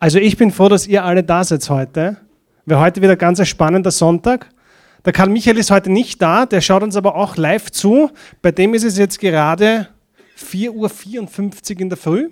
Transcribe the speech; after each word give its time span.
Also 0.00 0.18
ich 0.18 0.36
bin 0.36 0.52
froh, 0.52 0.68
dass 0.68 0.86
ihr 0.86 1.04
alle 1.04 1.24
da 1.24 1.42
seid 1.42 1.68
heute. 1.70 2.18
Wir 2.64 2.78
heute 2.78 3.02
wieder 3.02 3.16
ganz 3.16 3.40
ein 3.40 3.46
spannender 3.46 3.90
Sonntag. 3.90 4.48
Der 5.04 5.12
Karl 5.12 5.28
Michael 5.28 5.58
ist 5.58 5.72
heute 5.72 5.90
nicht 5.90 6.22
da, 6.22 6.46
der 6.46 6.60
schaut 6.60 6.84
uns 6.84 6.94
aber 6.94 7.16
auch 7.16 7.36
live 7.36 7.72
zu. 7.72 8.10
Bei 8.40 8.52
dem 8.52 8.74
ist 8.74 8.84
es 8.84 8.96
jetzt 8.96 9.18
gerade 9.18 9.88
4.54 10.38 11.74
Uhr 11.74 11.80
in 11.80 11.88
der 11.88 11.98
Früh. 11.98 12.28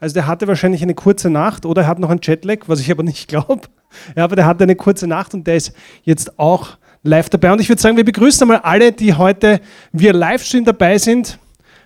Also 0.00 0.14
der 0.14 0.26
hatte 0.26 0.48
wahrscheinlich 0.48 0.82
eine 0.82 0.94
kurze 0.94 1.30
Nacht 1.30 1.64
oder 1.64 1.82
er 1.82 1.88
hat 1.88 1.98
noch 1.98 2.10
einen 2.10 2.20
Jetlag, 2.22 2.64
was 2.66 2.80
ich 2.80 2.90
aber 2.90 3.02
nicht 3.02 3.28
glaube. 3.28 3.62
Ja, 4.16 4.24
aber 4.24 4.36
der 4.36 4.46
hatte 4.46 4.64
eine 4.64 4.74
kurze 4.74 5.06
Nacht 5.06 5.34
und 5.34 5.46
der 5.46 5.56
ist 5.56 5.74
jetzt 6.02 6.38
auch 6.38 6.78
live 7.02 7.28
dabei. 7.28 7.52
Und 7.52 7.60
ich 7.60 7.68
würde 7.68 7.82
sagen, 7.82 7.98
wir 7.98 8.06
begrüßen 8.06 8.42
einmal 8.42 8.62
alle, 8.62 8.90
die 8.90 9.12
heute 9.12 9.60
via 9.92 10.12
Livestream 10.12 10.64
dabei 10.64 10.96
sind. 10.96 11.38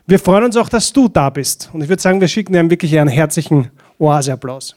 Wir 0.06 0.20
freuen 0.20 0.44
uns 0.44 0.56
auch, 0.56 0.68
dass 0.68 0.92
du 0.92 1.08
da 1.08 1.30
bist. 1.30 1.68
Und 1.72 1.82
ich 1.82 1.88
würde 1.88 2.00
sagen, 2.00 2.20
wir 2.20 2.28
schicken 2.28 2.52
dir 2.52 2.70
wirklich 2.70 2.96
einen 2.96 3.08
herzlichen 3.08 3.72
Oase-Applaus. 3.98 4.76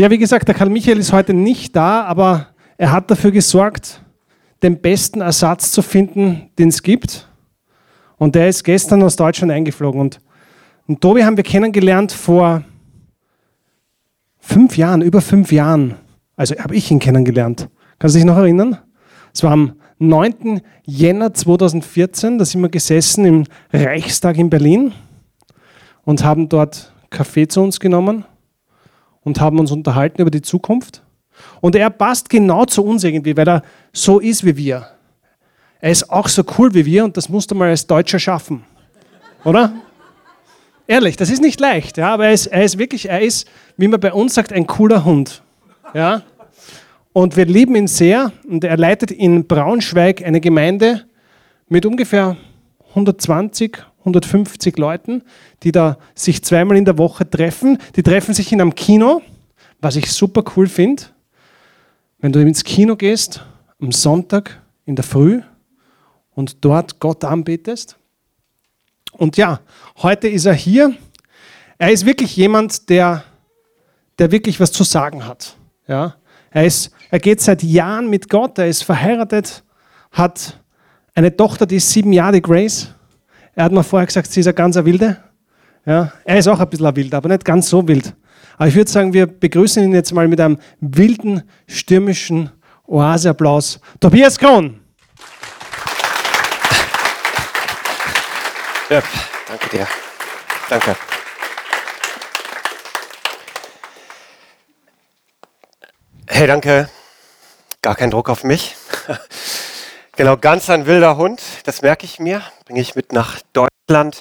Ja, 0.00 0.10
wie 0.10 0.16
gesagt, 0.16 0.48
der 0.48 0.54
Karl 0.54 0.70
Michael 0.70 0.98
ist 0.98 1.12
heute 1.12 1.34
nicht 1.34 1.76
da, 1.76 2.04
aber 2.04 2.48
er 2.78 2.90
hat 2.90 3.10
dafür 3.10 3.32
gesorgt, 3.32 4.02
den 4.62 4.80
besten 4.80 5.20
Ersatz 5.20 5.72
zu 5.72 5.82
finden, 5.82 6.48
den 6.58 6.70
es 6.70 6.82
gibt. 6.82 7.28
Und 8.16 8.34
der 8.34 8.48
ist 8.48 8.64
gestern 8.64 9.02
aus 9.02 9.16
Deutschland 9.16 9.52
eingeflogen. 9.52 10.00
Und, 10.00 10.20
und 10.86 11.02
Tobi 11.02 11.22
haben 11.22 11.36
wir 11.36 11.44
kennengelernt 11.44 12.12
vor 12.12 12.64
fünf 14.38 14.78
Jahren, 14.78 15.02
über 15.02 15.20
fünf 15.20 15.52
Jahren. 15.52 15.96
Also 16.34 16.54
habe 16.56 16.76
ich 16.76 16.90
ihn 16.90 16.98
kennengelernt. 16.98 17.68
Kannst 17.98 18.16
du 18.16 18.20
dich 18.20 18.26
noch 18.26 18.38
erinnern? 18.38 18.78
Es 19.34 19.42
war 19.42 19.52
am 19.52 19.74
9. 20.00 20.62
Jänner 20.86 21.34
2014, 21.34 22.38
da 22.38 22.44
sind 22.46 22.62
wir 22.62 22.70
gesessen 22.70 23.26
im 23.26 23.44
Reichstag 23.70 24.38
in 24.38 24.48
Berlin 24.48 24.92
und 26.04 26.24
haben 26.24 26.48
dort 26.48 26.92
Kaffee 27.10 27.46
zu 27.46 27.60
uns 27.60 27.78
genommen 27.78 28.24
und 29.22 29.40
haben 29.40 29.58
uns 29.58 29.70
unterhalten 29.70 30.22
über 30.22 30.30
die 30.30 30.40
Zukunft. 30.40 31.02
Und 31.60 31.76
er 31.76 31.90
passt 31.90 32.30
genau 32.30 32.64
zu 32.64 32.82
uns 32.82 33.04
irgendwie, 33.04 33.36
weil 33.36 33.46
er 33.46 33.62
so 33.92 34.20
ist 34.20 34.42
wie 34.42 34.56
wir. 34.56 34.88
Er 35.80 35.90
ist 35.90 36.10
auch 36.10 36.28
so 36.28 36.44
cool 36.56 36.72
wie 36.72 36.86
wir 36.86 37.04
und 37.04 37.18
das 37.18 37.28
musst 37.28 37.50
du 37.50 37.54
mal 37.54 37.68
als 37.68 37.86
Deutscher 37.86 38.18
schaffen. 38.18 38.64
Oder? 39.44 39.72
Ehrlich, 40.86 41.18
das 41.18 41.28
ist 41.28 41.42
nicht 41.42 41.60
leicht, 41.60 41.98
ja, 41.98 42.14
aber 42.14 42.26
er 42.26 42.32
ist, 42.32 42.46
er 42.46 42.64
ist 42.64 42.78
wirklich, 42.78 43.10
er 43.10 43.20
ist, 43.20 43.46
wie 43.76 43.86
man 43.86 44.00
bei 44.00 44.14
uns 44.14 44.34
sagt, 44.34 44.52
ein 44.52 44.66
cooler 44.66 45.04
Hund. 45.04 45.42
Ja? 45.92 46.22
Und 47.12 47.36
wir 47.36 47.44
lieben 47.44 47.74
ihn 47.74 47.88
sehr 47.88 48.32
und 48.48 48.62
er 48.62 48.76
leitet 48.76 49.10
in 49.10 49.46
Braunschweig 49.46 50.22
eine 50.22 50.40
Gemeinde 50.40 51.06
mit 51.68 51.84
ungefähr 51.84 52.36
120, 52.90 53.78
150 54.00 54.78
Leuten, 54.78 55.22
die 55.62 55.72
da 55.72 55.98
sich 56.14 56.44
zweimal 56.44 56.76
in 56.76 56.84
der 56.84 56.98
Woche 56.98 57.28
treffen. 57.28 57.78
Die 57.96 58.02
treffen 58.02 58.32
sich 58.32 58.52
in 58.52 58.60
einem 58.60 58.74
Kino, 58.76 59.22
was 59.80 59.96
ich 59.96 60.10
super 60.12 60.44
cool 60.56 60.68
finde. 60.68 61.04
Wenn 62.18 62.32
du 62.32 62.40
ins 62.40 62.62
Kino 62.62 62.94
gehst, 62.94 63.44
am 63.80 63.90
Sonntag 63.90 64.60
in 64.84 64.94
der 64.94 65.04
Früh 65.04 65.42
und 66.34 66.64
dort 66.64 67.00
Gott 67.00 67.24
anbetest. 67.24 67.96
Und 69.12 69.36
ja, 69.36 69.60
heute 69.96 70.28
ist 70.28 70.46
er 70.46 70.54
hier. 70.54 70.94
Er 71.78 71.90
ist 71.90 72.06
wirklich 72.06 72.36
jemand, 72.36 72.88
der, 72.88 73.24
der 74.18 74.30
wirklich 74.30 74.60
was 74.60 74.70
zu 74.70 74.84
sagen 74.84 75.26
hat. 75.26 75.56
Ja? 75.88 76.14
Er, 76.50 76.66
ist, 76.66 76.90
er 77.10 77.18
geht 77.18 77.40
seit 77.40 77.62
Jahren 77.62 78.08
mit 78.08 78.28
Gott, 78.28 78.58
er 78.58 78.68
ist 78.68 78.84
verheiratet, 78.84 79.64
hat 80.12 80.60
eine 81.14 81.36
Tochter, 81.36 81.66
die 81.66 81.76
ist 81.76 81.90
sieben 81.90 82.12
Jahre, 82.12 82.40
Grace. 82.40 82.94
Er 83.54 83.64
hat 83.64 83.72
mir 83.72 83.82
vorher 83.82 84.06
gesagt, 84.06 84.30
sie 84.30 84.40
ist 84.40 84.46
ein 84.46 84.54
ganzer 84.54 84.84
Wilde. 84.84 85.16
Ja, 85.84 86.12
er 86.24 86.38
ist 86.38 86.46
auch 86.46 86.60
ein 86.60 86.68
bisschen 86.68 86.86
ein 86.86 86.96
Wild, 86.96 87.14
aber 87.14 87.28
nicht 87.28 87.44
ganz 87.44 87.68
so 87.68 87.86
wild. 87.86 88.14
Aber 88.56 88.68
ich 88.68 88.74
würde 88.74 88.90
sagen, 88.90 89.12
wir 89.12 89.26
begrüßen 89.26 89.82
ihn 89.82 89.94
jetzt 89.94 90.12
mal 90.12 90.28
mit 90.28 90.40
einem 90.40 90.58
wilden, 90.80 91.42
stürmischen 91.66 92.50
Oaseapplaus. 92.86 93.80
Tobias 93.98 94.38
Krohn. 94.38 94.80
Ja, 98.88 99.02
danke 99.48 99.68
dir. 99.70 99.86
Danke. 100.68 100.96
Hey, 106.28 106.46
danke. 106.46 106.99
Gar 107.82 107.94
kein 107.94 108.10
Druck 108.10 108.28
auf 108.28 108.44
mich. 108.44 108.76
genau, 110.16 110.36
ganz 110.36 110.68
ein 110.68 110.84
wilder 110.84 111.16
Hund, 111.16 111.40
das 111.64 111.80
merke 111.80 112.04
ich 112.04 112.18
mir. 112.18 112.42
Bringe 112.66 112.82
ich 112.82 112.94
mit 112.94 113.14
nach 113.14 113.40
Deutschland. 113.54 114.20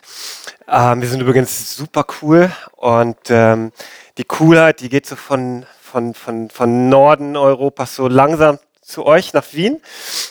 Ähm, 0.70 1.02
wir 1.02 1.10
sind 1.10 1.20
übrigens 1.20 1.76
super 1.76 2.06
cool 2.22 2.54
und 2.78 3.18
ähm, 3.28 3.74
die 4.18 4.24
Coolheit, 4.24 4.80
die 4.80 4.88
geht 4.88 5.06
so 5.06 5.18
von, 5.18 5.66
von, 5.82 6.14
von, 6.14 6.50
von 6.50 6.88
Norden 6.88 7.36
Europas 7.36 7.96
so 7.96 8.08
langsam 8.08 8.60
zu 8.82 9.06
euch 9.06 9.34
nach 9.34 9.44
Wien. 9.52 9.82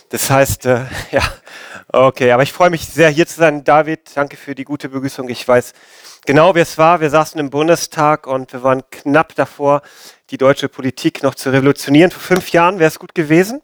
Das 0.09 0.31
heißt, 0.31 0.65
äh, 0.65 0.87
ja, 1.11 1.23
okay, 1.93 2.33
aber 2.33 2.45
ich 2.45 2.55
freue 2.55 2.71
mich 2.71 2.87
sehr 2.87 3.11
hier 3.11 3.27
zu 3.27 3.41
sein. 3.41 3.63
David, 3.63 4.11
danke 4.15 4.39
für 4.39 4.55
die 4.55 4.65
gute 4.65 4.89
Begrüßung. 4.89 5.29
Ich 5.29 5.47
weiß 5.47 5.75
genau, 6.27 6.55
wer 6.55 6.63
es 6.63 6.79
war. 6.79 7.01
Wir 7.01 7.11
saßen 7.11 7.39
im 7.41 7.51
Bundestag 7.51 8.27
und 8.27 8.53
wir 8.53 8.63
waren 8.63 8.83
knapp 8.91 9.35
davor, 9.35 9.83
die 10.31 10.39
deutsche 10.39 10.69
Politik 10.69 11.23
noch 11.23 11.35
zu 11.35 11.51
revolutionieren. 11.51 12.11
Vor 12.11 12.21
fünf 12.21 12.51
Jahren 12.51 12.79
wäre 12.79 12.89
es 12.89 12.99
gut 12.99 13.15
gewesen. 13.15 13.63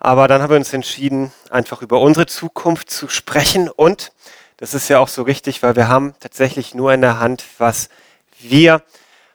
Aber 0.00 0.28
dann 0.28 0.42
haben 0.42 0.50
wir 0.50 0.56
uns 0.56 0.72
entschieden, 0.72 1.32
einfach 1.50 1.82
über 1.82 2.00
unsere 2.00 2.26
Zukunft 2.26 2.90
zu 2.90 3.08
sprechen. 3.08 3.68
Und 3.68 4.12
das 4.56 4.74
ist 4.74 4.88
ja 4.88 5.00
auch 5.00 5.08
so 5.08 5.22
richtig, 5.22 5.62
weil 5.62 5.76
wir 5.76 5.88
haben 5.88 6.14
tatsächlich 6.20 6.74
nur 6.74 6.92
in 6.92 7.00
der 7.00 7.18
Hand, 7.18 7.44
was 7.58 7.88
wir 8.38 8.82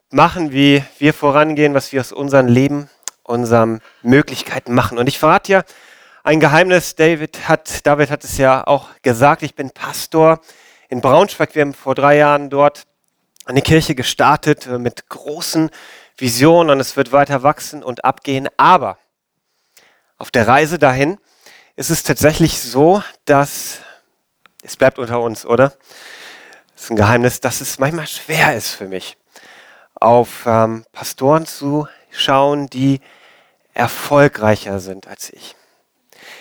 machen, 0.09 0.51
wie 0.51 0.83
wir 0.99 1.13
vorangehen, 1.13 1.73
was 1.73 1.91
wir 1.91 1.99
aus 1.99 2.11
unserem 2.11 2.47
Leben, 2.47 2.89
unseren 3.23 3.81
Möglichkeiten 4.01 4.73
machen. 4.73 4.97
Und 4.97 5.07
ich 5.07 5.19
verrate 5.19 5.51
ja 5.51 5.63
ein 6.23 6.39
Geheimnis. 6.39 6.95
David 6.95 7.49
hat, 7.49 7.85
David 7.85 8.09
hat 8.09 8.23
es 8.23 8.37
ja 8.37 8.65
auch 8.65 8.89
gesagt. 9.01 9.43
Ich 9.43 9.55
bin 9.55 9.71
Pastor 9.71 10.39
in 10.93 11.01
Braunschweig. 11.01 11.55
Wir 11.55 11.63
haben 11.63 11.73
vor 11.73 11.95
drei 11.95 12.17
Jahren 12.17 12.51
dort 12.51 12.85
eine 13.45 13.63
Kirche 13.63 13.95
gestartet 13.95 14.67
äh, 14.67 14.77
mit 14.77 15.09
großen 15.09 15.71
Vision 16.17 16.69
und 16.69 16.79
es 16.79 16.95
wird 16.95 17.11
weiter 17.11 17.41
wachsen 17.41 17.83
und 17.83 18.05
abgehen. 18.05 18.47
Aber 18.57 18.99
auf 20.19 20.29
der 20.29 20.47
Reise 20.47 20.77
dahin 20.77 21.17
ist 21.75 21.89
es 21.89 22.03
tatsächlich 22.03 22.61
so, 22.61 23.01
dass 23.25 23.79
es 24.61 24.77
bleibt 24.77 24.99
unter 24.99 25.19
uns, 25.19 25.47
oder? 25.47 25.73
Das 26.75 26.83
ist 26.83 26.91
ein 26.91 26.95
Geheimnis, 26.95 27.41
dass 27.41 27.59
es 27.59 27.79
manchmal 27.79 28.05
schwer 28.05 28.55
ist 28.55 28.69
für 28.69 28.87
mich, 28.87 29.17
auf 29.95 30.45
ähm, 30.45 30.85
Pastoren 30.91 31.47
zu 31.47 31.87
schauen, 32.11 32.69
die 32.69 33.01
erfolgreicher 33.73 34.79
sind 34.79 35.07
als 35.07 35.31
ich. 35.33 35.55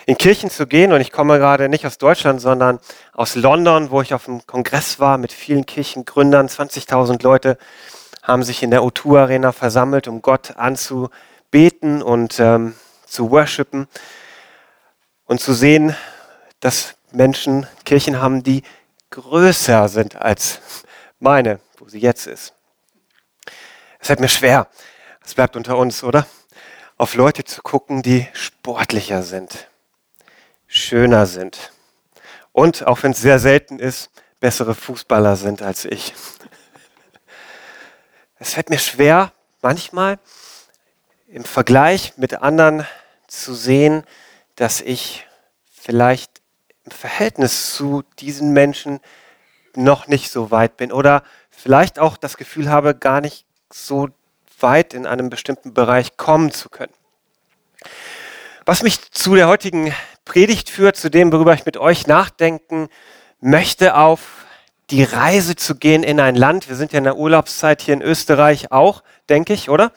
In 0.04 0.18
Kirchen 0.18 0.50
zu 0.50 0.66
gehen, 0.66 0.92
und 0.92 1.00
ich 1.00 1.12
komme 1.12 1.38
gerade 1.38 1.68
nicht 1.68 1.86
aus 1.86 1.96
Deutschland, 1.96 2.40
sondern 2.40 2.80
aus 3.12 3.36
London, 3.36 3.90
wo 3.90 4.02
ich 4.02 4.14
auf 4.14 4.28
einem 4.28 4.44
Kongress 4.46 4.98
war 4.98 5.16
mit 5.16 5.32
vielen 5.32 5.64
Kirchengründern, 5.64 6.48
20.000 6.48 7.22
Leute, 7.22 7.56
haben 8.22 8.42
sich 8.42 8.62
in 8.62 8.70
der 8.70 8.82
O2 8.82 9.20
Arena 9.20 9.52
versammelt, 9.52 10.08
um 10.08 10.20
Gott 10.20 10.56
anzubeten 10.56 12.02
und 12.02 12.40
ähm, 12.40 12.74
zu 13.06 13.30
worshipen 13.30 13.86
und 15.26 15.40
zu 15.40 15.52
sehen, 15.52 15.94
dass 16.60 16.94
Menschen 17.12 17.66
Kirchen 17.84 18.20
haben, 18.20 18.42
die 18.42 18.62
größer 19.10 19.88
sind 19.88 20.16
als 20.16 20.60
meine, 21.20 21.60
wo 21.78 21.88
sie 21.88 22.00
jetzt 22.00 22.26
ist. 22.26 22.54
Es 24.00 24.08
fällt 24.08 24.20
mir 24.20 24.28
schwer, 24.28 24.66
es 25.24 25.34
bleibt 25.34 25.54
unter 25.54 25.76
uns, 25.76 26.02
oder? 26.02 26.26
Auf 26.96 27.14
Leute 27.14 27.44
zu 27.44 27.62
gucken, 27.62 28.02
die 28.02 28.26
sportlicher 28.32 29.22
sind, 29.22 29.68
schöner 30.72 31.26
sind 31.26 31.70
und, 32.52 32.86
auch 32.86 33.02
wenn 33.02 33.12
es 33.12 33.20
sehr 33.20 33.38
selten 33.38 33.78
ist, 33.78 34.10
bessere 34.40 34.74
Fußballer 34.74 35.36
sind 35.36 35.60
als 35.60 35.84
ich. 35.84 36.14
Es 38.38 38.54
fällt 38.54 38.70
mir 38.70 38.78
schwer, 38.78 39.32
manchmal 39.60 40.18
im 41.28 41.44
Vergleich 41.44 42.14
mit 42.16 42.42
anderen 42.42 42.86
zu 43.28 43.54
sehen, 43.54 44.04
dass 44.56 44.80
ich 44.80 45.26
vielleicht 45.70 46.40
im 46.84 46.90
Verhältnis 46.90 47.74
zu 47.74 48.02
diesen 48.18 48.52
Menschen 48.52 49.00
noch 49.76 50.06
nicht 50.06 50.30
so 50.30 50.50
weit 50.50 50.78
bin 50.78 50.90
oder 50.90 51.22
vielleicht 51.50 51.98
auch 51.98 52.16
das 52.16 52.38
Gefühl 52.38 52.70
habe, 52.70 52.94
gar 52.94 53.20
nicht 53.20 53.46
so 53.70 54.08
weit 54.58 54.94
in 54.94 55.06
einem 55.06 55.28
bestimmten 55.28 55.74
Bereich 55.74 56.16
kommen 56.16 56.50
zu 56.50 56.70
können. 56.70 56.94
Was 58.64 58.82
mich 58.82 59.10
zu 59.12 59.34
der 59.34 59.48
heutigen 59.48 59.94
Predigt 60.24 60.70
führt, 60.70 60.96
zu 60.96 61.10
dem, 61.10 61.32
worüber 61.32 61.54
ich 61.54 61.66
mit 61.66 61.76
euch 61.76 62.06
nachdenken 62.06 62.88
möchte, 63.40 63.96
auf 63.96 64.46
die 64.90 65.02
Reise 65.02 65.56
zu 65.56 65.74
gehen 65.74 66.02
in 66.02 66.20
ein 66.20 66.36
Land, 66.36 66.68
wir 66.68 66.76
sind 66.76 66.92
ja 66.92 66.98
in 66.98 67.04
der 67.04 67.16
Urlaubszeit 67.16 67.82
hier 67.82 67.94
in 67.94 68.02
Österreich 68.02 68.70
auch, 68.72 69.02
denke 69.28 69.54
ich, 69.54 69.70
oder? 69.70 69.92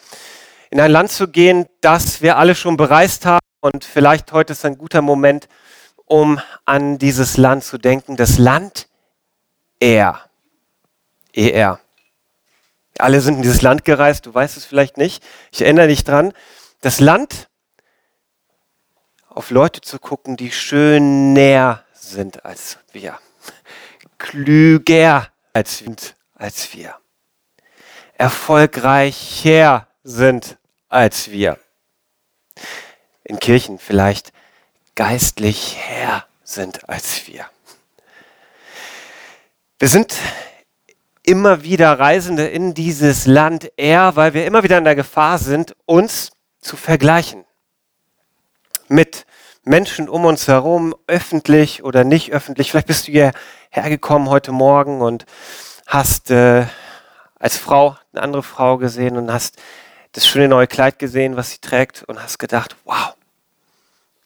In 0.70 0.80
ein 0.80 0.92
Land 0.92 1.12
zu 1.12 1.28
gehen, 1.28 1.66
das 1.82 2.22
wir 2.22 2.38
alle 2.38 2.56
schon 2.56 2.78
bereist 2.78 3.26
haben 3.26 3.46
und 3.60 3.84
vielleicht 3.84 4.32
heute 4.32 4.54
ist 4.54 4.66
ein 4.66 4.78
guter 4.78 5.02
Moment, 5.02 5.48
um 6.06 6.40
an 6.66 6.98
dieses 6.98 7.38
Land 7.38 7.64
zu 7.64 7.78
denken. 7.78 8.16
Das 8.16 8.38
Land 8.38 8.88
Er. 9.80 10.22
ER. 11.34 11.80
Alle 12.98 13.20
sind 13.20 13.36
in 13.36 13.42
dieses 13.42 13.62
Land 13.62 13.84
gereist, 13.84 14.26
du 14.26 14.34
weißt 14.34 14.56
es 14.56 14.66
vielleicht 14.66 14.98
nicht. 14.98 15.22
Ich 15.52 15.62
erinnere 15.62 15.88
dich 15.88 16.06
dran. 16.06 16.32
Das 16.80 17.02
Land, 17.02 17.50
auf 19.36 19.52
Leute 19.52 19.82
zu 19.82 20.00
gucken, 20.00 20.38
die 20.38 20.52
schön 20.52 21.34
näher 21.34 21.84
sind 21.94 22.46
als 22.46 22.78
wir. 22.94 23.20
Klüger 24.18 25.28
als, 25.52 25.84
als 26.36 26.74
wir. 26.74 26.96
Erfolgreicher 28.14 29.88
sind 30.04 30.58
als 30.88 31.32
wir. 31.32 31.60
In 33.26 33.40
Kirchen 33.40 33.78
vielleicht 33.78 34.32
geistlich 34.96 35.76
her 35.86 36.26
sind 36.46 36.88
als 36.88 37.28
wir. 37.28 37.46
Wir 39.80 39.90
sind 39.90 40.16
immer 41.24 41.64
wieder 41.64 42.00
Reisende 42.00 42.48
in 42.48 42.74
dieses 42.74 43.26
Land 43.26 43.70
eher, 43.76 44.16
weil 44.16 44.34
wir 44.34 44.46
immer 44.46 44.64
wieder 44.64 44.78
in 44.78 44.86
der 44.86 44.96
Gefahr 44.96 45.40
sind, 45.40 45.76
uns 45.86 46.32
zu 46.62 46.78
vergleichen 46.78 47.45
mit 48.88 49.26
Menschen 49.64 50.10
um 50.10 50.26
uns 50.26 50.48
herum, 50.48 50.96
öffentlich 51.08 51.84
oder 51.84 52.04
nicht 52.04 52.32
öffentlich. 52.32 52.72
Vielleicht 52.72 52.88
bist 52.88 53.08
du 53.08 53.12
hierher 53.12 53.34
gekommen 53.90 54.30
heute 54.30 54.52
Morgen 54.52 55.02
und 55.02 55.26
hast 55.88 56.32
äh, 56.32 56.66
als 57.40 57.58
Frau 57.58 57.98
eine 58.14 58.22
andere 58.22 58.44
Frau 58.44 58.78
gesehen 58.78 59.18
und 59.18 59.32
hast 59.32 59.58
das 60.14 60.28
schöne 60.28 60.48
neue 60.48 60.68
Kleid 60.68 61.00
gesehen, 61.00 61.36
was 61.36 61.52
sie 61.52 61.60
trägt 61.60 62.04
und 62.04 62.22
hast 62.22 62.38
gedacht, 62.38 62.76
wow, 62.86 63.16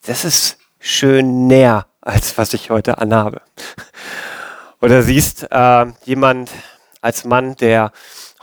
das 0.06 0.25
ist 0.25 0.57
schön 0.79 1.47
näher, 1.47 1.88
als 2.01 2.38
was 2.38 2.53
ich 2.53 2.69
heute 2.69 3.00
anhabe. 3.00 3.41
Oder 4.81 5.03
siehst 5.03 5.47
äh, 5.51 5.85
jemand 6.06 6.51
als 7.01 7.23
Mann, 7.23 7.56
der 7.56 7.91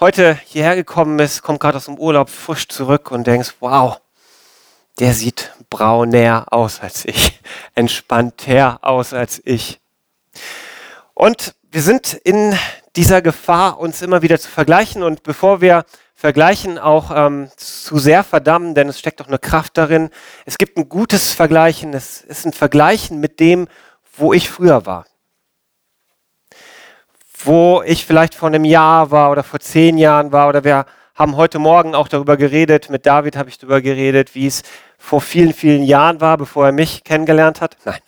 heute 0.00 0.38
hierher 0.44 0.76
gekommen 0.76 1.18
ist, 1.18 1.42
kommt 1.42 1.60
gerade 1.60 1.76
aus 1.76 1.86
dem 1.86 1.98
Urlaub 1.98 2.28
frisch 2.30 2.68
zurück 2.68 3.10
und 3.10 3.26
denkst, 3.26 3.54
wow, 3.60 4.00
der 4.98 5.12
sieht 5.12 5.52
brauner 5.70 6.46
aus 6.50 6.80
als 6.80 7.04
ich, 7.04 7.40
entspannter 7.74 8.78
aus 8.82 9.12
als 9.12 9.40
ich. 9.44 9.80
Und 11.14 11.54
wir 11.70 11.82
sind 11.82 12.14
in 12.14 12.56
dieser 12.94 13.22
Gefahr, 13.22 13.78
uns 13.78 14.02
immer 14.02 14.22
wieder 14.22 14.38
zu 14.38 14.48
vergleichen. 14.48 15.02
Und 15.02 15.22
bevor 15.22 15.60
wir 15.60 15.84
vergleichen, 16.14 16.78
auch 16.78 17.10
ähm, 17.14 17.50
zu 17.56 17.98
sehr 17.98 18.24
verdammen, 18.24 18.74
denn 18.74 18.88
es 18.88 18.98
steckt 18.98 19.20
doch 19.20 19.28
eine 19.28 19.38
Kraft 19.38 19.76
darin. 19.76 20.10
Es 20.44 20.58
gibt 20.58 20.78
ein 20.78 20.88
gutes 20.88 21.32
Vergleichen. 21.32 21.92
Es 21.94 22.22
ist 22.22 22.46
ein 22.46 22.52
Vergleichen 22.52 23.20
mit 23.20 23.40
dem, 23.40 23.68
wo 24.16 24.32
ich 24.32 24.48
früher 24.48 24.86
war 24.86 25.06
wo 27.44 27.82
ich 27.84 28.04
vielleicht 28.04 28.34
vor 28.34 28.48
einem 28.48 28.64
Jahr 28.64 29.10
war 29.10 29.30
oder 29.30 29.44
vor 29.44 29.60
zehn 29.60 29.98
Jahren 29.98 30.32
war 30.32 30.48
oder 30.48 30.64
wir 30.64 30.86
haben 31.14 31.36
heute 31.36 31.58
Morgen 31.58 31.94
auch 31.94 32.08
darüber 32.08 32.36
geredet, 32.36 32.90
mit 32.90 33.06
David 33.06 33.36
habe 33.36 33.48
ich 33.48 33.58
darüber 33.58 33.80
geredet, 33.80 34.34
wie 34.34 34.46
es 34.46 34.62
vor 34.98 35.20
vielen, 35.20 35.52
vielen 35.52 35.82
Jahren 35.82 36.20
war, 36.20 36.37
bevor 36.37 36.66
er 36.66 36.72
mich 36.72 37.04
kennengelernt 37.04 37.60
hat. 37.60 37.76
Nein, 37.84 38.00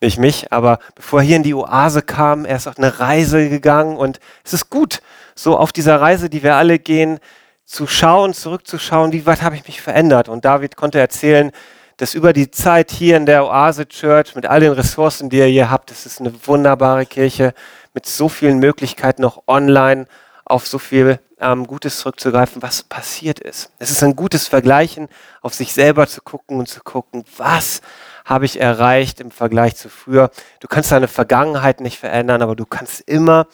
nicht 0.00 0.18
mich, 0.18 0.52
aber 0.52 0.78
bevor 0.94 1.20
er 1.20 1.26
hier 1.26 1.36
in 1.36 1.42
die 1.42 1.54
Oase 1.54 2.02
kam, 2.02 2.44
er 2.44 2.56
ist 2.56 2.66
auf 2.66 2.78
eine 2.78 2.98
Reise 2.98 3.48
gegangen 3.48 3.96
und 3.96 4.20
es 4.44 4.52
ist 4.52 4.70
gut, 4.70 5.00
so 5.34 5.56
auf 5.56 5.72
dieser 5.72 6.00
Reise, 6.00 6.30
die 6.30 6.42
wir 6.42 6.56
alle 6.56 6.78
gehen, 6.78 7.18
zu 7.64 7.86
schauen, 7.86 8.32
zurückzuschauen, 8.32 9.12
wie 9.12 9.26
weit 9.26 9.42
habe 9.42 9.56
ich 9.56 9.66
mich 9.66 9.82
verändert. 9.82 10.28
Und 10.28 10.44
David 10.44 10.76
konnte 10.76 11.00
erzählen, 11.00 11.50
dass 11.96 12.14
über 12.14 12.32
die 12.32 12.50
Zeit 12.50 12.90
hier 12.90 13.16
in 13.16 13.26
der 13.26 13.44
Oase 13.46 13.88
Church 13.88 14.34
mit 14.34 14.46
all 14.46 14.60
den 14.60 14.72
Ressourcen, 14.72 15.30
die 15.30 15.38
ihr 15.38 15.46
hier 15.46 15.70
habt, 15.70 15.90
das 15.90 16.06
ist 16.06 16.20
eine 16.20 16.32
wunderbare 16.46 17.06
Kirche, 17.06 17.54
mit 17.94 18.06
so 18.06 18.28
vielen 18.28 18.58
Möglichkeiten 18.58 19.22
noch 19.22 19.42
online 19.46 20.06
auf 20.44 20.66
so 20.66 20.78
viel 20.78 21.18
ähm, 21.40 21.66
Gutes 21.66 21.98
zurückzugreifen, 21.98 22.62
was 22.62 22.82
passiert 22.82 23.40
ist. 23.40 23.70
Es 23.78 23.90
ist 23.90 24.02
ein 24.02 24.16
gutes 24.16 24.48
Vergleichen, 24.48 25.08
auf 25.42 25.54
sich 25.54 25.72
selber 25.72 26.06
zu 26.06 26.22
gucken 26.22 26.58
und 26.58 26.68
zu 26.68 26.80
gucken, 26.82 27.24
was 27.36 27.82
habe 28.24 28.44
ich 28.44 28.60
erreicht 28.60 29.20
im 29.20 29.30
Vergleich 29.30 29.76
zu 29.76 29.88
früher. 29.88 30.30
Du 30.60 30.68
kannst 30.68 30.92
deine 30.92 31.08
Vergangenheit 31.08 31.80
nicht 31.80 31.98
verändern, 31.98 32.42
aber 32.42 32.56
du 32.56 32.64
kannst 32.64 33.00
immer 33.02 33.46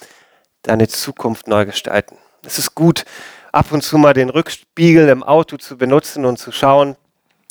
deine 0.63 0.89
Zukunft 0.89 1.49
neu 1.49 1.67
gestalten. 1.67 2.17
Es 2.45 2.59
ist 2.59 2.75
gut, 2.75 3.05
ab 3.53 3.71
und 3.73 3.83
zu 3.83 3.99
mal 3.99 4.15
den 4.15 4.31
Rückspiegel 4.31 5.09
im 5.09 5.23
Auto 5.23 5.57
zu 5.57 5.77
benutzen 5.77 6.25
und 6.25 6.39
zu 6.39 6.53
schauen, 6.53 6.97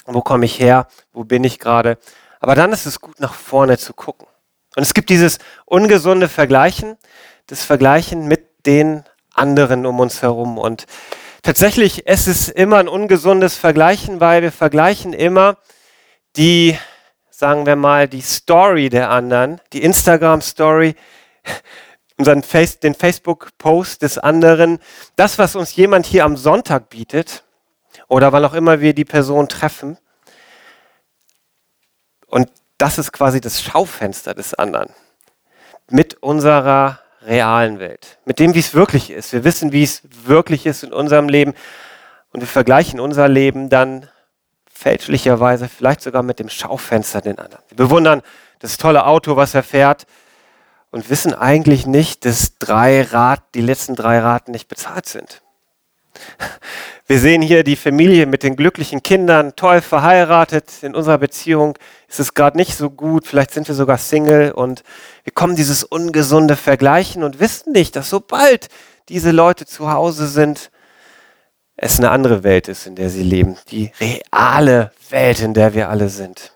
wo 0.06 0.22
komme 0.22 0.45
ich 0.45 0.60
her, 0.60 0.88
wo 1.13 1.24
bin 1.24 1.44
ich 1.44 1.60
gerade. 1.60 1.98
Aber 2.39 2.56
dann 2.56 2.72
ist 2.74 2.86
es 2.86 3.01
gut, 3.01 3.19
nach 3.19 3.34
vorne 3.34 3.77
zu 3.77 3.94
gucken. 3.94 4.27
Und 4.75 4.84
es 4.84 4.94
gibt 4.94 5.10
dieses 5.10 5.38
ungesunde 5.66 6.27
Vergleichen, 6.27 6.98
das 7.48 7.63
Vergleichen 7.63 8.27
mit 8.27 8.66
den 8.66 9.04
anderen 9.42 9.86
um 9.86 10.00
uns 10.00 10.22
herum. 10.22 10.58
Und 10.58 10.86
tatsächlich 11.42 12.06
ist 12.08 12.28
es 12.28 12.48
immer 12.48 12.78
ein 12.78 12.88
ungesundes 12.88 13.58
Vergleichen, 13.58 14.20
weil 14.22 14.42
wir 14.44 14.52
vergleichen 14.52 15.14
immer 15.14 15.58
die, 16.38 16.78
sagen 17.30 17.66
wir 17.66 17.76
mal, 17.76 18.08
die 18.08 18.22
Story 18.22 18.90
der 18.90 19.10
anderen, 19.10 19.60
die 19.74 19.84
Instagram-Story, 19.84 20.96
unseren 22.18 22.44
Face, 22.44 22.80
den 22.80 22.94
Facebook-Post 22.94 24.04
des 24.04 24.20
anderen, 24.20 24.80
das, 25.16 25.40
was 25.40 25.56
uns 25.56 25.76
jemand 25.76 26.06
hier 26.06 26.24
am 26.24 26.38
Sonntag 26.38 26.90
bietet 26.90 27.44
oder 28.08 28.32
wann 28.32 28.46
auch 28.46 28.54
immer 28.54 28.80
wir 28.80 28.94
die 28.94 29.06
Person 29.06 29.50
treffen. 29.50 29.98
Und 32.28 32.50
das 32.78 32.98
ist 32.98 33.12
quasi 33.12 33.42
das 33.42 33.62
Schaufenster 33.62 34.34
des 34.34 34.54
anderen. 34.54 34.94
Mit 35.90 36.16
unserer 36.22 37.00
realen 37.24 37.80
Welt. 37.80 38.20
Mit 38.26 38.40
dem, 38.40 38.54
wie 38.56 38.60
es 38.60 38.74
wirklich 38.74 39.12
ist. 39.12 39.34
Wir 39.34 39.44
wissen, 39.44 39.72
wie 39.72 39.84
es 39.84 40.02
wirklich 40.26 40.66
ist 40.66 40.84
in 40.84 40.94
unserem 40.94 41.30
Leben. 41.30 41.54
Und 42.32 42.42
wir 42.42 42.48
vergleichen 42.48 43.00
unser 43.00 43.28
Leben 43.28 43.70
dann 43.70 44.08
fälschlicherweise 44.72 45.70
vielleicht 45.70 46.02
sogar 46.02 46.24
mit 46.24 46.40
dem 46.40 46.50
Schaufenster 46.50 47.22
den 47.22 47.38
anderen. 47.38 47.64
Wir 47.70 47.78
bewundern 47.78 48.22
das 48.60 48.78
tolle 48.78 49.06
Auto, 49.06 49.36
was 49.36 49.54
er 49.54 49.64
fährt 49.64 50.08
und 50.90 51.10
wissen 51.10 51.34
eigentlich 51.34 51.86
nicht, 51.86 52.26
dass 52.26 52.58
drei 52.58 53.04
Rad, 53.04 53.42
die 53.54 53.62
letzten 53.62 53.96
drei 53.96 54.20
Raten 54.20 54.52
nicht 54.52 54.68
bezahlt 54.68 55.06
sind. 55.06 55.42
Wir 57.12 57.19
sehen 57.19 57.42
hier 57.42 57.66
die 57.66 57.75
Familie 57.75 58.25
mit 58.25 58.42
den 58.42 58.56
glücklichen 58.56 59.04
Kindern, 59.04 59.54
toll 59.58 59.81
verheiratet. 59.81 60.72
In 60.81 60.96
unserer 60.96 61.18
Beziehung 61.18 61.78
ist 62.08 62.22
es 62.22 62.34
gerade 62.34 62.56
nicht 62.56 62.78
so 62.78 62.90
gut. 62.90 63.28
Vielleicht 63.28 63.52
sind 63.52 63.68
wir 63.68 63.75
sogar 63.75 63.98
Single 63.98 64.54
und 64.54 64.81
wir 65.25 65.34
kommen 65.34 65.58
dieses 65.58 65.84
ungesunde 65.84 66.56
Vergleichen 66.56 67.24
und 67.24 67.42
wissen 67.42 67.74
nicht, 67.74 67.98
dass 67.98 68.10
sobald 68.10 68.70
diese 69.10 69.32
Leute 69.32 69.65
zu 69.65 69.91
Hause 69.91 70.25
sind, 70.25 70.72
es 71.75 71.98
eine 71.98 72.12
andere 72.12 72.46
Welt 72.46 72.70
ist, 72.70 72.88
in 72.88 72.96
der 72.96 73.10
sie 73.10 73.24
leben. 73.24 73.58
Die 73.72 73.91
reale 74.00 74.94
Welt, 75.10 75.41
in 75.41 75.53
der 75.53 75.74
wir 75.74 75.89
alle 75.89 76.08
sind. 76.08 76.53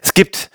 Es 0.00 0.14
gibt 0.14 0.50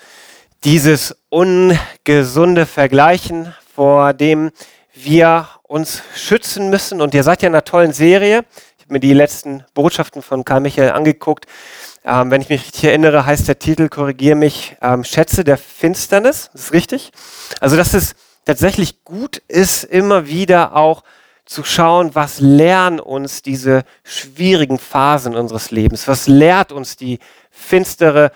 dieses 0.63 1.15
ungesunde 1.29 2.65
Vergleichen, 2.65 3.53
vor 3.75 4.13
dem 4.13 4.49
wir 4.95 5.47
uns 5.69 6.01
schützen 6.15 6.69
müssen. 6.69 6.99
Und 6.99 7.13
ihr 7.13 7.23
seid 7.23 7.43
ja 7.43 7.47
in 7.47 7.53
einer 7.53 7.63
tollen 7.63 7.93
Serie. 7.93 8.43
Ich 8.77 8.85
habe 8.85 8.93
mir 8.93 8.99
die 8.99 9.13
letzten 9.13 9.63
Botschaften 9.75 10.21
von 10.21 10.43
Karl 10.43 10.61
Michael 10.61 10.91
angeguckt. 10.91 11.45
Ähm, 12.03 12.31
wenn 12.31 12.41
ich 12.41 12.49
mich 12.49 12.63
richtig 12.63 12.85
erinnere, 12.85 13.25
heißt 13.25 13.47
der 13.47 13.59
Titel, 13.59 13.87
korrigiere 13.87 14.35
mich, 14.35 14.75
ähm, 14.81 15.03
Schätze 15.03 15.43
der 15.43 15.57
Finsternis. 15.57 16.49
Das 16.53 16.63
ist 16.63 16.73
richtig. 16.73 17.11
Also, 17.61 17.77
dass 17.77 17.93
es 17.93 18.15
tatsächlich 18.45 19.03
gut 19.03 19.37
ist, 19.47 19.83
immer 19.83 20.27
wieder 20.27 20.75
auch 20.75 21.03
zu 21.45 21.63
schauen, 21.63 22.15
was 22.15 22.39
lernen 22.39 22.99
uns 22.99 23.43
diese 23.43 23.83
schwierigen 24.03 24.79
Phasen 24.79 25.35
unseres 25.35 25.69
Lebens? 25.69 26.07
Was 26.07 26.27
lehrt 26.27 26.71
uns 26.71 26.97
die 26.97 27.19
finstere 27.51 28.31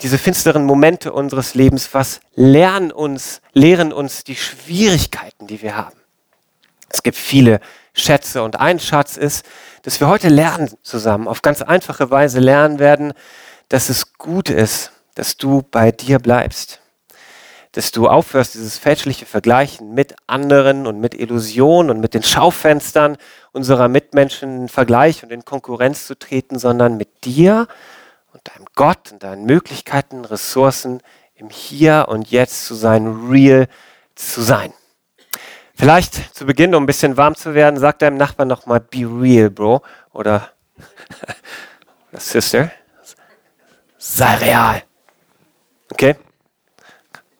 diese 0.00 0.18
finsteren 0.18 0.64
Momente 0.64 1.12
unseres 1.12 1.54
Lebens, 1.54 1.94
was 1.94 2.20
lernen 2.34 2.90
uns, 2.90 3.40
lehren 3.52 3.92
uns 3.92 4.24
die 4.24 4.34
Schwierigkeiten, 4.34 5.46
die 5.46 5.62
wir 5.62 5.76
haben. 5.76 6.03
Es 6.94 7.02
gibt 7.02 7.16
viele 7.16 7.58
Schätze 7.92 8.44
und 8.44 8.60
ein 8.60 8.78
Schatz 8.78 9.16
ist, 9.16 9.44
dass 9.82 9.98
wir 9.98 10.06
heute 10.06 10.28
lernen 10.28 10.70
zusammen, 10.82 11.26
auf 11.26 11.42
ganz 11.42 11.60
einfache 11.60 12.08
Weise 12.12 12.38
lernen 12.38 12.78
werden, 12.78 13.14
dass 13.68 13.88
es 13.88 14.12
gut 14.14 14.48
ist, 14.48 14.92
dass 15.16 15.36
du 15.36 15.62
bei 15.72 15.90
dir 15.90 16.20
bleibst. 16.20 16.80
Dass 17.72 17.90
du 17.90 18.06
aufhörst, 18.06 18.54
dieses 18.54 18.78
fälschliche 18.78 19.26
Vergleichen 19.26 19.92
mit 19.92 20.14
anderen 20.28 20.86
und 20.86 21.00
mit 21.00 21.14
Illusionen 21.14 21.90
und 21.90 21.98
mit 21.98 22.14
den 22.14 22.22
Schaufenstern 22.22 23.16
unserer 23.50 23.88
Mitmenschen 23.88 24.62
in 24.62 24.68
Vergleich 24.68 25.24
und 25.24 25.32
in 25.32 25.44
Konkurrenz 25.44 26.06
zu 26.06 26.16
treten, 26.16 26.60
sondern 26.60 26.96
mit 26.96 27.24
dir 27.24 27.66
und 28.32 28.40
deinem 28.54 28.66
Gott 28.76 29.10
und 29.10 29.24
deinen 29.24 29.46
Möglichkeiten, 29.46 30.24
Ressourcen 30.24 31.00
im 31.34 31.50
Hier 31.50 32.06
und 32.08 32.30
Jetzt 32.30 32.66
zu 32.66 32.76
sein, 32.76 33.28
real 33.28 33.66
zu 34.14 34.42
sein. 34.42 34.72
Vielleicht 35.76 36.36
zu 36.36 36.46
Beginn, 36.46 36.74
um 36.74 36.84
ein 36.84 36.86
bisschen 36.86 37.16
warm 37.16 37.34
zu 37.34 37.54
werden, 37.54 37.80
sag 37.80 37.98
deinem 37.98 38.16
Nachbarn 38.16 38.48
nochmal, 38.48 38.80
be 38.80 39.00
real, 39.00 39.50
Bro. 39.50 39.82
Oder 40.12 40.50
Sister, 42.12 42.70
sei 43.98 44.36
real. 44.36 44.82
Okay? 45.90 46.14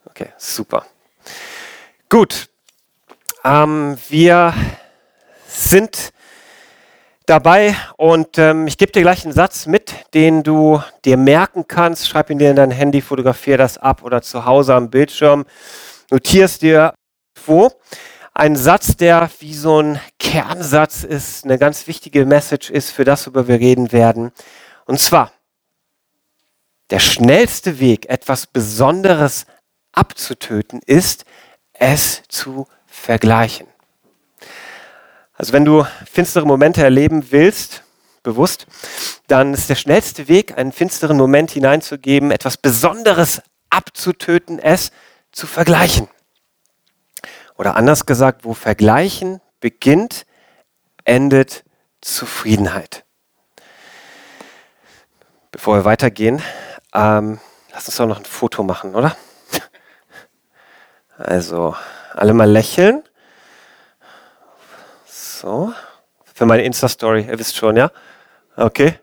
Okay, 0.06 0.32
super. 0.36 0.84
Gut. 2.08 2.48
Ähm, 3.44 3.96
wir 4.08 4.54
sind 5.46 6.12
dabei 7.26 7.76
und 7.96 8.38
ähm, 8.38 8.66
ich 8.66 8.78
gebe 8.78 8.90
dir 8.90 9.02
gleich 9.02 9.24
einen 9.24 9.32
Satz 9.32 9.66
mit, 9.66 9.94
den 10.12 10.42
du 10.42 10.82
dir 11.04 11.16
merken 11.16 11.66
kannst. 11.68 12.08
Schreib 12.08 12.30
ihn 12.30 12.38
dir 12.38 12.50
in 12.50 12.56
dein 12.56 12.70
Handy, 12.70 13.00
fotografier 13.00 13.58
das 13.58 13.78
ab 13.78 14.02
oder 14.02 14.22
zu 14.22 14.44
Hause 14.44 14.74
am 14.74 14.90
Bildschirm. 14.90 15.44
Notierst 16.10 16.62
dir 16.62 16.94
wo. 17.46 17.70
Ein 18.36 18.56
Satz, 18.56 18.96
der 18.96 19.30
wie 19.38 19.54
so 19.54 19.80
ein 19.80 20.00
Kernsatz 20.18 21.04
ist, 21.04 21.44
eine 21.44 21.56
ganz 21.56 21.86
wichtige 21.86 22.26
Message 22.26 22.68
ist 22.68 22.90
für 22.90 23.04
das, 23.04 23.26
worüber 23.26 23.46
wir 23.46 23.60
reden 23.60 23.92
werden. 23.92 24.32
Und 24.86 24.98
zwar, 24.98 25.30
der 26.90 26.98
schnellste 26.98 27.78
Weg, 27.78 28.06
etwas 28.06 28.48
Besonderes 28.48 29.46
abzutöten, 29.92 30.80
ist, 30.84 31.24
es 31.74 32.24
zu 32.26 32.66
vergleichen. 32.86 33.68
Also 35.34 35.52
wenn 35.52 35.64
du 35.64 35.86
finstere 36.10 36.44
Momente 36.44 36.82
erleben 36.82 37.30
willst, 37.30 37.84
bewusst, 38.24 38.66
dann 39.28 39.54
ist 39.54 39.70
der 39.70 39.76
schnellste 39.76 40.26
Weg, 40.26 40.58
einen 40.58 40.72
finsteren 40.72 41.16
Moment 41.16 41.52
hineinzugeben, 41.52 42.32
etwas 42.32 42.56
Besonderes 42.56 43.42
abzutöten, 43.70 44.58
es 44.58 44.90
zu 45.30 45.46
vergleichen. 45.46 46.08
Oder 47.56 47.76
anders 47.76 48.06
gesagt, 48.06 48.44
wo 48.44 48.54
Vergleichen 48.54 49.40
beginnt, 49.60 50.26
endet 51.04 51.64
Zufriedenheit. 52.00 53.04
Bevor 55.52 55.76
wir 55.76 55.84
weitergehen, 55.84 56.42
ähm, 56.94 57.38
lass 57.72 57.86
uns 57.86 57.96
doch 57.96 58.06
noch 58.06 58.18
ein 58.18 58.24
Foto 58.24 58.62
machen, 58.62 58.94
oder? 58.94 59.16
Also, 61.16 61.76
alle 62.12 62.34
mal 62.34 62.50
lächeln. 62.50 63.04
So. 65.06 65.72
Für 66.34 66.44
meine 66.44 66.64
Insta-Story, 66.64 67.28
ihr 67.28 67.38
wisst 67.38 67.54
schon, 67.54 67.76
ja? 67.76 67.92
Okay. 68.56 68.98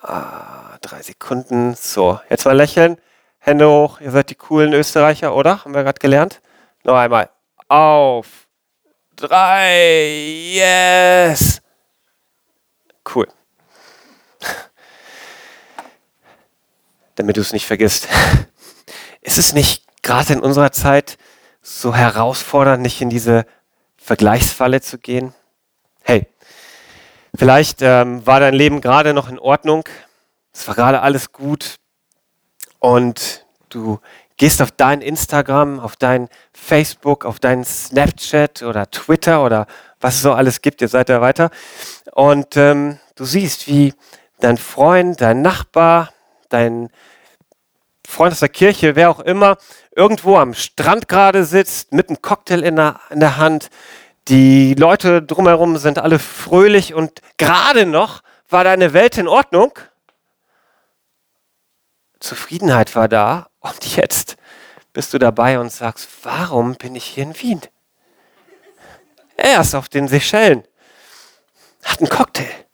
Ah, 0.00 0.78
drei 0.80 1.02
Sekunden. 1.02 1.74
So, 1.74 2.18
jetzt 2.30 2.46
mal 2.46 2.56
lächeln. 2.56 2.96
Hände 3.38 3.68
hoch. 3.68 4.00
Ihr 4.00 4.10
seid 4.10 4.30
die 4.30 4.34
coolen 4.34 4.72
Österreicher, 4.72 5.34
oder? 5.34 5.62
Haben 5.62 5.74
wir 5.74 5.82
gerade 5.82 5.98
gelernt. 5.98 6.40
Noch 6.84 6.96
einmal. 6.96 7.28
Auf. 7.68 8.46
Drei. 9.16 10.52
Yes. 10.52 11.62
Cool. 13.14 13.28
Damit 17.14 17.36
du 17.36 17.40
es 17.40 17.52
nicht 17.52 17.66
vergisst. 17.66 18.08
Ist 19.20 19.38
es 19.38 19.52
nicht 19.52 19.84
gerade 20.02 20.34
in 20.34 20.40
unserer 20.40 20.72
Zeit 20.72 21.16
so 21.62 21.94
herausfordernd, 21.94 22.82
nicht 22.82 23.00
in 23.00 23.10
diese 23.10 23.46
Vergleichsfalle 23.96 24.80
zu 24.80 24.98
gehen? 24.98 25.34
Hey, 26.02 26.26
vielleicht 27.34 27.80
ähm, 27.80 28.26
war 28.26 28.40
dein 28.40 28.54
Leben 28.54 28.82
gerade 28.82 29.14
noch 29.14 29.28
in 29.28 29.38
Ordnung, 29.38 29.88
es 30.52 30.68
war 30.68 30.74
gerade 30.74 31.00
alles 31.00 31.32
gut 31.32 31.76
und 32.78 33.46
du 33.70 33.98
gehst 34.36 34.60
auf 34.60 34.72
dein 34.72 35.00
Instagram, 35.00 35.80
auf 35.80 35.96
dein 35.96 36.28
Facebook, 36.52 37.24
auf 37.24 37.38
dein 37.38 37.64
Snapchat 37.64 38.62
oder 38.62 38.90
Twitter 38.90 39.44
oder 39.44 39.66
was 40.00 40.16
es 40.16 40.22
so 40.22 40.32
alles 40.32 40.60
gibt, 40.60 40.82
ihr 40.82 40.88
seid 40.88 41.08
ja 41.08 41.20
weiter. 41.20 41.50
Und 42.12 42.56
ähm, 42.56 42.98
du 43.14 43.24
siehst, 43.24 43.68
wie 43.68 43.94
dein 44.40 44.58
Freund, 44.58 45.20
dein 45.20 45.42
Nachbar, 45.42 46.12
dein 46.48 46.90
Freund 48.06 48.32
aus 48.32 48.40
der 48.40 48.48
Kirche, 48.48 48.96
wer 48.96 49.10
auch 49.10 49.20
immer, 49.20 49.56
irgendwo 49.96 50.36
am 50.36 50.54
Strand 50.54 51.08
gerade 51.08 51.44
sitzt, 51.44 51.92
mit 51.92 52.08
einem 52.08 52.20
Cocktail 52.20 52.62
in 52.62 52.76
der, 52.76 53.00
in 53.10 53.20
der 53.20 53.38
Hand. 53.38 53.70
Die 54.28 54.74
Leute 54.74 55.22
drumherum 55.22 55.76
sind 55.78 55.98
alle 55.98 56.18
fröhlich 56.18 56.94
und 56.94 57.20
gerade 57.38 57.86
noch 57.86 58.22
war 58.48 58.64
deine 58.64 58.92
Welt 58.92 59.18
in 59.18 59.28
Ordnung. 59.28 59.78
Zufriedenheit 62.24 62.94
war 62.96 63.08
da 63.08 63.48
und 63.60 63.96
jetzt 63.96 64.36
bist 64.92 65.12
du 65.12 65.18
dabei 65.18 65.58
und 65.58 65.72
sagst, 65.72 66.08
warum 66.22 66.76
bin 66.76 66.94
ich 66.94 67.04
hier 67.04 67.24
in 67.24 67.40
Wien? 67.40 67.60
Er 69.36 69.60
ist 69.60 69.74
auf 69.74 69.88
den 69.88 70.06
Seychellen, 70.06 70.64
hat 71.82 71.98
einen 71.98 72.08
Cocktail 72.08 72.64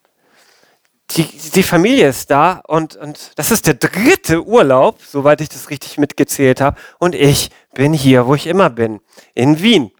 die, 1.16 1.24
die 1.24 1.62
Familie 1.62 2.08
ist 2.08 2.30
da 2.30 2.62
und, 2.66 2.96
und 2.96 3.32
das 3.36 3.50
ist 3.50 3.66
der 3.66 3.74
dritte 3.74 4.44
Urlaub, 4.44 5.00
soweit 5.02 5.40
ich 5.40 5.48
das 5.48 5.70
richtig 5.70 5.98
mitgezählt 5.98 6.60
habe. 6.60 6.78
Und 6.98 7.14
ich 7.14 7.50
bin 7.74 7.92
hier, 7.92 8.26
wo 8.26 8.34
ich 8.34 8.46
immer 8.46 8.70
bin, 8.70 9.00
in 9.34 9.60
Wien. 9.60 9.90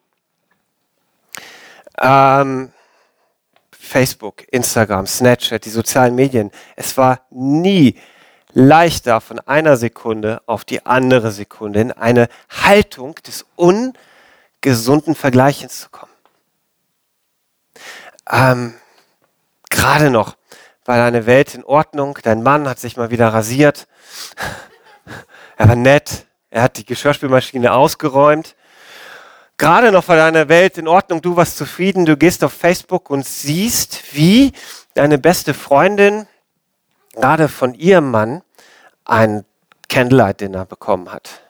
Ähm, 2.00 2.73
Facebook, 3.71 4.45
Instagram, 4.52 5.07
Snapchat, 5.07 5.64
die 5.64 5.71
sozialen 5.71 6.14
Medien. 6.14 6.50
Es 6.76 6.97
war 6.97 7.26
nie 7.30 7.97
leichter, 8.52 9.21
von 9.21 9.38
einer 9.40 9.76
Sekunde 9.76 10.42
auf 10.47 10.64
die 10.64 10.87
andere 10.87 11.30
Sekunde 11.33 11.80
in 11.80 11.92
eine 11.92 12.28
Haltung 12.49 13.14
des 13.26 13.47
ungesunden 13.57 15.14
Vergleichens 15.14 15.80
zu 15.80 15.88
kommen. 15.90 16.12
Ähm, 18.30 18.75
Gerade 19.71 20.11
noch 20.11 20.37
war 20.85 20.97
deine 20.97 21.26
Welt 21.26 21.54
in 21.54 21.64
Ordnung, 21.64 22.19
dein 22.23 22.42
Mann 22.42 22.69
hat 22.69 22.80
sich 22.80 22.97
mal 22.97 23.11
wieder 23.11 23.28
rasiert, 23.28 23.87
er 25.57 25.69
war 25.69 25.76
nett, 25.76 26.26
er 26.50 26.62
hat 26.62 26.76
die 26.76 26.85
Geschirrspülmaschine 26.85 27.73
ausgeräumt. 27.73 28.57
Gerade 29.57 29.92
noch 29.92 30.09
war 30.09 30.16
deine 30.16 30.49
Welt 30.49 30.78
in 30.78 30.88
Ordnung, 30.88 31.23
du 31.23 31.37
warst 31.37 31.57
zufrieden, 31.57 32.07
du 32.07 32.16
gehst 32.16 32.42
auf 32.42 32.52
Facebook 32.52 33.11
und 33.11 33.25
siehst, 33.26 34.14
wie 34.14 34.52
deine 34.95 35.19
beste 35.19 35.54
Freundin 35.54 36.26
gerade 37.12 37.49
von 37.49 37.75
ihrem 37.75 38.11
Mann 38.11 38.43
ein 39.05 39.45
Candlelight-Dinner 39.88 40.67
bekommen 40.67 41.12
hat. 41.12 41.43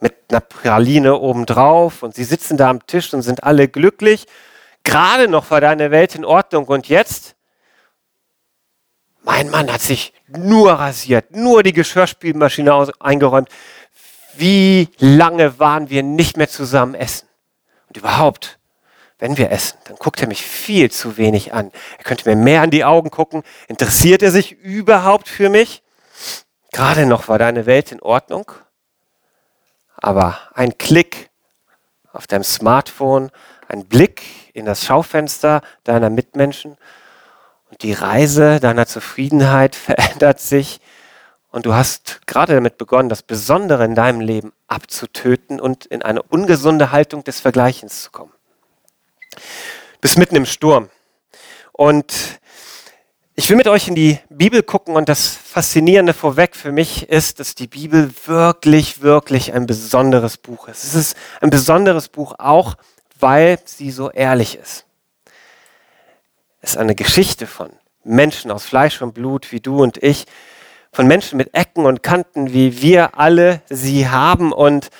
Mit 0.00 0.14
einer 0.28 0.40
Praline 0.40 1.16
obendrauf 1.16 2.02
und 2.02 2.14
sie 2.14 2.24
sitzen 2.24 2.56
da 2.56 2.70
am 2.70 2.86
Tisch 2.86 3.12
und 3.12 3.22
sind 3.22 3.44
alle 3.44 3.68
glücklich. 3.68 4.26
Gerade 4.84 5.28
noch 5.28 5.50
war 5.50 5.60
deine 5.60 5.90
Welt 5.90 6.14
in 6.14 6.24
Ordnung 6.24 6.66
und 6.66 6.88
jetzt 6.88 7.36
mein 9.24 9.50
Mann 9.50 9.72
hat 9.72 9.80
sich 9.80 10.12
nur 10.26 10.72
rasiert, 10.72 11.34
nur 11.34 11.62
die 11.62 11.72
Geschirrspülmaschine 11.72 12.92
eingeräumt. 12.98 13.48
Wie 14.34 14.88
lange 14.98 15.58
waren 15.60 15.90
wir 15.90 16.02
nicht 16.02 16.36
mehr 16.36 16.48
zusammen 16.48 16.94
essen? 16.94 17.28
Und 17.88 17.98
überhaupt, 17.98 18.58
wenn 19.22 19.38
wir 19.38 19.52
essen, 19.52 19.78
dann 19.84 19.94
guckt 19.96 20.20
er 20.20 20.26
mich 20.26 20.42
viel 20.42 20.90
zu 20.90 21.16
wenig 21.16 21.54
an. 21.54 21.70
Er 21.96 22.02
könnte 22.02 22.28
mir 22.28 22.34
mehr 22.34 22.60
an 22.60 22.70
die 22.70 22.84
Augen 22.84 23.12
gucken. 23.12 23.44
Interessiert 23.68 24.20
er 24.20 24.32
sich 24.32 24.50
überhaupt 24.50 25.28
für 25.28 25.48
mich? 25.48 25.84
Gerade 26.72 27.06
noch 27.06 27.28
war 27.28 27.38
deine 27.38 27.64
Welt 27.64 27.92
in 27.92 28.02
Ordnung. 28.02 28.50
Aber 29.96 30.40
ein 30.54 30.76
Klick 30.76 31.30
auf 32.12 32.26
deinem 32.26 32.42
Smartphone, 32.42 33.30
ein 33.68 33.84
Blick 33.86 34.24
in 34.54 34.66
das 34.66 34.84
Schaufenster 34.84 35.62
deiner 35.84 36.10
Mitmenschen 36.10 36.76
und 37.70 37.84
die 37.84 37.92
Reise 37.92 38.58
deiner 38.58 38.86
Zufriedenheit 38.86 39.76
verändert 39.76 40.40
sich 40.40 40.80
und 41.52 41.64
du 41.64 41.74
hast 41.74 42.26
gerade 42.26 42.54
damit 42.54 42.76
begonnen, 42.76 43.08
das 43.08 43.22
Besondere 43.22 43.84
in 43.84 43.94
deinem 43.94 44.20
Leben 44.20 44.52
abzutöten 44.66 45.60
und 45.60 45.86
in 45.86 46.02
eine 46.02 46.24
ungesunde 46.24 46.90
Haltung 46.90 47.22
des 47.22 47.38
Vergleichens 47.38 48.02
zu 48.02 48.10
kommen. 48.10 48.32
Bist 50.00 50.18
mitten 50.18 50.36
im 50.36 50.46
Sturm. 50.46 50.90
Und 51.72 52.40
ich 53.34 53.48
will 53.48 53.56
mit 53.56 53.68
euch 53.68 53.88
in 53.88 53.94
die 53.94 54.18
Bibel 54.28 54.62
gucken 54.62 54.96
und 54.96 55.08
das 55.08 55.28
Faszinierende 55.28 56.12
vorweg 56.12 56.54
für 56.54 56.72
mich 56.72 57.08
ist, 57.08 57.40
dass 57.40 57.54
die 57.54 57.66
Bibel 57.66 58.10
wirklich, 58.26 59.02
wirklich 59.02 59.52
ein 59.54 59.66
besonderes 59.66 60.36
Buch 60.36 60.68
ist. 60.68 60.84
Es 60.84 60.94
ist 60.94 61.16
ein 61.40 61.50
besonderes 61.50 62.08
Buch 62.08 62.34
auch, 62.38 62.74
weil 63.18 63.58
sie 63.64 63.90
so 63.90 64.10
ehrlich 64.10 64.58
ist 64.58 64.86
ist 66.62 66.78
eine 66.78 66.94
Geschichte 66.94 67.46
von 67.46 67.70
Menschen 68.04 68.50
aus 68.50 68.64
Fleisch 68.64 69.02
und 69.02 69.14
Blut 69.14 69.52
wie 69.52 69.60
du 69.60 69.82
und 69.82 70.02
ich, 70.02 70.26
von 70.92 71.06
Menschen 71.06 71.36
mit 71.36 71.54
Ecken 71.54 71.84
und 71.84 72.02
Kanten, 72.02 72.52
wie 72.52 72.80
wir 72.82 73.18
alle 73.18 73.62
sie 73.68 74.08
haben 74.08 74.52
und 74.52 74.90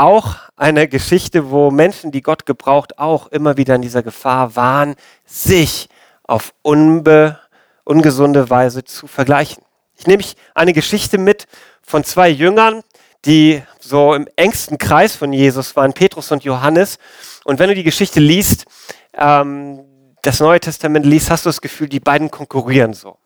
auch 0.00 0.36
eine 0.56 0.88
Geschichte, 0.88 1.50
wo 1.50 1.70
Menschen, 1.70 2.10
die 2.10 2.22
Gott 2.22 2.46
gebraucht, 2.46 2.98
auch 2.98 3.26
immer 3.26 3.58
wieder 3.58 3.74
in 3.74 3.82
dieser 3.82 4.02
Gefahr 4.02 4.56
waren, 4.56 4.94
sich 5.26 5.90
auf 6.22 6.54
unbe 6.62 7.38
ungesunde 7.84 8.48
Weise 8.48 8.82
zu 8.82 9.06
vergleichen. 9.06 9.62
Ich 9.98 10.06
nehme 10.06 10.24
eine 10.54 10.72
Geschichte 10.72 11.18
mit 11.18 11.46
von 11.82 12.02
zwei 12.02 12.30
Jüngern, 12.30 12.82
die 13.26 13.62
so 13.78 14.14
im 14.14 14.26
engsten 14.36 14.78
Kreis 14.78 15.16
von 15.16 15.34
Jesus 15.34 15.76
waren, 15.76 15.92
Petrus 15.92 16.32
und 16.32 16.44
Johannes. 16.44 16.98
Und 17.44 17.58
wenn 17.58 17.68
du 17.68 17.74
die 17.74 17.84
Geschichte 17.84 18.20
liest, 18.20 18.64
ähm, 19.12 19.80
das 20.22 20.40
Neue 20.40 20.60
Testament 20.60 21.04
liest, 21.04 21.30
hast 21.30 21.44
du 21.44 21.50
das 21.50 21.60
Gefühl, 21.60 21.90
die 21.90 22.00
beiden 22.00 22.30
konkurrieren 22.30 22.94
so. 22.94 23.18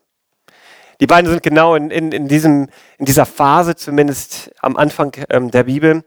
Die 1.01 1.07
beiden 1.07 1.31
sind 1.31 1.43
genau 1.43 1.75
in, 1.75 1.91
in, 1.91 2.13
in, 2.13 2.29
diesem, 2.29 2.69
in 2.99 3.05
dieser 3.05 3.27
Phase, 3.27 3.75
zumindest 3.75 4.51
am 4.61 4.77
Anfang 4.77 5.13
ähm, 5.29 5.51
der 5.51 5.65
Bibel, 5.65 6.05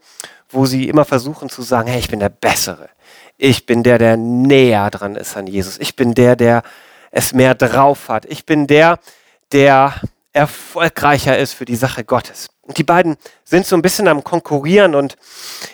wo 0.49 0.65
sie 0.65 0.87
immer 0.87 1.05
versuchen 1.05 1.49
zu 1.49 1.61
sagen, 1.61 1.89
hey, 1.89 1.99
ich 1.99 2.09
bin 2.09 2.19
der 2.19 2.29
Bessere. 2.29 2.89
Ich 3.37 3.65
bin 3.65 3.83
der, 3.83 3.97
der 3.97 4.17
näher 4.17 4.89
dran 4.89 5.15
ist 5.15 5.37
an 5.37 5.47
Jesus. 5.47 5.77
Ich 5.79 5.95
bin 5.95 6.13
der, 6.13 6.35
der 6.35 6.63
es 7.11 7.33
mehr 7.33 7.55
drauf 7.55 8.09
hat. 8.09 8.25
Ich 8.25 8.45
bin 8.45 8.67
der, 8.67 8.99
der 9.51 9.93
erfolgreicher 10.33 11.37
ist 11.37 11.53
für 11.53 11.65
die 11.65 11.75
Sache 11.75 12.03
Gottes. 12.03 12.49
Und 12.61 12.77
die 12.77 12.83
beiden 12.83 13.17
sind 13.43 13.65
so 13.65 13.75
ein 13.75 13.81
bisschen 13.81 14.07
am 14.07 14.23
Konkurrieren. 14.23 14.95
Und 14.95 15.17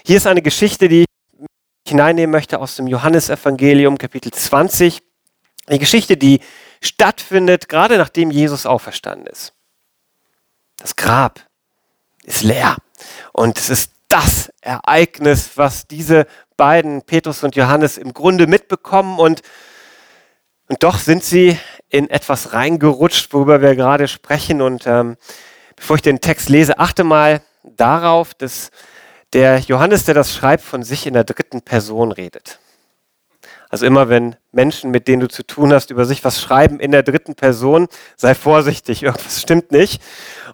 hier 0.06 0.18
ist 0.18 0.28
eine 0.28 0.42
Geschichte, 0.42 0.88
die 0.88 1.02
ich 1.02 1.90
hineinnehmen 1.92 2.32
möchte 2.32 2.60
aus 2.60 2.76
dem 2.76 2.88
Johannesevangelium, 2.88 3.98
Kapitel 3.98 4.32
20. 4.32 5.02
Eine 5.68 5.80
Geschichte, 5.80 6.18
die 6.18 6.40
stattfindet, 6.82 7.70
gerade 7.70 7.98
nachdem 7.98 8.32
Jesus 8.32 8.66
auferstanden 8.66 9.28
ist. 9.28 9.54
Das 10.78 10.96
Grab 10.96 11.46
ist 12.24 12.44
leer. 12.44 12.78
Und 13.32 13.58
es 13.58 13.70
ist 13.70 13.92
das 14.14 14.54
Ereignis, 14.62 15.52
was 15.56 15.88
diese 15.88 16.28
beiden, 16.56 17.02
Petrus 17.02 17.44
und 17.44 17.56
Johannes, 17.56 17.98
im 17.98 18.14
Grunde 18.14 18.46
mitbekommen. 18.46 19.18
Und, 19.18 19.42
und 20.68 20.84
doch 20.84 21.00
sind 21.00 21.24
sie 21.24 21.58
in 21.90 22.12
etwas 22.12 22.54
reingerutscht, 22.54 23.34
worüber 23.34 23.64
wir 23.64 23.76
gerade 23.76 24.08
sprechen. 24.08 24.62
Und 24.62 24.86
ähm, 24.86 25.18
bevor 25.76 25.96
ich 25.96 26.04
den 26.04 26.22
Text 26.22 26.50
lese, 26.50 26.78
achte 26.78 27.04
mal 27.04 27.42
darauf, 27.64 28.36
dass 28.36 28.70
der 29.34 29.58
Johannes, 29.58 30.06
der 30.06 30.14
das 30.14 30.32
schreibt, 30.32 30.64
von 30.64 30.84
sich 30.84 31.08
in 31.08 31.16
der 31.16 31.24
dritten 31.24 31.64
Person 31.64 32.12
redet. 32.12 32.60
Also 33.74 33.88
immer 33.88 34.08
wenn 34.08 34.36
Menschen, 34.52 34.92
mit 34.92 35.08
denen 35.08 35.22
du 35.22 35.28
zu 35.28 35.42
tun 35.42 35.74
hast, 35.74 35.90
über 35.90 36.06
sich 36.06 36.24
was 36.24 36.40
schreiben 36.40 36.80
in 36.80 36.92
der 36.92 37.02
dritten 37.02 37.34
Person, 37.34 37.88
sei 38.16 38.36
vorsichtig, 38.36 39.02
irgendwas 39.02 39.42
stimmt 39.42 39.72
nicht. 39.72 40.00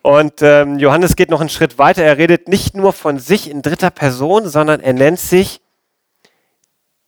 Und 0.02 0.36
ähm, 0.42 0.80
Johannes 0.80 1.18
geht 1.18 1.30
noch 1.30 1.42
einen 1.42 1.50
Schritt 1.50 1.78
weiter. 1.78 2.02
Er 2.02 2.18
redet 2.18 2.48
nicht 2.48 2.78
nur 2.78 2.94
von 2.94 3.20
sich 3.20 3.50
in 3.50 3.62
dritter 3.62 3.90
Person, 3.90 4.48
sondern 4.48 4.80
er 4.80 4.94
nennt 4.94 5.20
sich 5.20 5.60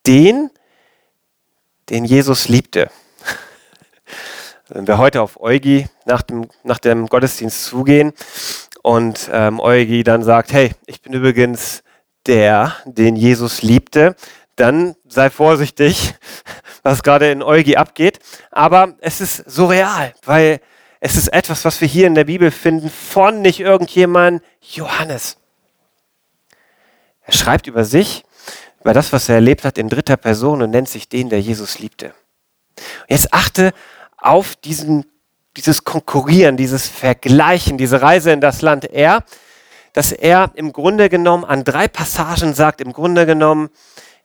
den, 0.06 0.50
den 1.90 2.04
Jesus 2.04 2.50
liebte. 2.50 2.90
Wenn 4.68 4.88
wir 4.88 4.98
heute 4.98 5.22
auf 5.22 5.40
Eugi 5.40 5.88
nach 6.04 6.24
dem, 6.24 6.50
nach 6.66 6.80
dem 6.80 7.08
Gottesdienst 7.08 7.64
zugehen 7.64 8.12
und 8.84 9.30
ähm, 9.32 9.62
Eugi 9.62 10.04
dann 10.04 10.24
sagt, 10.24 10.52
hey, 10.52 10.72
ich 10.88 11.02
bin 11.02 11.14
übrigens 11.14 11.84
der, 12.26 12.76
den 12.86 13.16
Jesus 13.16 13.62
liebte, 13.62 14.16
dann 14.56 14.96
sei 15.08 15.30
vorsichtig, 15.30 16.16
was 16.84 17.04
gerade 17.04 17.32
in 17.32 17.44
Eugi 17.44 17.78
abgeht. 17.78 18.20
Aber 18.52 18.96
es 19.00 19.22
ist 19.22 19.50
surreal, 19.50 20.14
weil 20.24 20.62
es 21.00 21.16
ist 21.16 21.30
etwas, 21.30 21.66
was 21.66 21.82
wir 21.82 21.88
hier 21.88 22.08
in 22.08 22.16
der 22.16 22.26
Bibel 22.26 22.52
finden 22.52 22.90
von 22.90 23.42
nicht 23.42 23.60
irgendjemand, 23.60 24.44
Johannes. 24.62 25.38
Er 27.24 27.34
schreibt 27.34 27.68
über 27.68 27.86
sich, 27.86 28.24
über 28.82 28.94
das, 28.94 29.12
was 29.14 29.30
er 29.30 29.36
erlebt 29.36 29.64
hat, 29.64 29.78
in 29.78 29.90
dritter 29.90 30.18
Person 30.18 30.62
und 30.62 30.72
nennt 30.72 30.90
sich 30.90 31.10
den, 31.10 31.30
der 31.30 31.42
Jesus 31.42 31.80
liebte. 31.80 32.14
Und 32.78 33.10
jetzt 33.10 33.34
achte 33.34 33.74
auf 34.18 34.56
diesen, 34.56 35.06
dieses 35.58 35.84
Konkurrieren, 35.84 36.58
dieses 36.58 36.88
Vergleichen, 36.88 37.78
diese 37.78 38.02
Reise 38.02 38.32
in 38.32 38.42
das 38.42 38.62
Land 38.62 38.86
Er, 38.86 39.24
dass 39.94 40.12
er 40.12 40.52
im 40.56 40.72
Grunde 40.72 41.10
genommen 41.10 41.44
an 41.44 41.64
drei 41.64 41.88
Passagen 41.88 42.54
sagt, 42.54 42.82
im 42.82 42.94
Grunde 42.94 43.26
genommen, 43.26 43.70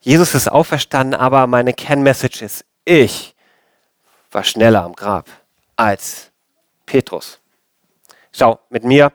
Jesus 0.06 0.36
ist 0.36 0.46
auferstanden, 0.46 1.18
aber 1.18 1.48
meine 1.48 1.74
Kernmessage 1.74 2.44
ist, 2.44 2.64
ich 2.84 3.34
war 4.30 4.44
schneller 4.44 4.84
am 4.84 4.92
Grab 4.92 5.28
als 5.74 6.30
Petrus. 6.86 7.40
Schau 8.30 8.60
mit 8.70 8.84
mir 8.84 9.12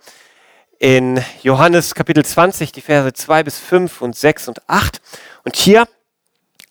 in 0.80 1.24
Johannes 1.44 1.96
Kapitel 1.96 2.26
20, 2.26 2.74
die 2.74 2.82
Verse 2.82 3.14
2 3.14 3.44
bis 3.44 3.58
5 3.58 4.02
und 4.02 4.18
6 4.18 4.50
und 4.50 4.68
8. 4.68 5.02
Und 5.46 5.56
hier 5.56 5.88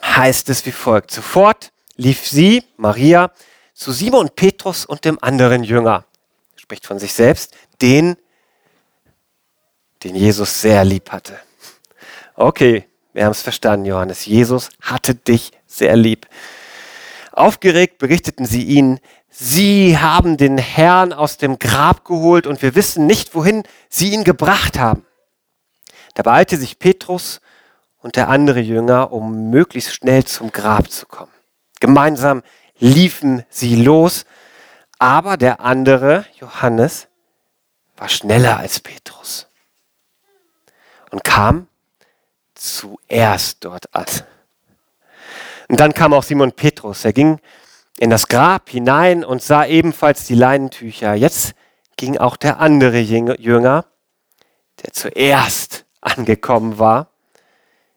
heißt 0.04 0.50
es 0.50 0.66
wie 0.66 0.72
folgt. 0.72 1.12
Sofort 1.12 1.72
lief 1.96 2.28
sie, 2.28 2.62
Maria, 2.76 3.32
zu 3.72 3.90
Simon 3.90 4.28
Petrus 4.28 4.84
und 4.84 5.06
dem 5.06 5.16
anderen 5.22 5.64
Jünger. 5.64 6.04
Spricht 6.56 6.84
von 6.84 6.98
sich 6.98 7.14
selbst, 7.14 7.56
den, 7.80 8.18
den 10.04 10.14
Jesus 10.14 10.60
sehr 10.60 10.84
lieb 10.84 11.10
hatte. 11.10 11.40
Okay, 12.34 12.89
wir 13.12 13.24
haben 13.24 13.32
es 13.32 13.42
verstanden, 13.42 13.86
Johannes. 13.86 14.26
Jesus 14.26 14.70
hatte 14.80 15.14
dich 15.14 15.52
sehr 15.66 15.96
lieb. 15.96 16.26
Aufgeregt 17.32 17.98
berichteten 17.98 18.44
sie 18.44 18.64
ihnen, 18.64 19.00
sie 19.28 19.98
haben 19.98 20.36
den 20.36 20.58
Herrn 20.58 21.12
aus 21.12 21.36
dem 21.36 21.58
Grab 21.58 22.04
geholt 22.04 22.46
und 22.46 22.62
wir 22.62 22.74
wissen 22.74 23.06
nicht, 23.06 23.34
wohin 23.34 23.62
sie 23.88 24.12
ihn 24.12 24.24
gebracht 24.24 24.78
haben. 24.78 25.06
Da 26.14 26.22
beeilte 26.22 26.56
sich 26.56 26.78
Petrus 26.78 27.40
und 27.98 28.16
der 28.16 28.28
andere 28.28 28.60
Jünger, 28.60 29.12
um 29.12 29.50
möglichst 29.50 29.94
schnell 29.94 30.24
zum 30.24 30.52
Grab 30.52 30.90
zu 30.90 31.06
kommen. 31.06 31.32
Gemeinsam 31.80 32.42
liefen 32.78 33.44
sie 33.48 33.76
los, 33.76 34.24
aber 34.98 35.36
der 35.36 35.60
andere, 35.60 36.26
Johannes, 36.38 37.08
war 37.96 38.08
schneller 38.08 38.58
als 38.58 38.80
Petrus 38.80 39.46
und 41.10 41.24
kam 41.24 41.68
zuerst 42.60 43.64
dort 43.64 43.94
an. 43.94 44.04
Und 45.68 45.80
dann 45.80 45.94
kam 45.94 46.12
auch 46.12 46.22
Simon 46.22 46.52
Petrus. 46.52 47.04
Er 47.04 47.12
ging 47.12 47.40
in 47.98 48.10
das 48.10 48.28
Grab 48.28 48.68
hinein 48.68 49.24
und 49.24 49.42
sah 49.42 49.64
ebenfalls 49.64 50.26
die 50.26 50.34
Leinentücher. 50.34 51.14
Jetzt 51.14 51.54
ging 51.96 52.18
auch 52.18 52.36
der 52.36 52.60
andere 52.60 52.98
Jünger, 52.98 53.86
der 54.82 54.92
zuerst 54.92 55.86
angekommen 56.00 56.78
war, 56.78 57.08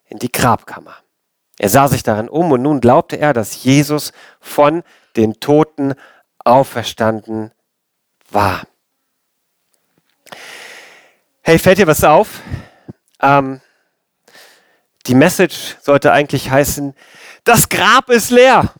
in 0.06 0.20
die 0.20 0.32
Grabkammer. 0.32 0.96
Er 1.58 1.70
sah 1.70 1.88
sich 1.88 2.04
darin 2.04 2.30
um 2.30 2.52
und 2.52 2.62
nun 2.62 2.82
glaubte 2.82 3.18
er, 3.18 3.34
dass 3.34 3.64
Jesus 3.64 4.12
von 4.40 4.84
den 5.16 5.40
Toten 5.40 5.94
auferstanden 6.40 7.52
war. 8.30 8.64
Hey, 11.42 11.60
fällt 11.60 11.78
dir 11.78 11.88
was 11.88 12.04
auf? 12.04 12.42
Ähm, 13.22 13.62
die 15.08 15.16
Message 15.16 15.78
sollte 15.82 16.12
eigentlich 16.12 16.50
heißen, 16.50 16.96
das 17.44 17.70
Grab 17.70 18.10
ist 18.10 18.30
leer. 18.30 18.74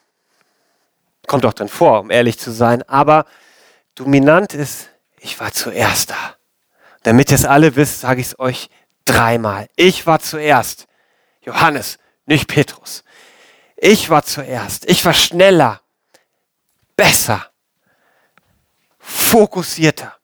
Kommt 1.28 1.46
auch 1.46 1.54
dann 1.54 1.70
vor, 1.70 2.02
um 2.02 2.12
ehrlich 2.12 2.40
zu 2.40 2.52
sein. 2.52 2.84
Aber 2.84 3.26
dominant 3.96 4.54
ist, 4.54 4.90
ich 5.20 5.40
war 5.40 5.52
zuerst 5.52 6.12
da. 6.12 6.36
Damit 7.04 7.32
ihr 7.32 7.36
es 7.36 7.46
alle 7.46 7.76
wisst, 7.76 8.02
sage 8.02 8.22
ich 8.22 8.28
es 8.28 8.40
euch 8.40 8.70
dreimal. 9.06 9.68
Ich 9.76 10.06
war 10.08 10.20
zuerst. 10.20 10.88
Johannes, 11.42 11.98
nicht 12.26 12.48
Petrus. 12.48 13.04
Ich 13.76 14.10
war 14.10 14.24
zuerst. 14.24 14.90
Ich 14.90 15.04
war 15.04 15.14
schneller, 15.14 15.82
besser, 16.96 17.48
fokussierter. 19.00 20.16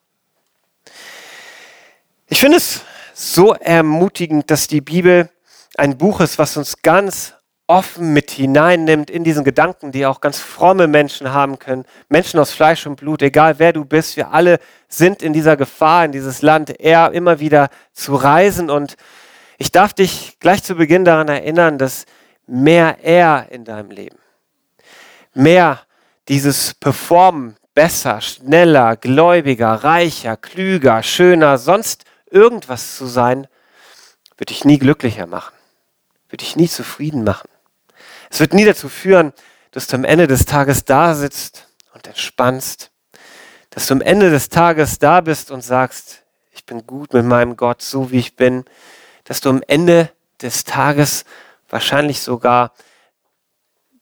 Ich 2.27 2.39
finde 2.39 2.57
es 2.57 2.81
so 3.13 3.53
ermutigend, 3.53 4.49
dass 4.49 4.67
die 4.67 4.81
Bibel 4.81 5.29
ein 5.79 5.97
Buch 5.97 6.19
ist, 6.19 6.37
was 6.37 6.57
uns 6.57 6.81
ganz 6.81 7.33
offen 7.65 8.13
mit 8.13 8.31
hineinnimmt 8.31 9.09
in 9.09 9.23
diesen 9.23 9.43
Gedanken, 9.43 9.91
die 9.91 10.05
auch 10.05 10.21
ganz 10.21 10.39
fromme 10.39 10.87
Menschen 10.87 11.31
haben 11.31 11.57
können. 11.57 11.85
Menschen 12.09 12.39
aus 12.39 12.51
Fleisch 12.51 12.85
und 12.85 12.97
Blut, 12.97 13.21
egal 13.21 13.59
wer 13.59 13.73
du 13.73 13.85
bist, 13.85 14.17
wir 14.17 14.31
alle 14.31 14.59
sind 14.89 15.21
in 15.21 15.33
dieser 15.33 15.55
Gefahr, 15.55 16.05
in 16.05 16.11
dieses 16.11 16.41
Land 16.41 16.79
eher 16.79 17.11
immer 17.13 17.39
wieder 17.39 17.69
zu 17.93 18.15
reisen. 18.15 18.69
Und 18.69 18.97
ich 19.57 19.71
darf 19.71 19.93
dich 19.93 20.37
gleich 20.39 20.63
zu 20.63 20.75
Beginn 20.75 21.05
daran 21.05 21.27
erinnern, 21.27 21.77
dass 21.77 22.05
mehr 22.45 22.97
er 23.03 23.47
in 23.51 23.63
deinem 23.63 23.91
Leben, 23.91 24.17
mehr 25.33 25.79
dieses 26.27 26.73
Performen, 26.73 27.55
besser, 27.73 28.19
schneller, 28.19 28.97
gläubiger, 28.97 29.75
reicher, 29.75 30.35
klüger, 30.35 31.03
schöner, 31.03 31.57
sonst 31.57 32.03
irgendwas 32.29 32.97
zu 32.97 33.05
sein, 33.05 33.47
wird 34.37 34.49
dich 34.49 34.65
nie 34.65 34.79
glücklicher 34.79 35.27
machen 35.27 35.58
wird 36.29 36.41
dich 36.41 36.55
nie 36.55 36.69
zufrieden 36.69 37.23
machen. 37.23 37.49
Es 38.29 38.39
wird 38.39 38.53
nie 38.53 38.65
dazu 38.65 38.89
führen, 38.89 39.33
dass 39.71 39.87
du 39.87 39.95
am 39.97 40.03
Ende 40.03 40.27
des 40.27 40.45
Tages 40.45 40.85
da 40.85 41.15
sitzt 41.15 41.67
und 41.93 42.07
entspannst, 42.07 42.91
dass 43.69 43.87
du 43.87 43.93
am 43.93 44.01
Ende 44.01 44.29
des 44.29 44.49
Tages 44.49 44.99
da 44.99 45.21
bist 45.21 45.51
und 45.51 45.61
sagst, 45.61 46.23
ich 46.51 46.65
bin 46.65 46.85
gut 46.85 47.13
mit 47.13 47.25
meinem 47.25 47.55
Gott, 47.55 47.81
so 47.81 48.11
wie 48.11 48.19
ich 48.19 48.35
bin, 48.35 48.65
dass 49.23 49.41
du 49.41 49.49
am 49.49 49.63
Ende 49.67 50.11
des 50.41 50.63
Tages 50.63 51.25
wahrscheinlich 51.69 52.21
sogar 52.21 52.73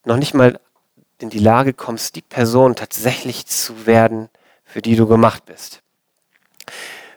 noch 0.05 0.17
nicht 0.17 0.33
mal 0.33 0.59
in 1.19 1.29
die 1.29 1.39
Lage 1.39 1.73
kommst, 1.73 2.15
die 2.15 2.21
Person 2.21 2.75
tatsächlich 2.75 3.45
zu 3.45 3.85
werden, 3.85 4.29
für 4.63 4.81
die 4.81 4.95
du 4.95 5.07
gemacht 5.07 5.45
bist. 5.45 5.81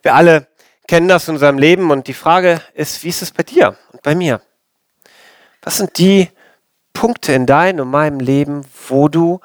Wir 0.02 0.14
alle 0.14 0.48
kennen 0.88 1.08
das 1.08 1.28
in 1.28 1.34
unserem 1.34 1.58
Leben 1.58 1.90
und 1.90 2.08
die 2.08 2.14
Frage 2.14 2.60
ist, 2.74 3.04
wie 3.04 3.08
ist 3.08 3.22
es 3.22 3.30
bei 3.30 3.42
dir 3.42 3.76
und 3.92 4.02
bei 4.02 4.14
mir? 4.14 4.40
Was 5.62 5.76
sind 5.76 5.98
die 5.98 6.30
Punkte 6.92 7.32
in 7.32 7.46
deinem 7.46 7.80
und 7.80 7.90
meinem 7.90 8.20
Leben, 8.20 8.64
wo 8.88 9.08
du 9.08 9.40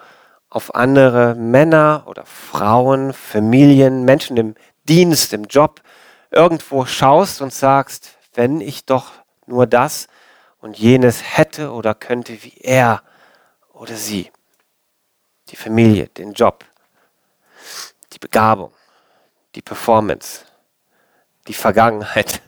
auf 0.49 0.73
andere 0.73 1.35
Männer 1.35 2.03
oder 2.07 2.25
Frauen, 2.25 3.13
Familien, 3.13 4.05
Menschen 4.05 4.37
im 4.37 4.55
Dienst, 4.87 5.33
im 5.33 5.45
Job 5.45 5.81
irgendwo 6.31 6.85
schaust 6.85 7.41
und 7.41 7.53
sagst, 7.53 8.17
wenn 8.33 8.61
ich 8.61 8.85
doch 8.85 9.11
nur 9.45 9.67
das 9.67 10.07
und 10.59 10.77
jenes 10.77 11.37
hätte 11.37 11.71
oder 11.71 11.93
könnte 11.93 12.43
wie 12.43 12.57
er 12.61 13.03
oder 13.73 13.95
sie. 13.95 14.31
Die 15.49 15.55
Familie, 15.55 16.07
den 16.07 16.33
Job, 16.33 16.65
die 18.13 18.19
Begabung, 18.19 18.71
die 19.53 19.61
Performance, 19.61 20.45
die 21.47 21.53
Vergangenheit, 21.53 22.41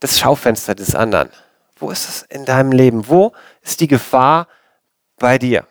das 0.00 0.18
Schaufenster 0.18 0.74
des 0.74 0.94
anderen. 0.94 1.30
Wo 1.82 1.90
ist 1.90 2.08
es 2.08 2.22
in 2.22 2.44
deinem 2.44 2.70
Leben? 2.70 3.08
Wo 3.08 3.32
ist 3.60 3.80
die 3.80 3.88
Gefahr 3.88 4.46
bei 5.18 5.36
dir? 5.36 5.66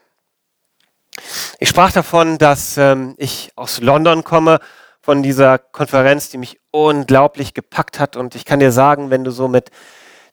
Ich 1.60 1.70
sprach 1.70 1.94
davon, 1.94 2.38
dass 2.38 2.78
ähm, 2.78 3.16
ich 3.18 3.54
aus 3.56 3.80
London 3.80 4.26
komme, 4.26 4.60
von 5.02 5.24
dieser 5.24 5.58
Konferenz, 5.58 6.30
die 6.30 6.38
mich 6.38 6.60
unglaublich 6.70 7.54
gepackt 7.54 8.00
hat. 8.00 8.16
Und 8.16 8.36
ich 8.36 8.46
kann 8.46 8.60
dir 8.60 8.72
sagen, 8.72 9.10
wenn 9.10 9.24
du 9.24 9.32
so 9.32 9.48
mit 9.48 9.72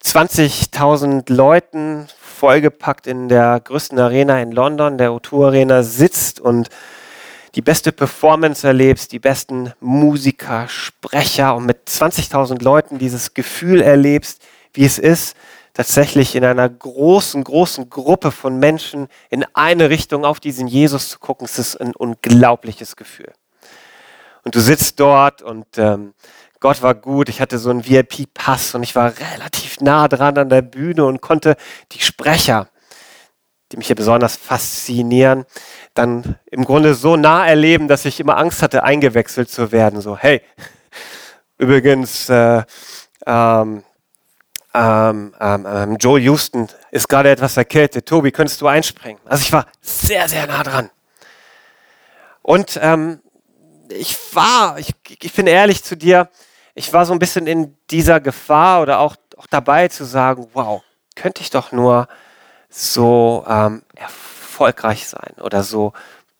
20.000 0.04 1.32
Leuten 1.32 2.08
vollgepackt 2.20 3.06
in 3.06 3.28
der 3.28 3.60
größten 3.60 3.98
Arena 3.98 4.42
in 4.42 4.52
London, 4.52 4.98
der 4.98 5.10
O2 5.10 5.46
Arena, 5.46 5.82
sitzt 5.84 6.40
und 6.40 6.68
die 7.54 7.62
beste 7.62 7.92
Performance 7.92 8.66
erlebst, 8.66 9.12
die 9.12 9.18
besten 9.18 9.72
Musiker, 9.80 10.68
Sprecher 10.68 11.56
und 11.56 11.66
mit 11.66 11.88
20.000 11.88 12.62
Leuten 12.62 12.98
dieses 12.98 13.32
Gefühl 13.32 13.80
erlebst, 13.80 14.42
wie 14.74 14.84
es 14.84 14.98
ist, 14.98 15.34
tatsächlich 15.78 16.34
in 16.34 16.44
einer 16.44 16.68
großen, 16.68 17.44
großen 17.44 17.88
Gruppe 17.88 18.32
von 18.32 18.58
Menschen 18.58 19.06
in 19.30 19.44
eine 19.54 19.90
Richtung 19.90 20.24
auf 20.24 20.40
diesen 20.40 20.66
Jesus 20.66 21.08
zu 21.08 21.20
gucken, 21.20 21.44
es 21.44 21.56
ist 21.56 21.76
ein 21.76 21.94
unglaubliches 21.94 22.96
Gefühl. 22.96 23.32
Und 24.42 24.56
du 24.56 24.60
sitzt 24.60 24.98
dort 24.98 25.40
und 25.40 25.66
ähm, 25.76 26.14
Gott 26.58 26.82
war 26.82 26.96
gut. 26.96 27.28
Ich 27.28 27.40
hatte 27.40 27.58
so 27.58 27.70
einen 27.70 27.88
VIP-Pass 27.88 28.74
und 28.74 28.82
ich 28.82 28.96
war 28.96 29.12
relativ 29.34 29.80
nah 29.80 30.08
dran 30.08 30.36
an 30.36 30.48
der 30.48 30.62
Bühne 30.62 31.04
und 31.04 31.20
konnte 31.20 31.56
die 31.92 32.00
Sprecher, 32.00 32.68
die 33.70 33.76
mich 33.76 33.86
hier 33.86 33.94
besonders 33.94 34.36
faszinieren, 34.36 35.44
dann 35.94 36.40
im 36.50 36.64
Grunde 36.64 36.94
so 36.94 37.14
nah 37.14 37.46
erleben, 37.46 37.86
dass 37.86 38.04
ich 38.04 38.18
immer 38.18 38.36
Angst 38.36 38.62
hatte, 38.62 38.82
eingewechselt 38.82 39.48
zu 39.48 39.70
werden. 39.70 40.00
So, 40.00 40.18
hey, 40.18 40.42
übrigens, 41.56 42.28
äh, 42.30 42.64
ähm, 43.24 43.84
ähm, 44.74 45.34
ähm, 45.40 45.96
Joel 45.98 46.22
Houston 46.24 46.68
ist 46.90 47.08
gerade 47.08 47.30
etwas 47.30 47.56
erkältet. 47.56 48.06
Tobi, 48.06 48.30
könntest 48.30 48.60
du 48.60 48.66
einspringen? 48.66 49.20
Also 49.24 49.42
ich 49.42 49.52
war 49.52 49.66
sehr, 49.80 50.28
sehr 50.28 50.46
nah 50.46 50.62
dran. 50.62 50.90
Und 52.42 52.78
ähm, 52.82 53.20
ich 53.90 54.16
war, 54.34 54.78
ich, 54.78 54.94
ich 55.20 55.32
bin 55.32 55.46
ehrlich 55.46 55.82
zu 55.82 55.96
dir, 55.96 56.28
ich 56.74 56.92
war 56.92 57.06
so 57.06 57.12
ein 57.12 57.18
bisschen 57.18 57.46
in 57.46 57.76
dieser 57.90 58.20
Gefahr 58.20 58.82
oder 58.82 59.00
auch, 59.00 59.16
auch 59.36 59.46
dabei 59.48 59.88
zu 59.88 60.04
sagen, 60.04 60.48
wow, 60.52 60.82
könnte 61.14 61.42
ich 61.42 61.50
doch 61.50 61.72
nur 61.72 62.08
so 62.70 63.44
ähm, 63.48 63.82
erfolgreich 63.96 65.08
sein 65.08 65.34
oder 65.40 65.62
so 65.62 65.92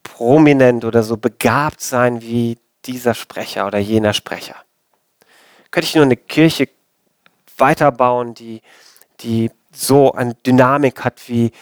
prominent 0.02 0.84
oder 0.84 1.02
so 1.02 1.16
begabt 1.16 1.80
sein 1.80 2.22
wie 2.22 2.58
dieser 2.84 3.14
Sprecher 3.14 3.66
oder 3.66 3.78
jener 3.78 4.12
Sprecher. 4.12 4.56
Könnte 5.70 5.86
ich 5.86 5.94
nur 5.94 6.04
eine 6.04 6.16
Kirche 6.16 6.68
weiterbauen, 7.60 8.34
die, 8.34 8.62
die 9.20 9.50
so 9.72 10.12
eine 10.12 10.34
Dynamik 10.34 11.04
hat 11.04 11.28
wie 11.28 11.52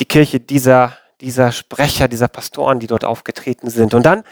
die 0.00 0.04
Kirche 0.04 0.40
dieser, 0.40 0.96
dieser 1.20 1.52
Sprecher, 1.52 2.08
dieser 2.08 2.28
Pastoren, 2.28 2.80
die 2.80 2.86
dort 2.86 3.04
aufgetreten 3.04 3.70
sind. 3.70 3.94
Und 3.94 4.04
dann 4.04 4.24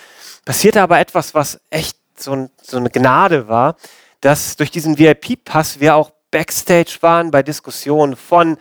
passierte 0.44 0.82
aber 0.82 0.98
etwas, 0.98 1.34
was 1.34 1.60
echt 1.70 1.96
so, 2.16 2.32
ein, 2.32 2.50
so 2.60 2.76
eine 2.76 2.90
Gnade 2.90 3.48
war, 3.48 3.76
dass 4.20 4.56
durch 4.56 4.70
diesen 4.70 4.98
VIP-Pass 4.98 5.80
wir 5.80 5.96
auch 5.96 6.12
Backstage 6.30 6.98
waren 7.00 7.30
bei 7.30 7.42
Diskussionen 7.42 8.16
von 8.16 8.56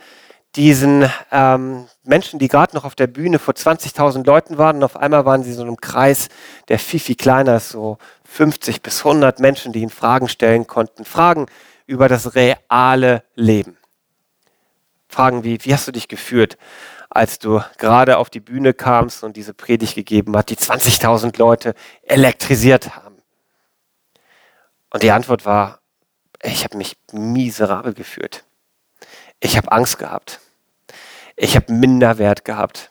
diesen 0.56 1.10
ähm, 1.30 1.86
Menschen, 2.04 2.38
die 2.38 2.48
gerade 2.48 2.76
noch 2.76 2.84
auf 2.84 2.94
der 2.94 3.06
Bühne 3.06 3.38
vor 3.38 3.54
20.000 3.54 4.26
Leuten 4.26 4.58
waren 4.58 4.76
und 4.76 4.84
auf 4.84 4.96
einmal 4.96 5.24
waren 5.24 5.42
sie 5.42 5.54
so 5.54 5.62
in 5.62 5.68
einem 5.68 5.80
Kreis, 5.80 6.28
der 6.68 6.78
viel, 6.78 7.00
viel 7.00 7.14
kleiner 7.14 7.56
ist, 7.56 7.70
so 7.70 7.96
50 8.24 8.82
bis 8.82 8.98
100 9.04 9.40
Menschen, 9.40 9.72
die 9.72 9.80
ihnen 9.80 9.90
Fragen 9.90 10.28
stellen 10.28 10.66
konnten. 10.66 11.06
Fragen, 11.06 11.46
über 11.92 12.08
das 12.08 12.34
reale 12.34 13.22
Leben. 13.34 13.76
Fragen 15.08 15.44
wie, 15.44 15.62
wie 15.62 15.74
hast 15.74 15.86
du 15.86 15.92
dich 15.92 16.08
gefühlt, 16.08 16.56
als 17.10 17.38
du 17.38 17.60
gerade 17.76 18.16
auf 18.16 18.30
die 18.30 18.40
Bühne 18.40 18.72
kamst 18.72 19.22
und 19.22 19.36
diese 19.36 19.52
Predigt 19.52 19.94
gegeben 19.94 20.34
hat, 20.34 20.48
die 20.48 20.56
20.000 20.56 21.38
Leute 21.38 21.74
elektrisiert 22.02 22.96
haben? 22.96 23.20
Und 24.88 25.02
die 25.02 25.10
Antwort 25.10 25.44
war, 25.44 25.80
ich 26.42 26.64
habe 26.64 26.78
mich 26.78 26.96
miserabel 27.12 27.92
gefühlt. 27.92 28.44
Ich 29.38 29.58
habe 29.58 29.70
Angst 29.70 29.98
gehabt. 29.98 30.40
Ich 31.36 31.56
habe 31.56 31.74
Minderwert 31.74 32.46
gehabt. 32.46 32.90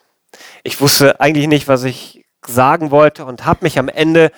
Ich 0.62 0.80
wusste 0.80 1.20
eigentlich 1.20 1.48
nicht, 1.48 1.68
was 1.68 1.86
ich 1.86 2.24
sagen 2.46 2.92
wollte 2.92 3.26
und 3.26 3.46
habe 3.46 3.64
mich 3.64 3.80
am 3.80 3.90
Ende 3.90 4.32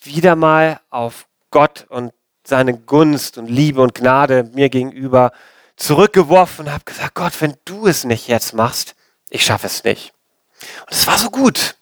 wieder 0.00 0.34
mal 0.34 0.80
auf 0.90 1.28
Gott 1.50 1.86
und 1.88 2.12
seine 2.44 2.76
Gunst 2.76 3.38
und 3.38 3.48
Liebe 3.48 3.80
und 3.80 3.94
Gnade 3.94 4.50
mir 4.54 4.68
gegenüber 4.68 5.32
zurückgeworfen 5.76 6.66
und 6.66 6.72
habe 6.72 6.84
gesagt, 6.84 7.14
Gott, 7.14 7.40
wenn 7.40 7.56
du 7.64 7.86
es 7.86 8.04
nicht 8.04 8.28
jetzt 8.28 8.54
machst, 8.54 8.94
ich 9.30 9.44
schaffe 9.44 9.66
es 9.66 9.84
nicht. 9.84 10.12
Und 10.82 10.92
es 10.92 11.06
war 11.06 11.18
so 11.18 11.30
gut, 11.30 11.76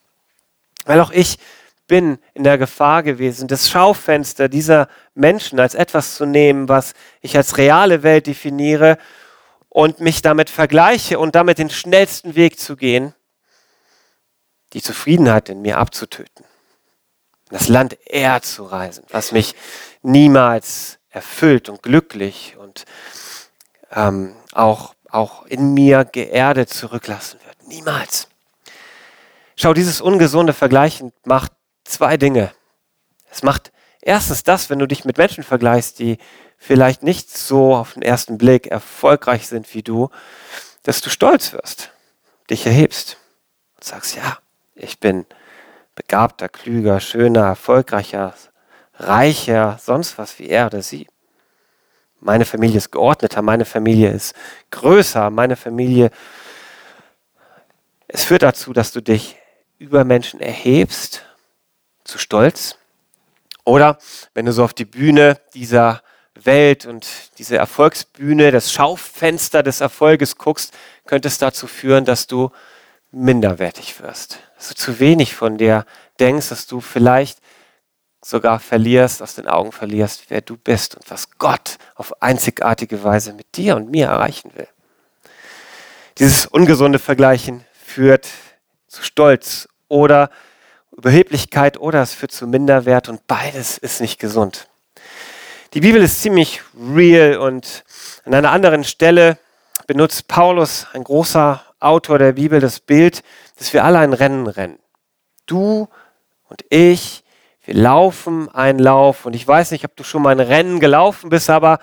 weil 0.85 1.01
auch 1.01 1.11
ich 1.11 1.39
bin 1.87 2.19
in 2.35 2.45
der 2.45 2.57
Gefahr 2.57 3.03
gewesen, 3.03 3.49
das 3.49 3.69
Schaufenster 3.69 4.49
dieser 4.49 4.89
Menschen 5.15 5.59
als 5.59 5.75
etwas 5.75 6.15
zu 6.15 6.25
nehmen, 6.25 6.69
was 6.69 6.95
ich 7.21 7.37
als 7.37 7.59
reale 7.59 8.03
Welt 8.03 8.27
definiere 8.27 8.97
und 9.69 10.01
mich 10.01 10.23
damit 10.23 10.51
vergleiche 10.51 11.19
und 11.19 11.35
damit 11.35 11.59
den 11.59 11.71
schnellsten 11.71 12.37
Weg 12.37 12.61
zu 12.61 12.77
gehen, 12.77 13.13
die 14.73 14.83
Zufriedenheit 14.83 15.49
in 15.49 15.63
mir 15.63 15.79
abzutöten 15.79 16.45
das 17.51 17.69
Land 17.69 17.99
eher 18.07 18.41
zu 18.43 18.65
reisen, 18.65 19.05
was 19.09 19.33
mich 19.33 19.55
niemals 20.03 20.99
erfüllt 21.11 21.69
und 21.69 21.83
glücklich 21.83 22.57
und 22.59 22.85
ähm, 23.93 24.35
auch, 24.53 24.95
auch 25.11 25.47
in 25.47 25.75
mir 25.75 26.05
geerdet 26.05 26.71
zurücklassen 26.71 27.41
wird. 27.45 27.69
Niemals. 27.69 28.29
Schau, 29.57 29.75
dieses 29.75 30.01
ungesunde 30.01 30.53
Vergleichen 30.53 31.13
macht 31.25 31.53
zwei 31.85 32.17
Dinge. 32.17 32.53
Es 33.31 33.43
macht 33.43 33.73
erstens 34.01 34.43
das, 34.43 34.71
wenn 34.71 34.79
du 34.79 34.87
dich 34.87 35.05
mit 35.05 35.19
Menschen 35.19 35.45
vergleichst, 35.45 35.99
die 35.99 36.19
vielleicht 36.57 37.03
nicht 37.03 37.37
so 37.37 37.75
auf 37.75 37.95
den 37.95 38.03
ersten 38.03 38.39
Blick 38.39 38.67
erfolgreich 38.69 39.49
sind 39.49 39.73
wie 39.75 39.83
du, 39.83 40.11
dass 40.83 41.01
du 41.01 41.11
stolz 41.11 41.53
wirst, 41.53 41.91
dich 42.49 42.67
erhebst 42.67 43.17
und 43.77 43.85
sagst, 43.85 44.17
ja, 44.17 44.39
ich 44.75 44.99
bin 45.01 45.27
begabter, 45.95 46.49
klüger, 46.49 47.01
schöner, 47.01 47.47
erfolgreicher, 47.47 48.35
reicher, 49.01 49.79
sonst 49.83 50.19
was 50.19 50.39
wie 50.39 50.49
er 50.49 50.67
oder 50.67 50.83
sie. 50.83 51.07
Meine 52.21 52.45
Familie 52.45 52.77
ist 52.77 52.93
geordneter, 52.93 53.41
meine 53.43 53.65
Familie 53.65 54.11
ist 54.11 54.35
größer, 54.71 55.31
meine 55.31 55.57
Familie. 55.57 56.11
Es 58.09 58.25
führt 58.25 58.43
dazu, 58.43 58.73
dass 58.73 58.93
du 58.93 59.01
dich 59.01 59.37
über 59.79 60.05
Menschen 60.05 60.41
erhebst, 60.41 61.25
zu 62.05 62.19
stolz. 62.19 62.77
Oder 63.65 63.99
wenn 64.35 64.47
du 64.47 64.53
so 64.53 64.65
auf 64.65 64.75
die 64.75 64.85
Bühne 64.85 65.41
dieser 65.55 66.03
Welt 66.35 66.87
und 66.87 67.07
diese 67.39 67.57
Erfolgsbühne, 67.57 68.51
das 68.51 68.73
Schaufenster 68.73 69.63
des 69.63 69.81
Erfolges 69.81 70.37
guckst, 70.37 70.75
könnte 71.07 71.29
es 71.29 71.39
dazu 71.39 71.67
führen, 71.67 72.05
dass 72.05 72.27
du 72.27 72.51
minderwertig 73.13 74.01
wirst. 74.01 74.41
Dass 74.57 74.69
du 74.69 74.75
zu 74.75 75.01
wenig 75.01 75.35
von 75.35 75.57
dir 75.57 75.87
denkst, 76.19 76.51
dass 76.51 76.67
du 76.67 76.81
vielleicht 76.81 77.39
sogar 78.23 78.61
verlierst, 78.61 79.23
aus 79.23 79.35
den 79.35 79.47
Augen 79.47 79.73
verlierst, 79.73 80.25
wer 80.29 80.41
du 80.41 80.57
bist 80.57 80.95
und 80.95 81.11
was 81.11 81.31
Gott 81.39 81.77
auf 81.95 82.23
einzigartige 82.23 83.03
Weise 83.03 83.33
mit 83.33 83.57
dir 83.57 83.77
und 83.77 83.91
mir 83.91 84.07
erreichen 84.07 84.53
will. 84.55 84.69
Dieses 86.19 86.45
ungesunde 86.47 86.99
Vergleichen 86.99 87.65
führt 87.73 88.29
zu 88.89 89.03
Stolz 89.03 89.69
oder 89.89 90.31
Überheblichkeit 90.93 91.79
oder 91.79 92.03
es 92.03 92.13
führt 92.13 92.33
zu 92.33 92.47
Minderwert 92.47 93.09
und 93.09 93.27
beides 93.27 93.79
ist 93.79 94.01
nicht 94.01 94.19
gesund. 94.19 94.69
Die 95.73 95.81
Bibel 95.81 96.03
ist 96.03 96.21
ziemlich 96.21 96.63
real 96.95 97.39
und 97.39 97.85
an 98.25 98.35
einer 98.35 98.51
anderen 98.51 98.85
Stelle 98.85 99.39
benutzt 99.87 100.29
Paulus, 100.29 100.87
ein 100.93 101.05
großer 101.05 101.63
Autor 101.79 102.19
der 102.19 102.33
Bibel, 102.33 102.61
das 102.61 102.81
Bild, 102.81 103.23
dass 103.57 103.73
wir 103.73 103.85
alle 103.85 103.99
ein 104.01 104.13
Rennen 104.13 104.47
rennen. 104.47 104.79
Du 105.47 105.89
und 106.49 106.65
ich, 106.69 107.20
laufen 107.73 108.49
einen 108.49 108.79
Lauf. 108.79 109.27
Und 109.27 109.35
ich 109.35 109.47
weiß 109.47 109.71
nicht, 109.71 109.85
ob 109.85 109.97
du 109.97 110.05
schon 110.05 110.23
mal 110.23 110.31
ein 110.31 110.41
Rennen 110.41 110.81
gelaufen 110.81 111.31
bist, 111.31 111.51
aber 111.51 111.79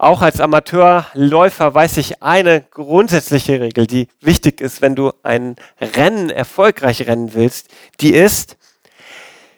Auch 0.00 0.22
als 0.22 0.40
Amateurläufer 0.40 1.74
weiß 1.74 1.98
ich 1.98 2.22
eine 2.22 2.62
grundsätzliche 2.62 3.60
Regel, 3.60 3.86
die 3.86 4.08
wichtig 4.22 4.62
ist, 4.62 4.80
wenn 4.80 4.96
du 4.96 5.12
ein 5.22 5.56
Rennen 5.78 6.30
erfolgreich 6.30 7.06
rennen 7.06 7.34
willst. 7.34 7.68
Die 8.00 8.14
ist, 8.14 8.56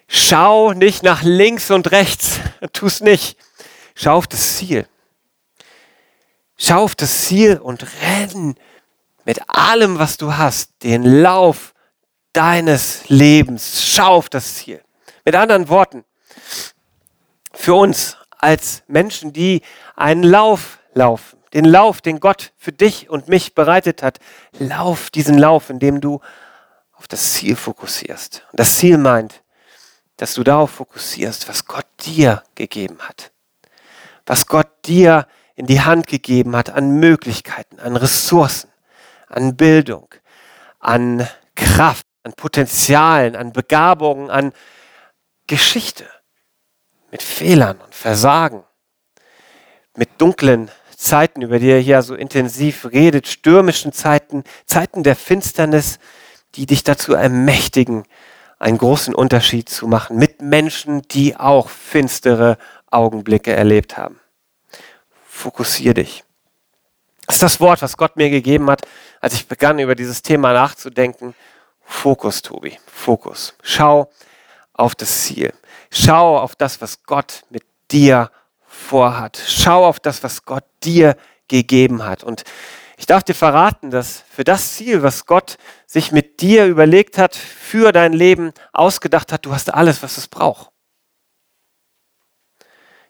schau 0.09 0.73
nicht 0.73 1.01
nach 1.01 1.23
links 1.23 1.71
und 1.71 1.91
rechts. 1.91 2.41
Tu 2.73 2.87
es 2.87 2.99
nicht. 2.99 3.37
Schau 3.95 4.17
auf 4.17 4.27
das 4.27 4.57
Ziel. 4.57 4.85
Schau 6.57 6.83
auf 6.83 6.95
das 6.95 7.21
Ziel 7.21 7.57
und 7.57 7.85
renn 8.01 8.55
mit 9.23 9.39
allem, 9.47 9.97
was 9.97 10.17
du 10.17 10.35
hast, 10.35 10.71
den 10.83 11.03
Lauf 11.03 11.73
deines 12.33 13.07
Lebens. 13.07 13.81
Schau 13.81 14.15
auf 14.15 14.27
das 14.27 14.55
Ziel. 14.55 14.82
Mit 15.25 15.35
anderen 15.35 15.69
Worten, 15.69 16.03
für 17.53 17.75
uns 17.75 18.17
als 18.37 18.83
Menschen, 18.87 19.31
die 19.31 19.61
einen 19.95 20.23
Lauf 20.23 20.79
laufen, 20.93 21.39
den 21.53 21.65
Lauf, 21.65 22.01
den 22.01 22.19
Gott 22.19 22.51
für 22.57 22.71
dich 22.71 23.09
und 23.09 23.29
mich 23.29 23.55
bereitet 23.55 24.03
hat, 24.03 24.19
lauf 24.57 25.09
diesen 25.09 25.37
Lauf, 25.37 25.69
indem 25.69 26.01
du 26.01 26.19
auf 26.93 27.07
das 27.07 27.33
Ziel 27.33 27.55
fokussierst. 27.55 28.43
Und 28.51 28.59
das 28.59 28.77
Ziel 28.77 28.97
meint, 28.97 29.43
dass 30.17 30.33
du 30.33 30.43
darauf 30.43 30.71
fokussierst, 30.71 31.47
was 31.47 31.65
Gott 31.65 31.85
dir 32.05 32.43
gegeben 32.55 32.99
hat. 32.99 33.31
Was 34.25 34.47
Gott 34.47 34.67
dir 34.85 35.27
in 35.55 35.67
die 35.67 35.81
Hand 35.81 36.07
gegeben 36.07 36.55
hat 36.55 36.69
an 36.69 36.99
Möglichkeiten, 36.99 37.79
an 37.79 37.95
Ressourcen, 37.95 38.69
an 39.27 39.55
Bildung, 39.55 40.07
an 40.79 41.27
Kraft, 41.55 42.05
an 42.23 42.33
Potenzialen, 42.33 43.35
an 43.35 43.53
Begabungen, 43.53 44.29
an 44.29 44.53
Geschichte 45.47 46.05
mit 47.11 47.21
Fehlern 47.21 47.79
und 47.79 47.93
Versagen, 47.93 48.63
mit 49.95 50.09
dunklen 50.19 50.71
Zeiten, 50.95 51.41
über 51.41 51.59
die 51.59 51.69
er 51.69 51.79
hier 51.79 52.01
so 52.01 52.15
intensiv 52.15 52.85
redet, 52.85 53.27
stürmischen 53.27 53.91
Zeiten, 53.91 54.43
Zeiten 54.65 55.03
der 55.03 55.15
Finsternis, 55.15 55.99
die 56.55 56.65
dich 56.65 56.83
dazu 56.83 57.13
ermächtigen, 57.13 58.05
einen 58.57 58.77
großen 58.77 59.13
Unterschied 59.13 59.69
zu 59.69 59.87
machen 59.87 60.17
mit 60.17 60.41
Menschen, 60.41 61.01
die 61.03 61.35
auch 61.35 61.69
finstere 61.69 62.57
Augenblicke 62.89 63.53
erlebt 63.53 63.97
haben. 63.97 64.19
Fokussier 65.27 65.93
dich. 65.93 66.23
Das 67.25 67.35
ist 67.35 67.43
das 67.43 67.59
Wort, 67.59 67.81
was 67.81 67.97
Gott 67.97 68.15
mir 68.15 68.29
gegeben 68.29 68.69
hat, 68.69 68.87
als 69.19 69.33
ich 69.33 69.47
begann, 69.47 69.79
über 69.79 69.95
dieses 69.95 70.21
Thema 70.21 70.53
nachzudenken. 70.53 71.35
Fokus, 71.83 72.41
Tobi, 72.41 72.77
Fokus. 72.85 73.55
Schau 73.61 74.09
auf 74.73 74.95
das 74.95 75.23
Ziel. 75.23 75.53
Schau 75.91 76.37
auf 76.37 76.55
das, 76.55 76.81
was 76.81 77.03
Gott 77.03 77.43
mit 77.49 77.63
dir 77.91 78.31
vorhat. 78.65 79.41
Schau 79.47 79.85
auf 79.85 79.99
das, 79.99 80.23
was 80.23 80.45
Gott 80.45 80.65
dir 80.83 81.15
gegeben 81.47 82.03
hat. 82.03 82.23
Und 82.23 82.43
ich 82.97 83.05
darf 83.05 83.23
dir 83.23 83.35
verraten, 83.35 83.91
dass 83.91 84.23
für 84.29 84.43
das 84.43 84.73
Ziel, 84.73 85.03
was 85.03 85.25
Gott 85.25 85.57
sich 85.85 86.11
mit 86.11 86.41
dir 86.41 86.65
überlegt 86.65 87.17
hat, 87.17 87.35
für 87.35 87.91
dein 87.91 88.13
Leben 88.13 88.53
ausgedacht 88.71 89.31
hat, 89.31 89.45
du 89.45 89.53
hast 89.53 89.73
alles, 89.73 90.01
was 90.03 90.17
es 90.17 90.27
braucht. 90.27 90.69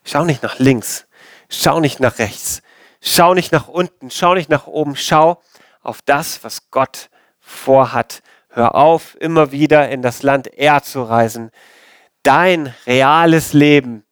Schau 0.03 0.25
nicht 0.25 0.43
nach 0.43 0.59
links, 0.59 1.05
schau 1.49 1.79
nicht 1.79 1.99
nach 1.99 2.19
rechts, 2.19 2.61
schau 3.01 3.33
nicht 3.33 3.51
nach 3.53 3.67
unten, 3.67 4.11
schau 4.11 4.33
nicht 4.33 4.49
nach 4.49 4.67
oben, 4.67 4.95
schau 4.95 5.41
auf 5.81 6.01
das, 6.01 6.43
was 6.43 6.69
Gott 6.71 7.09
vorhat. 7.39 8.21
Hör 8.55 8.75
auf, 8.75 9.17
immer 9.19 9.51
wieder 9.51 9.89
in 9.89 10.03
das 10.03 10.21
Land 10.21 10.45
Er 10.45 10.83
zu 10.83 11.01
reisen, 11.01 11.49
dein 12.21 12.71
reales 12.85 13.53
Leben 13.53 14.03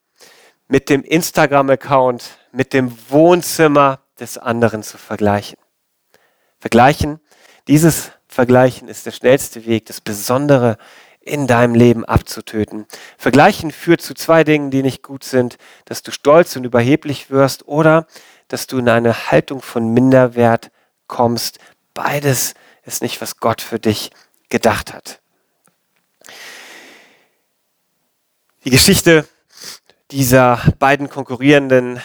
mit 0.68 0.90
dem 0.90 1.04
Instagram-Account, 1.04 2.40
mit 2.52 2.74
dem 2.74 2.98
Wohnzimmer 3.10 4.00
des 4.20 4.40
anderen 4.40 4.82
zu 4.82 4.98
vergleichen. 4.98 5.60
Vergleichen, 6.60 7.20
dieses 7.68 8.14
Vergleichen 8.28 8.88
ist 8.88 9.06
der 9.06 9.12
schnellste 9.12 9.68
Weg, 9.68 9.86
das 9.86 10.02
Besondere 10.02 10.78
in 11.20 11.46
deinem 11.46 11.76
Leben 11.76 12.04
abzutöten. 12.04 12.88
Vergleichen 13.20 13.70
führt 13.70 14.02
zu 14.02 14.16
zwei 14.16 14.44
Dingen, 14.44 14.72
die 14.72 14.82
nicht 14.82 15.04
gut 15.04 15.24
sind, 15.24 15.60
dass 15.86 16.02
du 16.02 16.10
stolz 16.12 16.56
und 16.56 16.64
überheblich 16.64 17.30
wirst 17.30 17.68
oder 17.68 18.08
dass 18.48 18.66
du 18.66 18.80
in 18.80 18.90
eine 18.90 19.30
Haltung 19.30 19.62
von 19.62 19.94
Minderwert 19.94 20.72
kommst. 21.06 21.60
Beides 21.94 22.56
ist 22.84 23.04
nicht, 23.04 23.22
was 23.22 23.38
Gott 23.38 23.62
für 23.62 23.78
dich 23.78 24.10
gedacht 24.52 24.94
hat. 24.94 25.20
Die 28.64 28.70
Geschichte 28.70 29.28
dieser 30.12 30.62
beiden 30.78 31.10
konkurrierenden 31.10 32.00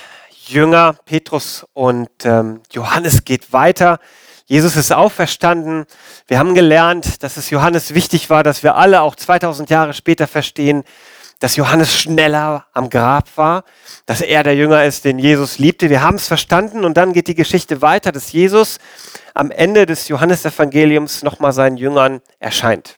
Jünger, 0.46 0.96
Petrus 1.04 1.66
und 1.74 2.08
ähm, 2.24 2.62
Johannes, 2.72 3.24
geht 3.24 3.52
weiter. 3.52 3.98
Jesus 4.46 4.76
ist 4.76 4.92
auferstanden. 4.92 5.86
Wir 6.28 6.38
haben 6.38 6.54
gelernt, 6.54 7.22
dass 7.24 7.36
es 7.36 7.50
Johannes 7.50 7.94
wichtig 7.94 8.30
war, 8.30 8.44
dass 8.44 8.62
wir 8.62 8.76
alle 8.76 9.02
auch 9.02 9.16
2000 9.16 9.68
Jahre 9.68 9.92
später 9.92 10.28
verstehen, 10.28 10.84
dass 11.38 11.56
Johannes 11.56 11.94
schneller 11.94 12.66
am 12.72 12.88
Grab 12.88 13.28
war, 13.36 13.64
dass 14.06 14.22
er 14.22 14.42
der 14.42 14.56
Jünger 14.56 14.84
ist, 14.84 15.04
den 15.04 15.18
Jesus 15.18 15.58
liebte. 15.58 15.90
Wir 15.90 16.02
haben 16.02 16.16
es 16.16 16.28
verstanden 16.28 16.84
und 16.84 16.96
dann 16.96 17.12
geht 17.12 17.28
die 17.28 17.34
Geschichte 17.34 17.82
weiter, 17.82 18.10
dass 18.10 18.32
Jesus 18.32 18.78
am 19.34 19.50
Ende 19.50 19.84
des 19.84 20.08
Johannesevangeliums 20.08 21.22
nochmal 21.22 21.52
seinen 21.52 21.76
Jüngern 21.76 22.22
erscheint. 22.38 22.96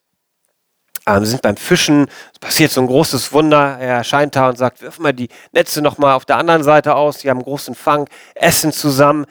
Ähm, 1.09 1.25
sind 1.25 1.43
beim 1.43 1.57
Fischen, 1.57 2.07
es 2.33 2.39
passiert 2.39 2.71
so 2.71 2.81
ein 2.81 2.87
großes 2.87 3.33
Wunder. 3.33 3.79
Er 3.81 3.97
erscheint 3.97 4.37
da 4.37 4.51
und 4.51 4.59
sagt, 4.59 4.83
wirf 4.83 4.99
mal 4.99 5.15
die 5.15 5.29
Netze 5.53 5.83
nochmal 5.83 6.15
auf 6.15 6.25
der 6.25 6.37
anderen 6.37 6.63
Seite 6.63 6.95
aus. 6.95 7.21
Sie 7.21 7.31
haben 7.31 7.39
einen 7.39 7.45
großen 7.45 7.75
Fang, 7.75 8.09
essen 8.35 8.73
zusammen, 8.73 9.27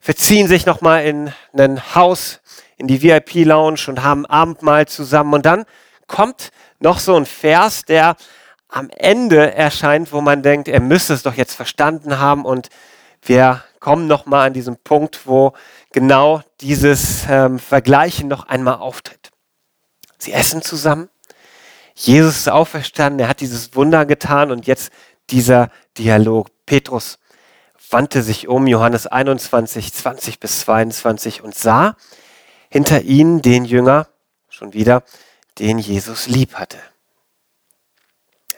verziehen 0.00 0.46
sich 0.46 0.66
nochmal 0.66 1.04
in 1.04 1.32
ein 1.56 1.94
Haus, 1.94 2.40
in 2.76 2.86
die 2.86 3.02
VIP-Lounge 3.02 3.80
und 3.88 4.02
haben 4.02 4.26
Abendmahl 4.26 4.86
zusammen. 4.86 5.34
Und 5.34 5.46
dann 5.46 5.64
kommt 6.06 6.50
noch 6.80 6.98
so 6.98 7.16
ein 7.16 7.26
Vers, 7.26 7.84
der 7.86 8.16
am 8.72 8.88
Ende 8.88 9.54
erscheint, 9.54 10.12
wo 10.12 10.22
man 10.22 10.42
denkt, 10.42 10.66
er 10.66 10.80
müsste 10.80 11.12
es 11.12 11.22
doch 11.22 11.34
jetzt 11.34 11.54
verstanden 11.54 12.18
haben. 12.18 12.46
Und 12.46 12.70
wir 13.20 13.62
kommen 13.80 14.06
nochmal 14.06 14.46
an 14.46 14.54
diesen 14.54 14.76
Punkt, 14.78 15.26
wo 15.26 15.52
genau 15.92 16.42
dieses 16.62 17.24
ähm, 17.28 17.58
Vergleichen 17.58 18.28
noch 18.28 18.48
einmal 18.48 18.76
auftritt. 18.76 19.30
Sie 20.16 20.32
essen 20.32 20.62
zusammen, 20.62 21.10
Jesus 21.94 22.38
ist 22.38 22.48
auferstanden, 22.48 23.20
er 23.20 23.28
hat 23.28 23.40
dieses 23.40 23.76
Wunder 23.76 24.06
getan 24.06 24.50
und 24.50 24.66
jetzt 24.66 24.90
dieser 25.28 25.68
Dialog. 25.98 26.48
Petrus 26.64 27.18
wandte 27.90 28.22
sich 28.22 28.48
um, 28.48 28.66
Johannes 28.66 29.06
21, 29.06 29.92
20 29.92 30.40
bis 30.40 30.60
22 30.60 31.42
und 31.42 31.54
sah 31.54 31.96
hinter 32.70 33.02
ihnen 33.02 33.42
den 33.42 33.66
Jünger, 33.66 34.08
schon 34.48 34.72
wieder, 34.72 35.02
den 35.58 35.78
Jesus 35.78 36.26
lieb 36.26 36.54
hatte. 36.54 36.78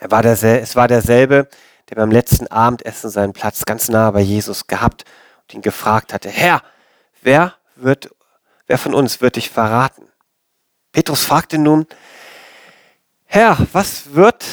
Er 0.05 0.11
war 0.11 0.21
derselbe, 0.21 0.61
es 0.61 0.75
war 0.75 0.87
derselbe, 0.87 1.49
der 1.89 1.95
beim 1.95 2.11
letzten 2.11 2.45
Abendessen 2.45 3.09
seinen 3.09 3.33
Platz 3.33 3.65
ganz 3.65 3.89
nah 3.89 4.11
bei 4.11 4.21
Jesus 4.21 4.67
gehabt 4.67 5.03
und 5.41 5.55
ihn 5.55 5.61
gefragt 5.63 6.13
hatte, 6.13 6.29
Herr, 6.29 6.61
wer 7.23 7.55
wird, 7.75 8.11
wer 8.67 8.77
von 8.77 8.93
uns 8.93 9.19
wird 9.19 9.35
dich 9.35 9.49
verraten? 9.49 10.07
Petrus 10.91 11.25
fragte 11.25 11.57
nun, 11.57 11.87
Herr, 13.23 13.57
was 13.73 14.13
wird 14.13 14.45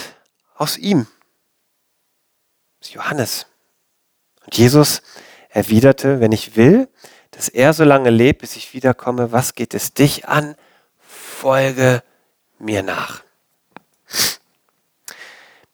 aus 0.54 0.78
ihm? 0.78 1.06
Das 2.80 2.88
ist 2.88 2.94
Johannes. 2.94 3.46
Und 4.46 4.56
Jesus 4.56 5.02
erwiderte, 5.50 6.20
wenn 6.20 6.32
ich 6.32 6.56
will, 6.56 6.88
dass 7.30 7.50
er 7.50 7.74
so 7.74 7.84
lange 7.84 8.08
lebt, 8.08 8.40
bis 8.40 8.56
ich 8.56 8.72
wiederkomme, 8.72 9.32
was 9.32 9.54
geht 9.54 9.74
es 9.74 9.92
dich 9.92 10.26
an? 10.26 10.56
Folge 10.98 12.02
mir 12.58 12.82
nach. 12.82 13.22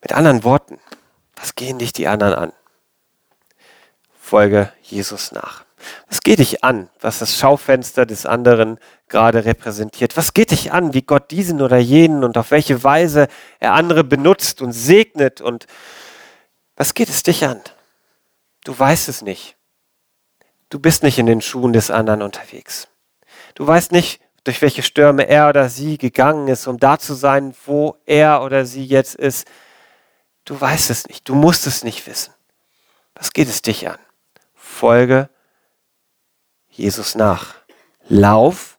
Mit 0.01 0.13
anderen 0.13 0.45
Worten, 0.45 0.79
was 1.37 1.55
gehen 1.55 1.79
dich 1.79 1.93
die 1.93 2.09
anderen 2.09 2.35
an? 2.35 2.53
Folge 4.21 4.73
Jesus 4.83 5.33
nach. 5.33 5.65
Was 6.09 6.23
geht 6.23 6.39
dich 6.39 6.65
an, 6.65 6.91
was 7.01 7.19
das 7.19 7.39
Schaufenster 7.39 8.05
des 8.05 8.27
anderen 8.27 8.79
gerade 9.09 9.45
repräsentiert? 9.45 10.17
Was 10.17 10.35
geht 10.35 10.51
dich 10.51 10.73
an, 10.73 10.93
wie 10.93 11.03
Gott 11.03 11.31
diesen 11.31 11.63
oder 11.63 11.79
jenen 11.79 12.25
und 12.25 12.37
auf 12.37 12.51
welche 12.51 12.83
Weise 12.83 13.29
er 13.61 13.75
andere 13.75 14.05
benutzt 14.05 14.61
und 14.61 14.73
segnet? 14.73 15.41
Und 15.41 15.67
was 16.77 16.95
geht 16.95 17.09
es 17.09 17.23
dich 17.23 17.45
an? 17.47 17.61
Du 18.65 18.79
weißt 18.79 19.09
es 19.09 19.23
nicht. 19.23 19.57
Du 20.69 20.79
bist 20.79 21.03
nicht 21.03 21.19
in 21.19 21.27
den 21.27 21.41
Schuhen 21.41 21.73
des 21.73 21.91
anderen 21.91 22.23
unterwegs. 22.23 22.89
Du 23.55 23.67
weißt 23.67 23.93
nicht, 23.93 24.21
durch 24.45 24.61
welche 24.63 24.83
Stürme 24.83 25.29
er 25.29 25.49
oder 25.49 25.69
sie 25.69 25.99
gegangen 25.99 26.49
ist, 26.49 26.67
um 26.67 26.79
da 26.79 26.99
zu 26.99 27.15
sein, 27.15 27.55
wo 27.67 27.97
er 28.07 28.43
oder 28.43 28.67
sie 28.67 28.85
jetzt 28.85 29.15
ist. 29.15 29.47
Du 30.49 30.59
weißt 30.59 30.89
es 30.89 31.07
nicht. 31.07 31.29
Du 31.29 31.35
musst 31.35 31.67
es 31.67 31.85
nicht 31.85 32.07
wissen. 32.07 32.33
Was 33.15 33.35
geht 33.35 33.49
es 33.49 33.61
dich 33.61 33.87
an? 33.87 33.99
Folge 34.55 35.29
Jesus 36.71 37.15
nach. 37.15 37.57
Lauf 38.09 38.79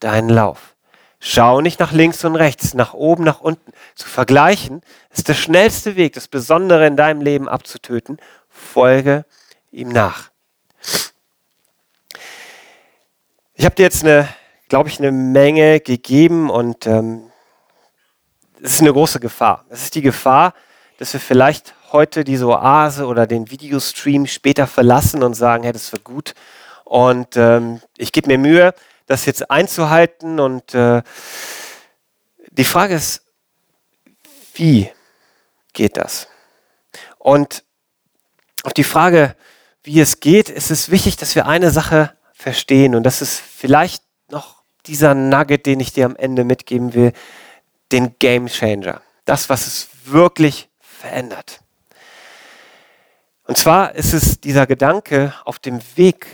deinen 0.00 0.28
Lauf. 0.28 0.76
Schau 1.18 1.62
nicht 1.62 1.80
nach 1.80 1.92
links 1.92 2.26
und 2.26 2.36
rechts, 2.36 2.74
nach 2.74 2.92
oben, 2.92 3.24
nach 3.24 3.40
unten. 3.40 3.72
Zu 3.94 4.06
vergleichen 4.06 4.82
ist 5.08 5.28
der 5.28 5.34
schnellste 5.34 5.96
Weg, 5.96 6.12
das 6.12 6.28
Besondere 6.28 6.86
in 6.86 6.98
deinem 6.98 7.22
Leben 7.22 7.48
abzutöten. 7.48 8.18
Folge 8.50 9.24
ihm 9.70 9.88
nach. 9.88 10.30
Ich 13.54 13.64
habe 13.64 13.74
dir 13.76 13.84
jetzt 13.84 14.04
eine, 14.04 14.28
glaube 14.68 14.90
ich, 14.90 14.98
eine 14.98 15.10
Menge 15.10 15.80
gegeben 15.80 16.50
und 16.50 16.86
ähm, 16.86 17.32
es 18.62 18.72
ist 18.72 18.82
eine 18.82 18.92
große 18.92 19.20
Gefahr. 19.20 19.64
Es 19.70 19.84
ist 19.84 19.94
die 19.94 20.02
Gefahr, 20.02 20.52
dass 20.98 21.12
wir 21.12 21.20
vielleicht 21.20 21.74
heute 21.92 22.24
diese 22.24 22.46
Oase 22.48 23.06
oder 23.06 23.26
den 23.26 23.50
Videostream 23.50 24.26
später 24.26 24.66
verlassen 24.66 25.22
und 25.22 25.34
sagen, 25.34 25.62
hey, 25.62 25.72
das 25.72 25.92
war 25.92 26.00
gut. 26.00 26.34
Und 26.84 27.36
ähm, 27.36 27.80
ich 27.96 28.12
gebe 28.12 28.28
mir 28.28 28.38
Mühe, 28.38 28.74
das 29.06 29.24
jetzt 29.24 29.50
einzuhalten. 29.50 30.40
Und 30.40 30.74
äh, 30.74 31.02
die 32.50 32.64
Frage 32.64 32.94
ist, 32.94 33.22
wie 34.54 34.90
geht 35.72 35.96
das? 35.96 36.28
Und 37.18 37.62
auf 38.64 38.74
die 38.74 38.84
Frage, 38.84 39.36
wie 39.84 40.00
es 40.00 40.20
geht, 40.20 40.50
ist 40.50 40.70
es 40.70 40.90
wichtig, 40.90 41.16
dass 41.16 41.34
wir 41.36 41.46
eine 41.46 41.70
Sache 41.70 42.12
verstehen. 42.32 42.94
Und 42.94 43.04
das 43.04 43.22
ist 43.22 43.40
vielleicht 43.40 44.02
noch 44.30 44.62
dieser 44.86 45.14
Nugget, 45.14 45.64
den 45.64 45.78
ich 45.80 45.92
dir 45.92 46.06
am 46.06 46.16
Ende 46.16 46.44
mitgeben 46.44 46.94
will, 46.94 47.12
den 47.92 48.18
Game 48.18 48.48
Changer. 48.48 49.00
Das, 49.24 49.48
was 49.48 49.66
es 49.66 49.88
wirklich 50.04 50.67
verändert. 50.98 51.60
Und 53.44 53.56
zwar 53.56 53.94
ist 53.94 54.12
es 54.12 54.40
dieser 54.40 54.66
Gedanke, 54.66 55.32
auf 55.44 55.58
dem 55.58 55.80
Weg 55.96 56.26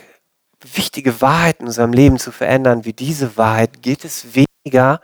wichtige 0.61 1.20
Wahrheiten 1.20 1.62
in 1.62 1.68
unserem 1.68 1.92
Leben 1.92 2.18
zu 2.18 2.33
verändern, 2.33 2.85
wie 2.85 2.92
diese 2.92 3.37
Wahrheit, 3.37 3.83
geht 3.83 4.05
es 4.05 4.35
weniger 4.35 5.00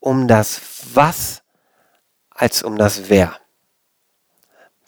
um 0.00 0.26
das 0.26 0.60
Was 0.94 1.42
als 2.30 2.62
um 2.62 2.76
das 2.76 3.08
Wer. 3.08 3.36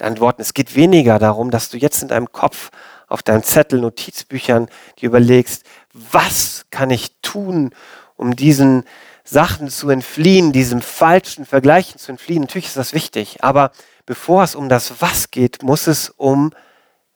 Antworten, 0.00 0.42
es 0.42 0.54
geht 0.54 0.74
weniger 0.74 1.18
darum, 1.18 1.50
dass 1.50 1.70
du 1.70 1.78
jetzt 1.78 2.02
in 2.02 2.08
deinem 2.08 2.32
Kopf 2.32 2.70
auf 3.08 3.22
deinem 3.22 3.42
Zettel, 3.42 3.80
Notizbüchern 3.80 4.68
dir 4.98 5.06
überlegst, 5.06 5.64
was 5.92 6.66
kann 6.70 6.90
ich 6.90 7.20
tun, 7.22 7.70
um 8.16 8.34
diesen 8.34 8.84
Sachen 9.26 9.68
zu 9.68 9.90
entfliehen, 9.90 10.52
diesem 10.52 10.80
falschen 10.80 11.44
Vergleichen 11.44 11.98
zu 11.98 12.12
entfliehen. 12.12 12.42
Natürlich 12.42 12.66
ist 12.68 12.76
das 12.76 12.94
wichtig, 12.94 13.42
aber 13.42 13.72
bevor 14.06 14.44
es 14.44 14.54
um 14.54 14.68
das 14.68 15.00
Was 15.00 15.30
geht, 15.30 15.62
muss 15.62 15.86
es 15.88 16.10
um 16.10 16.52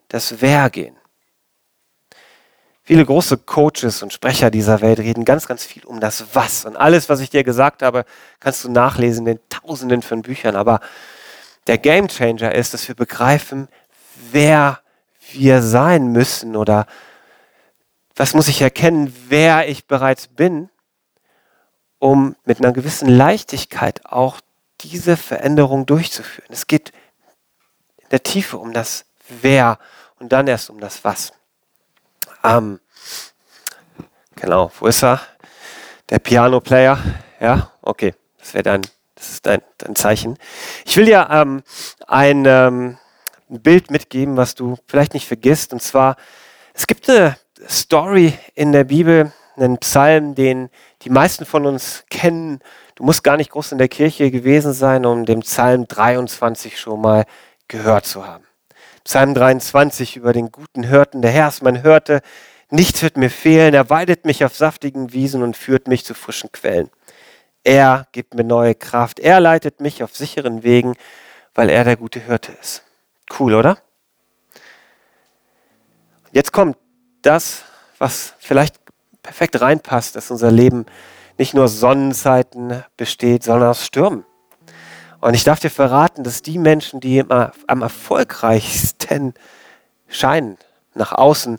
das 0.08 0.40
Wer 0.40 0.68
gehen. 0.70 0.96
Viele 2.82 3.06
große 3.06 3.38
Coaches 3.38 4.02
und 4.02 4.12
Sprecher 4.12 4.50
dieser 4.50 4.80
Welt 4.80 4.98
reden 4.98 5.24
ganz, 5.24 5.46
ganz 5.46 5.64
viel 5.64 5.84
um 5.84 6.00
das 6.00 6.34
Was. 6.34 6.64
Und 6.64 6.76
alles, 6.76 7.08
was 7.08 7.20
ich 7.20 7.30
dir 7.30 7.44
gesagt 7.44 7.82
habe, 7.82 8.04
kannst 8.40 8.64
du 8.64 8.70
nachlesen 8.70 9.26
in 9.26 9.36
den 9.36 9.48
Tausenden 9.48 10.02
von 10.02 10.22
Büchern. 10.22 10.56
Aber 10.56 10.80
der 11.68 11.78
Game 11.78 12.08
Changer 12.08 12.52
ist, 12.52 12.74
dass 12.74 12.88
wir 12.88 12.96
begreifen, 12.96 13.68
wer 14.32 14.80
wir 15.30 15.62
sein 15.62 16.08
müssen 16.08 16.56
oder 16.56 16.86
was 18.16 18.34
muss 18.34 18.48
ich 18.48 18.60
erkennen, 18.60 19.14
wer 19.28 19.68
ich 19.68 19.86
bereits 19.86 20.26
bin, 20.26 20.68
um 22.00 22.34
mit 22.44 22.58
einer 22.58 22.72
gewissen 22.72 23.08
Leichtigkeit 23.08 24.04
auch 24.06 24.40
diese 24.80 25.16
Veränderung 25.16 25.86
durchzuführen. 25.86 26.48
Es 26.50 26.66
geht 26.66 26.90
in 27.98 28.08
der 28.10 28.24
Tiefe 28.24 28.58
um 28.58 28.72
das 28.72 29.04
Wer 29.42 29.78
und 30.18 30.32
dann 30.32 30.48
erst 30.48 30.70
um 30.70 30.80
das 30.80 31.04
Was. 31.04 31.32
Ähm, 32.42 32.80
genau, 34.34 34.72
wo 34.80 34.86
ist 34.86 35.04
er? 35.04 35.20
Der 36.08 36.18
Piano-Player. 36.18 36.98
Ja, 37.38 37.70
okay, 37.82 38.14
das 38.38 38.54
wäre 38.54 38.64
dein, 38.64 38.82
das 39.14 39.30
ist 39.30 39.46
dein, 39.46 39.62
dein 39.78 39.94
Zeichen. 39.94 40.36
Ich 40.84 40.96
will 40.96 41.04
dir 41.04 41.28
ähm, 41.30 41.62
ein, 42.08 42.44
ähm, 42.46 42.98
ein 43.48 43.60
Bild 43.60 43.90
mitgeben, 43.90 44.36
was 44.36 44.54
du 44.54 44.78
vielleicht 44.88 45.14
nicht 45.14 45.28
vergisst. 45.28 45.72
Und 45.72 45.82
zwar, 45.82 46.16
es 46.74 46.86
gibt 46.86 47.08
eine 47.08 47.36
Story 47.68 48.36
in 48.54 48.72
der 48.72 48.84
Bibel, 48.84 49.32
einen 49.60 49.78
Psalm, 49.78 50.34
den 50.34 50.70
die 51.02 51.10
meisten 51.10 51.44
von 51.44 51.66
uns 51.66 52.04
kennen. 52.10 52.60
Du 52.94 53.04
musst 53.04 53.24
gar 53.24 53.36
nicht 53.36 53.50
groß 53.50 53.72
in 53.72 53.78
der 53.78 53.88
Kirche 53.88 54.30
gewesen 54.30 54.72
sein, 54.72 55.06
um 55.06 55.24
den 55.24 55.40
Psalm 55.40 55.86
23 55.86 56.78
schon 56.78 57.00
mal 57.00 57.24
gehört 57.68 58.06
zu 58.06 58.26
haben. 58.26 58.44
Psalm 59.04 59.34
23 59.34 60.16
über 60.16 60.32
den 60.32 60.52
guten 60.52 60.82
Hirten. 60.82 61.22
Der 61.22 61.30
Herr 61.30 61.48
ist 61.48 61.62
mein 61.62 61.82
Hirte, 61.82 62.20
nichts 62.70 63.02
wird 63.02 63.16
mir 63.16 63.30
fehlen. 63.30 63.74
Er 63.74 63.90
weidet 63.90 64.24
mich 64.24 64.44
auf 64.44 64.54
saftigen 64.56 65.12
Wiesen 65.12 65.42
und 65.42 65.56
führt 65.56 65.88
mich 65.88 66.04
zu 66.04 66.14
frischen 66.14 66.52
Quellen. 66.52 66.90
Er 67.64 68.06
gibt 68.12 68.34
mir 68.34 68.44
neue 68.44 68.74
Kraft. 68.74 69.20
Er 69.20 69.40
leitet 69.40 69.80
mich 69.80 70.02
auf 70.02 70.16
sicheren 70.16 70.62
Wegen, 70.62 70.94
weil 71.54 71.68
er 71.68 71.84
der 71.84 71.96
gute 71.96 72.20
Hirte 72.20 72.52
ist. 72.60 72.82
Cool, 73.38 73.54
oder? 73.54 73.78
Jetzt 76.32 76.52
kommt 76.52 76.76
das, 77.22 77.64
was 77.98 78.34
vielleicht 78.38 78.79
perfekt 79.22 79.60
reinpasst, 79.60 80.16
dass 80.16 80.30
unser 80.30 80.50
Leben 80.50 80.86
nicht 81.38 81.54
nur 81.54 81.68
Sonnenzeiten 81.68 82.84
besteht, 82.96 83.44
sondern 83.44 83.70
aus 83.70 83.84
Stürmen. 83.84 84.24
Und 85.20 85.34
ich 85.34 85.44
darf 85.44 85.60
dir 85.60 85.70
verraten, 85.70 86.24
dass 86.24 86.42
die 86.42 86.58
Menschen, 86.58 87.00
die 87.00 87.18
immer 87.18 87.52
am 87.66 87.82
erfolgreichsten 87.82 89.34
scheinen, 90.08 90.58
nach 90.94 91.12
außen, 91.12 91.58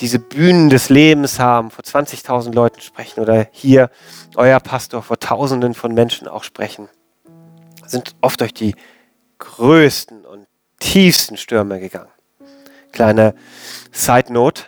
diese 0.00 0.18
Bühnen 0.18 0.68
des 0.68 0.88
Lebens 0.90 1.38
haben, 1.38 1.70
vor 1.70 1.84
20.000 1.84 2.52
Leuten 2.52 2.80
sprechen 2.80 3.20
oder 3.20 3.46
hier 3.50 3.90
euer 4.34 4.60
Pastor 4.60 5.02
vor 5.02 5.18
Tausenden 5.18 5.74
von 5.74 5.94
Menschen 5.94 6.28
auch 6.28 6.44
sprechen, 6.44 6.88
sind 7.86 8.14
oft 8.20 8.40
durch 8.40 8.52
die 8.52 8.74
größten 9.38 10.24
und 10.24 10.46
tiefsten 10.78 11.36
Stürme 11.36 11.80
gegangen. 11.80 12.10
Kleine 12.92 13.34
Side 13.92 14.32
Note. 14.32 14.64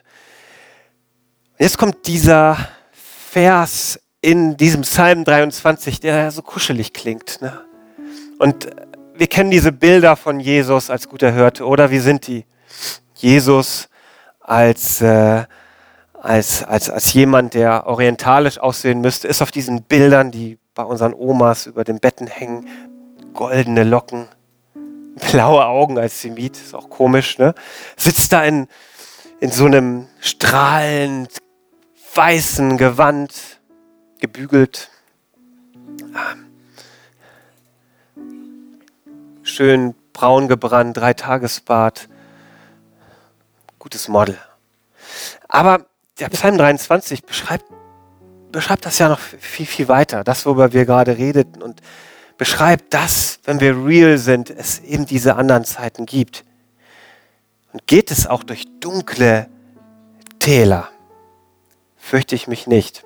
Jetzt 1.60 1.76
kommt 1.76 2.06
dieser 2.06 2.56
Vers 2.92 3.98
in 4.20 4.56
diesem 4.56 4.82
Psalm 4.82 5.24
23, 5.24 5.98
der 5.98 6.30
so 6.30 6.40
kuschelig 6.40 6.92
klingt. 6.92 7.42
Ne? 7.42 7.60
Und 8.38 8.68
wir 9.16 9.26
kennen 9.26 9.50
diese 9.50 9.72
Bilder 9.72 10.14
von 10.14 10.38
Jesus 10.38 10.88
als 10.88 11.08
guter 11.08 11.32
Hirte, 11.32 11.66
oder 11.66 11.90
wie 11.90 11.98
sind 11.98 12.28
die? 12.28 12.44
Jesus 13.16 13.88
als, 14.38 15.00
äh, 15.00 15.46
als, 16.12 16.62
als, 16.62 16.90
als 16.90 17.12
jemand, 17.12 17.54
der 17.54 17.88
orientalisch 17.88 18.58
aussehen 18.58 19.00
müsste, 19.00 19.26
ist 19.26 19.42
auf 19.42 19.50
diesen 19.50 19.82
Bildern, 19.82 20.30
die 20.30 20.58
bei 20.76 20.84
unseren 20.84 21.12
Omas 21.12 21.66
über 21.66 21.82
den 21.82 21.98
Betten 21.98 22.28
hängen, 22.28 22.68
goldene 23.34 23.82
Locken, 23.82 24.28
blaue 25.32 25.66
Augen 25.66 25.98
als 25.98 26.22
Semit, 26.22 26.56
ist 26.56 26.76
auch 26.76 26.88
komisch, 26.88 27.36
ne? 27.38 27.52
Sitzt 27.96 28.32
da 28.32 28.44
in, 28.44 28.68
in 29.40 29.50
so 29.50 29.64
einem 29.64 30.06
strahlend 30.20 31.32
weißen 32.14 32.76
Gewand, 32.76 33.60
gebügelt. 34.20 34.90
Ähm, 36.00 36.46
schön 39.42 39.94
braun 40.12 40.48
gebrannt, 40.48 40.96
drei 40.96 41.14
Tagesbad. 41.14 42.08
Gutes 43.78 44.08
Model. 44.08 44.38
Aber 45.48 45.86
der 46.18 46.28
Psalm 46.30 46.58
23 46.58 47.24
beschreibt, 47.24 47.64
beschreibt 48.50 48.84
das 48.84 48.98
ja 48.98 49.08
noch 49.08 49.20
viel, 49.20 49.66
viel 49.66 49.88
weiter, 49.88 50.24
das, 50.24 50.44
worüber 50.46 50.72
wir 50.72 50.84
gerade 50.84 51.16
redeten 51.16 51.62
und 51.62 51.80
beschreibt 52.36 52.92
das, 52.94 53.40
wenn 53.44 53.60
wir 53.60 53.84
real 53.84 54.18
sind, 54.18 54.50
es 54.50 54.80
eben 54.80 55.06
diese 55.06 55.36
anderen 55.36 55.64
Zeiten 55.64 56.06
gibt. 56.06 56.44
Und 57.72 57.86
geht 57.86 58.10
es 58.10 58.26
auch 58.26 58.42
durch 58.42 58.64
dunkle 58.80 59.48
Täler, 60.38 60.88
fürchte 62.08 62.34
ich 62.34 62.48
mich 62.48 62.66
nicht, 62.66 63.04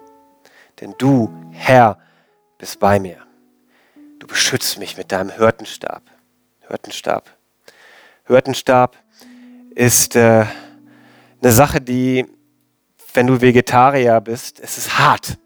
denn 0.80 0.94
du, 0.96 1.28
Herr, 1.50 1.98
bist 2.56 2.78
bei 2.78 3.00
mir. 3.00 3.16
Du 4.20 4.28
beschützt 4.28 4.78
mich 4.78 4.96
mit 4.96 5.10
deinem 5.10 5.30
Hirtenstab. 5.30 6.04
Hirtenstab. 6.68 7.28
Hirtenstab 8.26 8.96
ist 9.74 10.14
äh, 10.14 10.46
eine 11.42 11.52
Sache, 11.52 11.80
die, 11.80 12.26
wenn 13.12 13.26
du 13.26 13.40
Vegetarier 13.40 14.20
bist, 14.20 14.60
es 14.60 14.78
ist 14.78 14.96
hart. 14.96 15.36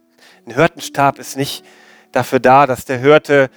Ein 0.46 0.54
Hirtenstab 0.54 1.18
ist 1.18 1.38
nicht 1.38 1.64
dafür 2.12 2.40
da, 2.40 2.66
dass 2.66 2.84
der 2.84 2.98
Hirte, 2.98 3.48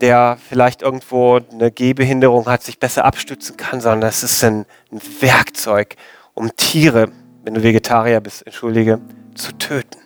der 0.00 0.38
vielleicht 0.48 0.80
irgendwo 0.80 1.38
eine 1.52 1.70
Gehbehinderung 1.70 2.46
hat, 2.46 2.62
sich 2.62 2.78
besser 2.78 3.04
abstützen 3.04 3.58
kann, 3.58 3.82
sondern 3.82 4.08
es 4.08 4.22
ist 4.22 4.42
ein, 4.42 4.64
ein 4.90 5.02
Werkzeug, 5.20 5.96
um 6.32 6.56
Tiere, 6.56 7.12
wenn 7.42 7.52
du 7.52 7.62
Vegetarier 7.62 8.20
bist, 8.20 8.46
entschuldige, 8.46 9.00
zu 9.34 9.52
töten. 9.52 10.00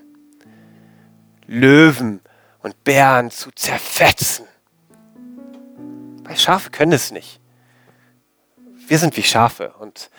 Löwen 1.47 2.21
und 2.61 2.85
Bären 2.85 3.31
zu 3.31 3.51
zerfetzen. 3.53 4.47
Weil 6.25 6.37
Schafe 6.37 6.71
können 6.71 6.93
es 6.93 7.11
nicht. 7.11 7.41
Wir 8.87 8.99
sind 8.99 9.17
wie 9.17 9.23
Schafe 9.23 9.73
und 9.79 10.11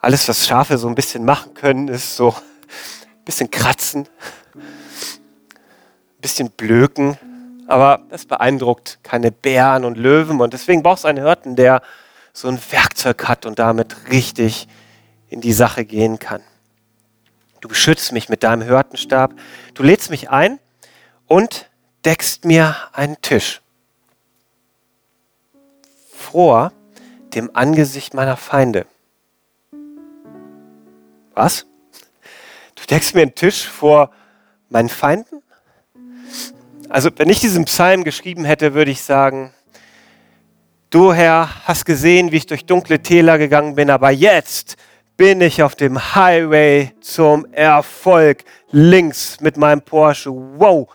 alles, 0.00 0.28
was 0.28 0.46
Schafe 0.46 0.78
so 0.78 0.88
ein 0.88 0.94
bisschen 0.94 1.24
machen 1.24 1.54
können, 1.54 1.88
ist 1.88 2.16
so 2.16 2.30
ein 2.30 3.24
bisschen 3.24 3.50
kratzen, 3.50 4.08
ein 4.54 6.20
bisschen 6.20 6.50
blöken, 6.50 7.18
aber 7.66 8.02
das 8.08 8.24
beeindruckt 8.24 9.00
keine 9.02 9.32
Bären 9.32 9.84
und 9.84 9.98
Löwen 9.98 10.40
und 10.40 10.52
deswegen 10.52 10.82
brauchst 10.82 11.04
du 11.04 11.08
einen 11.08 11.24
Hirten, 11.24 11.56
der 11.56 11.82
so 12.32 12.48
ein 12.48 12.58
Werkzeug 12.70 13.26
hat 13.26 13.46
und 13.46 13.58
damit 13.58 14.10
richtig 14.10 14.68
in 15.28 15.40
die 15.40 15.52
Sache 15.52 15.84
gehen 15.84 16.18
kann. 16.18 16.42
Du 17.60 17.68
beschützt 17.68 18.12
mich 18.12 18.28
mit 18.28 18.42
deinem 18.42 18.64
Hörtenstab. 18.64 19.34
Du 19.74 19.82
lädst 19.82 20.10
mich 20.10 20.30
ein 20.30 20.60
und 21.26 21.68
deckst 22.04 22.44
mir 22.44 22.76
einen 22.92 23.20
Tisch 23.20 23.60
vor 26.12 26.72
dem 27.34 27.50
Angesicht 27.54 28.14
meiner 28.14 28.36
Feinde. 28.36 28.86
Was? 31.34 31.66
Du 32.74 32.84
deckst 32.88 33.14
mir 33.14 33.22
einen 33.22 33.34
Tisch 33.34 33.66
vor 33.66 34.12
meinen 34.68 34.88
Feinden? 34.88 35.42
Also, 36.88 37.10
wenn 37.16 37.28
ich 37.28 37.40
diesen 37.40 37.64
Psalm 37.64 38.04
geschrieben 38.04 38.44
hätte, 38.44 38.74
würde 38.74 38.90
ich 38.90 39.02
sagen, 39.02 39.52
du 40.90 41.12
Herr 41.12 41.66
hast 41.66 41.84
gesehen, 41.84 42.32
wie 42.32 42.36
ich 42.36 42.46
durch 42.46 42.64
dunkle 42.64 43.00
Täler 43.00 43.36
gegangen 43.36 43.74
bin, 43.74 43.90
aber 43.90 44.10
jetzt 44.10 44.76
bin 45.18 45.40
ich 45.40 45.64
auf 45.64 45.74
dem 45.74 46.14
Highway 46.14 46.92
zum 47.00 47.44
Erfolg. 47.52 48.44
Links 48.70 49.40
mit 49.40 49.56
meinem 49.56 49.82
Porsche. 49.82 50.30
Wow, 50.30 50.88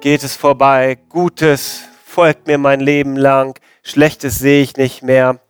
geht 0.00 0.24
es 0.24 0.34
vorbei. 0.34 0.98
Gutes 1.10 1.82
folgt 2.04 2.46
mir 2.46 2.56
mein 2.56 2.80
Leben 2.80 3.16
lang. 3.16 3.60
Schlechtes 3.82 4.38
sehe 4.38 4.62
ich 4.62 4.78
nicht 4.78 5.02
mehr. 5.02 5.40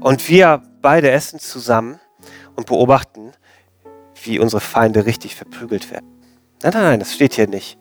Und 0.00 0.28
wir 0.28 0.62
beide 0.82 1.10
essen 1.10 1.40
zusammen 1.40 1.98
und 2.56 2.66
beobachten, 2.66 3.32
wie 4.22 4.38
unsere 4.38 4.60
Feinde 4.60 5.06
richtig 5.06 5.34
verprügelt 5.34 5.90
werden. 5.90 6.06
Nein, 6.62 6.72
nein, 6.74 6.82
nein, 6.82 7.00
das 7.00 7.14
steht 7.14 7.32
hier 7.32 7.48
nicht. 7.48 7.78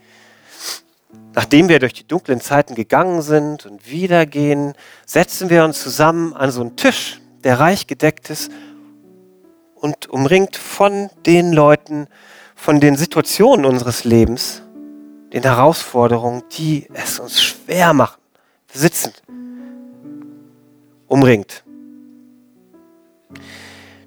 Nachdem 1.33 1.67
wir 1.67 1.79
durch 1.79 1.93
die 1.93 2.07
dunklen 2.07 2.39
Zeiten 2.39 2.75
gegangen 2.75 3.21
sind 3.21 3.65
und 3.65 3.89
wieder 3.91 4.25
gehen, 4.25 4.73
setzen 5.05 5.49
wir 5.49 5.65
uns 5.65 5.83
zusammen 5.83 6.33
an 6.33 6.49
so 6.49 6.61
einen 6.61 6.77
Tisch 6.77 7.19
der 7.45 7.59
reich 7.59 7.87
gedeckt 7.87 8.29
ist 8.29 8.51
und 9.75 10.09
umringt 10.09 10.57
von 10.57 11.09
den 11.25 11.53
Leuten, 11.53 12.07
von 12.55 12.79
den 12.79 12.97
Situationen 12.97 13.65
unseres 13.65 14.03
Lebens, 14.03 14.63
den 15.31 15.43
Herausforderungen, 15.43 16.43
die 16.57 16.87
es 16.93 17.19
uns 17.19 17.41
schwer 17.41 17.93
machen. 17.93 18.19
Wir 18.71 18.81
sitzen 18.81 19.13
umringt. 21.07 21.63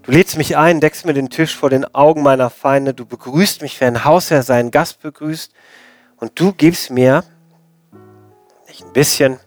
Du 0.02 0.10
lädst 0.10 0.36
mich 0.36 0.56
ein, 0.56 0.80
deckst 0.80 1.04
mir 1.04 1.14
den 1.14 1.30
Tisch 1.30 1.54
vor 1.54 1.70
den 1.70 1.84
Augen 1.94 2.22
meiner 2.22 2.50
Feinde, 2.50 2.92
du 2.92 3.06
begrüßt 3.06 3.62
mich, 3.62 3.80
wie 3.80 3.84
ein 3.84 4.04
Hausherr 4.04 4.42
seinen 4.42 4.72
Gast 4.72 5.00
begrüßt 5.00 5.52
und 6.16 6.32
du 6.40 6.52
gibst 6.52 6.90
mir 6.90 7.22
nicht 8.66 8.84
ein 8.84 8.92
bisschen, 8.92 9.38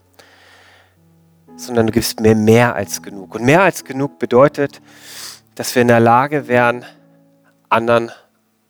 sondern 1.62 1.88
du 1.88 1.94
gibst 1.94 2.20
mir 2.20 2.36
mehr 2.36 2.76
als 2.76 3.02
genug. 3.02 3.36
Und 3.36 3.44
mehr 3.44 3.62
als 3.62 3.84
genug 3.84 4.20
bedeutet, 4.20 4.82
dass 5.56 5.76
wir 5.76 5.82
in 5.82 5.88
der 5.88 6.00
Lage 6.00 6.48
wären, 6.48 6.86
anderen, 7.70 8.12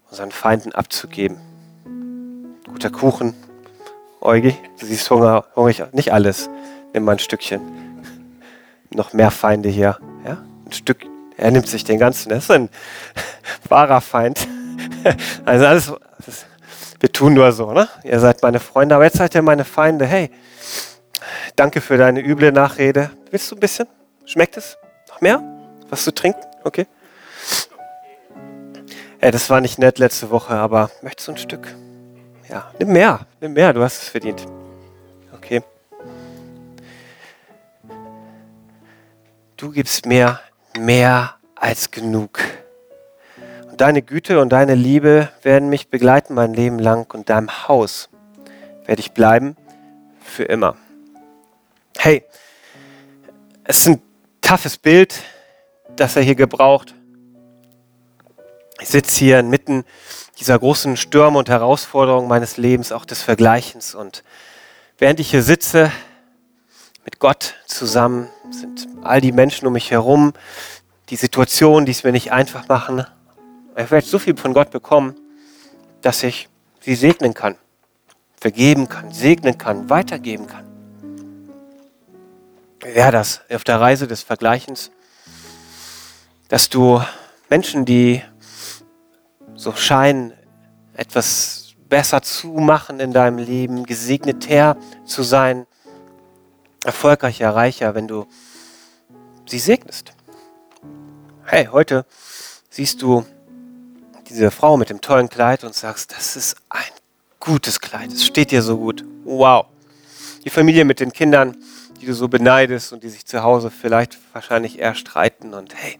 unseren 0.09 0.31
Feinden 0.31 0.73
abzugeben. 0.73 1.37
Guter 2.67 2.89
Kuchen. 2.89 3.33
Eugi, 4.19 4.55
du 4.79 4.85
siehst 4.85 5.09
Hunger, 5.09 5.45
hungrig. 5.55 5.83
Nicht 5.93 6.13
alles. 6.13 6.49
Nimm 6.93 7.05
mal 7.05 7.13
ein 7.13 7.19
Stückchen. 7.19 7.61
Noch 8.91 9.13
mehr 9.13 9.31
Feinde 9.31 9.69
hier. 9.69 9.97
Ja? 10.25 10.37
Ein 10.65 10.71
Stück. 10.73 11.05
Er 11.37 11.51
nimmt 11.51 11.67
sich 11.67 11.83
den 11.83 11.97
ganzen. 11.97 12.29
Das 12.29 12.43
ist 12.43 12.51
ein 12.51 12.69
wahrer 13.69 14.01
Feind. 14.01 14.47
Also 15.45 15.65
alles. 15.65 15.93
Wir 16.99 17.11
tun 17.11 17.33
nur 17.33 17.51
so, 17.51 17.73
ne? 17.73 17.87
Ihr 18.03 18.19
seid 18.19 18.43
meine 18.43 18.59
Freunde, 18.59 18.93
aber 18.93 19.05
jetzt 19.05 19.17
seid 19.17 19.33
ihr 19.33 19.41
meine 19.41 19.65
Feinde. 19.65 20.05
Hey, 20.05 20.29
Danke 21.55 21.81
für 21.81 21.97
deine 21.97 22.21
üble 22.21 22.51
Nachrede. 22.51 23.11
Willst 23.29 23.51
du 23.51 23.55
ein 23.55 23.59
bisschen? 23.59 23.87
Schmeckt 24.25 24.57
es? 24.57 24.77
Noch 25.09 25.21
mehr? 25.21 25.43
Was 25.89 26.03
zu 26.03 26.13
trinken? 26.13 26.41
Okay. 26.63 26.87
Ey, 29.19 29.31
das 29.31 29.49
war 29.49 29.61
nicht 29.61 29.77
nett 29.77 29.99
letzte 29.99 30.29
Woche, 30.31 30.53
aber 30.53 30.89
möchtest 31.01 31.27
du 31.27 31.31
ein 31.33 31.37
Stück? 31.37 31.75
Ja, 32.49 32.71
nimm 32.79 32.91
mehr. 32.93 33.27
Nimm 33.39 33.53
mehr, 33.53 33.73
du 33.73 33.83
hast 33.83 34.01
es 34.01 34.09
verdient. 34.09 34.45
Okay. 35.33 35.61
Du 39.57 39.71
gibst 39.71 40.07
mir 40.07 40.39
mehr 40.77 41.35
als 41.55 41.91
genug. 41.91 42.39
Und 43.69 43.79
deine 43.79 44.01
Güte 44.01 44.41
und 44.41 44.49
deine 44.49 44.73
Liebe 44.73 45.29
werden 45.43 45.69
mich 45.69 45.89
begleiten 45.89 46.33
mein 46.33 46.53
Leben 46.53 46.79
lang 46.79 47.13
und 47.13 47.29
deinem 47.29 47.67
Haus 47.67 48.09
werde 48.85 49.01
ich 49.01 49.11
bleiben 49.11 49.55
für 50.19 50.43
immer. 50.43 50.75
Hey, 51.97 52.23
es 53.63 53.79
ist 53.79 53.87
ein 53.87 54.01
toughes 54.41 54.77
Bild, 54.77 55.21
das 55.95 56.15
er 56.15 56.23
hier 56.23 56.35
gebraucht. 56.35 56.95
Ich 58.79 58.89
sitze 58.89 59.19
hier 59.19 59.39
inmitten 59.39 59.83
dieser 60.39 60.57
großen 60.57 60.97
Stürme 60.97 61.37
und 61.37 61.49
Herausforderungen 61.49 62.27
meines 62.27 62.57
Lebens, 62.57 62.91
auch 62.91 63.05
des 63.05 63.21
Vergleichens. 63.21 63.93
Und 63.93 64.23
während 64.97 65.19
ich 65.19 65.29
hier 65.29 65.43
sitze, 65.43 65.91
mit 67.05 67.19
Gott 67.19 67.55
zusammen, 67.67 68.29
sind 68.49 68.87
all 69.03 69.21
die 69.21 69.31
Menschen 69.31 69.67
um 69.67 69.73
mich 69.73 69.91
herum, 69.91 70.33
die 71.09 71.15
Situationen, 71.15 71.85
die 71.85 71.91
es 71.91 72.03
mir 72.03 72.11
nicht 72.11 72.31
einfach 72.31 72.67
machen. 72.67 73.05
Ich 73.77 73.91
werde 73.91 74.07
so 74.07 74.17
viel 74.17 74.35
von 74.37 74.53
Gott 74.53 74.71
bekommen, 74.71 75.15
dass 76.01 76.23
ich 76.23 76.49
sie 76.79 76.95
segnen 76.95 77.35
kann, 77.35 77.57
vergeben 78.39 78.89
kann, 78.89 79.11
segnen 79.11 79.57
kann, 79.57 79.89
weitergeben 79.89 80.47
kann 80.47 80.70
wäre 82.81 83.11
das 83.11 83.41
auf 83.51 83.63
der 83.63 83.79
Reise 83.79 84.07
des 84.07 84.21
Vergleichens, 84.23 84.91
dass 86.47 86.69
du 86.69 87.01
Menschen, 87.49 87.85
die 87.85 88.21
so 89.55 89.73
scheinen, 89.73 90.33
etwas 90.93 91.73
besser 91.87 92.21
zu 92.21 92.47
machen 92.47 92.99
in 92.99 93.13
deinem 93.13 93.37
Leben, 93.37 93.85
gesegneter 93.85 94.77
zu 95.05 95.23
sein, 95.23 95.65
erfolgreicher, 96.83 97.53
reicher, 97.53 97.95
wenn 97.95 98.07
du 98.07 98.25
sie 99.45 99.59
segnest. 99.59 100.13
Hey, 101.43 101.67
heute 101.71 102.05
siehst 102.69 103.01
du 103.01 103.25
diese 104.29 104.51
Frau 104.51 104.77
mit 104.77 104.89
dem 104.89 105.01
tollen 105.01 105.29
Kleid 105.29 105.63
und 105.63 105.75
sagst, 105.75 106.13
das 106.13 106.35
ist 106.35 106.55
ein 106.69 106.91
gutes 107.39 107.81
Kleid, 107.81 108.11
es 108.13 108.25
steht 108.25 108.51
dir 108.51 108.61
so 108.61 108.77
gut. 108.77 109.03
Wow. 109.25 109.65
Die 110.45 110.49
Familie 110.49 110.85
mit 110.85 110.99
den 110.99 111.11
Kindern, 111.11 111.57
die 112.01 112.07
du 112.07 112.15
so 112.15 112.27
beneidest 112.27 112.93
und 112.93 113.03
die 113.03 113.09
sich 113.09 113.27
zu 113.27 113.43
Hause 113.43 113.69
vielleicht 113.69 114.17
wahrscheinlich 114.33 114.79
eher 114.79 114.95
streiten. 114.95 115.53
Und 115.53 115.75
hey, 115.75 115.99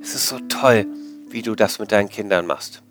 es 0.00 0.14
ist 0.14 0.28
so 0.28 0.38
toll, 0.48 0.86
wie 1.28 1.42
du 1.42 1.54
das 1.54 1.78
mit 1.78 1.92
deinen 1.92 2.08
Kindern 2.08 2.46
machst. 2.46 2.82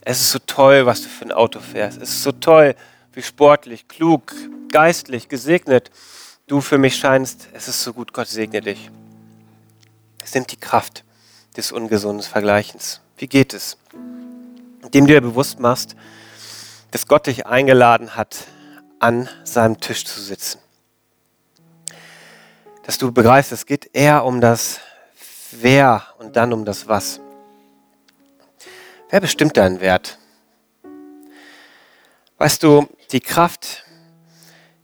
Es 0.00 0.20
ist 0.20 0.32
so 0.32 0.40
toll, 0.44 0.84
was 0.84 1.02
du 1.02 1.08
für 1.08 1.26
ein 1.26 1.32
Auto 1.32 1.60
fährst. 1.60 2.02
Es 2.02 2.10
ist 2.10 2.22
so 2.24 2.32
toll, 2.32 2.74
wie 3.12 3.22
sportlich, 3.22 3.86
klug, 3.86 4.34
geistlich, 4.72 5.28
gesegnet 5.28 5.92
du 6.48 6.60
für 6.60 6.78
mich 6.78 6.96
scheinst. 6.96 7.48
Es 7.52 7.68
ist 7.68 7.84
so 7.84 7.92
gut, 7.92 8.12
Gott 8.12 8.26
segne 8.26 8.60
dich. 8.60 8.90
Es 10.24 10.34
nimmt 10.34 10.50
die 10.50 10.56
Kraft 10.56 11.04
des 11.56 11.70
ungesunden 11.70 12.26
Vergleichens. 12.26 13.00
Wie 13.16 13.28
geht 13.28 13.54
es? 13.54 13.76
Indem 14.82 15.06
du 15.06 15.12
dir 15.12 15.20
bewusst 15.20 15.60
machst, 15.60 15.94
dass 16.90 17.06
Gott 17.06 17.28
dich 17.28 17.46
eingeladen 17.46 18.16
hat, 18.16 18.38
an 18.98 19.28
seinem 19.44 19.78
Tisch 19.78 20.04
zu 20.04 20.20
sitzen 20.20 20.58
dass 22.90 22.98
du 22.98 23.12
begreifst, 23.12 23.52
es 23.52 23.66
geht 23.66 23.90
eher 23.92 24.24
um 24.24 24.40
das 24.40 24.80
Wer 25.52 26.02
und 26.18 26.34
dann 26.34 26.52
um 26.52 26.64
das 26.64 26.88
Was. 26.88 27.20
Wer 29.10 29.20
bestimmt 29.20 29.56
deinen 29.56 29.80
Wert? 29.80 30.18
Weißt 32.38 32.64
du, 32.64 32.88
die 33.12 33.20
Kraft, 33.20 33.84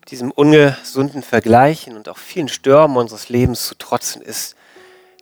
diesem 0.07 0.31
ungesunden 0.31 1.25
Vergleichen 1.25 1.97
und 1.97 2.09
auch 2.09 2.19
vielen 2.19 2.47
Stürmen 2.47 2.97
unseres 2.97 3.29
Lebens 3.29 3.67
zu 3.67 3.75
trotzen, 3.75 4.23
ist, 4.23 4.55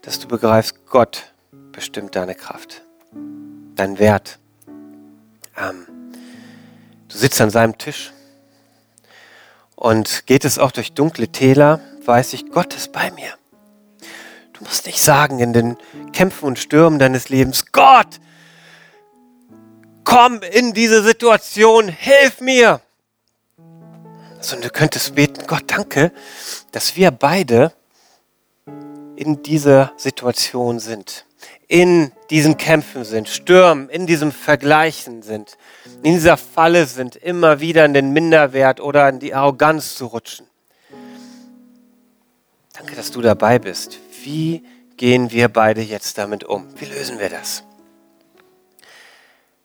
dass 0.03 0.21
du 0.21 0.29
begreifst, 0.29 0.85
Gott 0.85 1.33
bestimmt 1.73 2.15
deine 2.15 2.35
Kraft, 2.35 2.83
deinen 3.77 3.99
Wert. 3.99 4.39
Ähm, 5.57 5.87
du 7.09 7.17
sitzt 7.17 7.41
an 7.41 7.49
seinem 7.49 7.79
Tisch 7.79 8.13
und 9.75 10.27
geht 10.27 10.45
es 10.45 10.59
auch 10.59 10.71
durch 10.71 10.93
dunkle 10.93 11.29
Täler, 11.29 11.81
weiß 12.07 12.33
ich, 12.35 12.51
Gott 12.51 12.75
ist 12.75 12.93
bei 12.93 13.11
mir. 13.13 13.35
Du 14.53 14.65
musst 14.65 14.87
nicht 14.87 15.03
sagen 15.03 15.41
in 15.41 15.53
den 15.53 15.77
Kämpfen 16.13 16.47
und 16.47 16.59
Stürmen 16.59 16.99
deines 16.99 17.29
Lebens, 17.29 17.73
Gott, 17.73 18.21
komm 20.05 20.41
in 20.43 20.73
diese 20.73 21.03
Situation, 21.03 21.89
hilf 21.89 22.41
mir. 22.41 22.81
Sondern 24.41 24.69
du 24.69 24.71
könntest 24.71 25.15
beten, 25.15 25.47
Gott, 25.47 25.65
danke, 25.67 26.13
dass 26.73 26.97
wir 26.97 27.11
beide 27.11 27.73
in 29.17 29.43
dieser 29.43 29.93
Situation 29.97 30.79
sind, 30.79 31.27
in 31.67 32.13
diesen 32.31 32.57
Kämpfen 32.57 33.05
sind, 33.05 33.29
Stürmen, 33.29 33.89
in 33.89 34.07
diesem 34.07 34.33
Vergleichen 34.33 35.23
sind, 35.23 35.57
in 36.03 36.15
dieser 36.15 36.37
Falle 36.37 36.87
sind, 36.87 37.17
immer 37.17 37.61
wieder 37.61 37.85
in 37.85 37.95
den 37.95 38.13
Minderwert 38.13 38.81
oder 38.81 39.09
in 39.09 39.19
die 39.19 39.35
Arroganz 39.35 39.95
zu 39.97 40.07
rutschen. 40.07 40.47
Danke, 42.75 42.97
dass 42.97 43.13
du 43.13 43.23
dabei 43.23 43.61
bist. 43.61 44.01
Wie 44.25 44.65
gehen 44.97 45.31
wir 45.31 45.49
beide 45.49 45.81
jetzt 45.81 46.19
damit 46.19 46.43
um? 46.43 46.67
Wie 46.77 46.87
lösen 46.87 47.21
wir 47.21 47.29
das? 47.29 47.63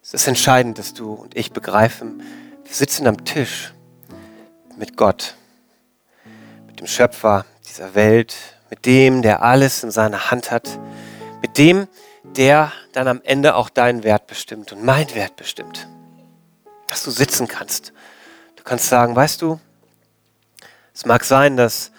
Es 0.03 0.13
ist 0.13 0.27
entscheidend, 0.27 0.77
dass 0.77 0.93
du 0.93 1.13
und 1.13 1.35
ich 1.35 1.51
begreifen, 1.51 2.21
wir 2.63 2.73
sitzen 2.73 3.07
am 3.07 3.25
Tisch 3.25 3.73
mit 4.77 4.95
Gott, 4.95 5.33
mit 6.67 6.79
dem 6.79 6.85
Schöpfer 6.85 7.47
dieser 7.67 7.95
Welt, 7.95 8.35
mit 8.69 8.85
dem, 8.85 9.23
der 9.23 9.41
alles 9.41 9.83
in 9.83 9.89
seiner 9.89 10.29
Hand 10.29 10.51
hat, 10.51 10.77
mit 11.41 11.57
dem, 11.57 11.87
der 12.23 12.71
dann 12.91 13.07
am 13.07 13.21
Ende 13.23 13.55
auch 13.55 13.69
deinen 13.69 14.03
Wert 14.03 14.27
bestimmt 14.27 14.71
und 14.71 14.83
mein 14.83 15.15
Wert 15.15 15.35
bestimmt. 15.35 15.87
Dass 16.87 17.03
du 17.03 17.09
sitzen 17.09 17.47
kannst. 17.47 17.91
Du 18.55 18.63
kannst 18.63 18.87
sagen, 18.87 19.15
weißt 19.15 19.41
du, 19.41 19.59
es 20.93 21.07
mag 21.07 21.23
sein, 21.23 21.57
dass 21.57 21.91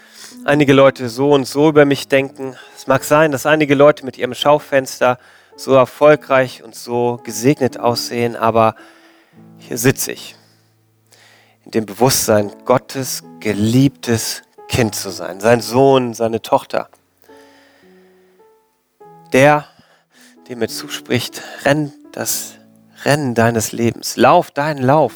einige 0.44 0.72
Leute 0.72 1.08
so 1.08 1.32
und 1.32 1.46
so 1.46 1.68
über 1.68 1.84
mich 1.84 2.08
denken. 2.08 2.56
Es 2.76 2.86
mag 2.86 3.04
sein, 3.04 3.32
dass 3.32 3.46
einige 3.46 3.74
Leute 3.74 4.04
mit 4.04 4.18
ihrem 4.18 4.34
Schaufenster 4.34 5.18
so 5.56 5.74
erfolgreich 5.74 6.62
und 6.62 6.74
so 6.74 7.20
gesegnet 7.22 7.78
aussehen, 7.78 8.36
aber 8.36 8.74
hier 9.58 9.78
sitze 9.78 10.12
ich 10.12 10.36
in 11.64 11.72
dem 11.72 11.86
Bewusstsein, 11.86 12.50
Gottes 12.64 13.22
geliebtes 13.40 14.42
Kind 14.68 14.94
zu 14.94 15.10
sein, 15.10 15.40
sein 15.40 15.60
Sohn, 15.60 16.14
seine 16.14 16.40
Tochter. 16.40 16.88
Der, 19.32 19.66
dem 20.48 20.60
mir 20.60 20.68
zuspricht, 20.68 21.42
renn 21.64 21.92
das 22.12 22.54
Rennen 23.04 23.34
deines 23.34 23.72
Lebens, 23.72 24.16
lauf 24.16 24.50
deinen 24.50 24.82
Lauf. 24.82 25.14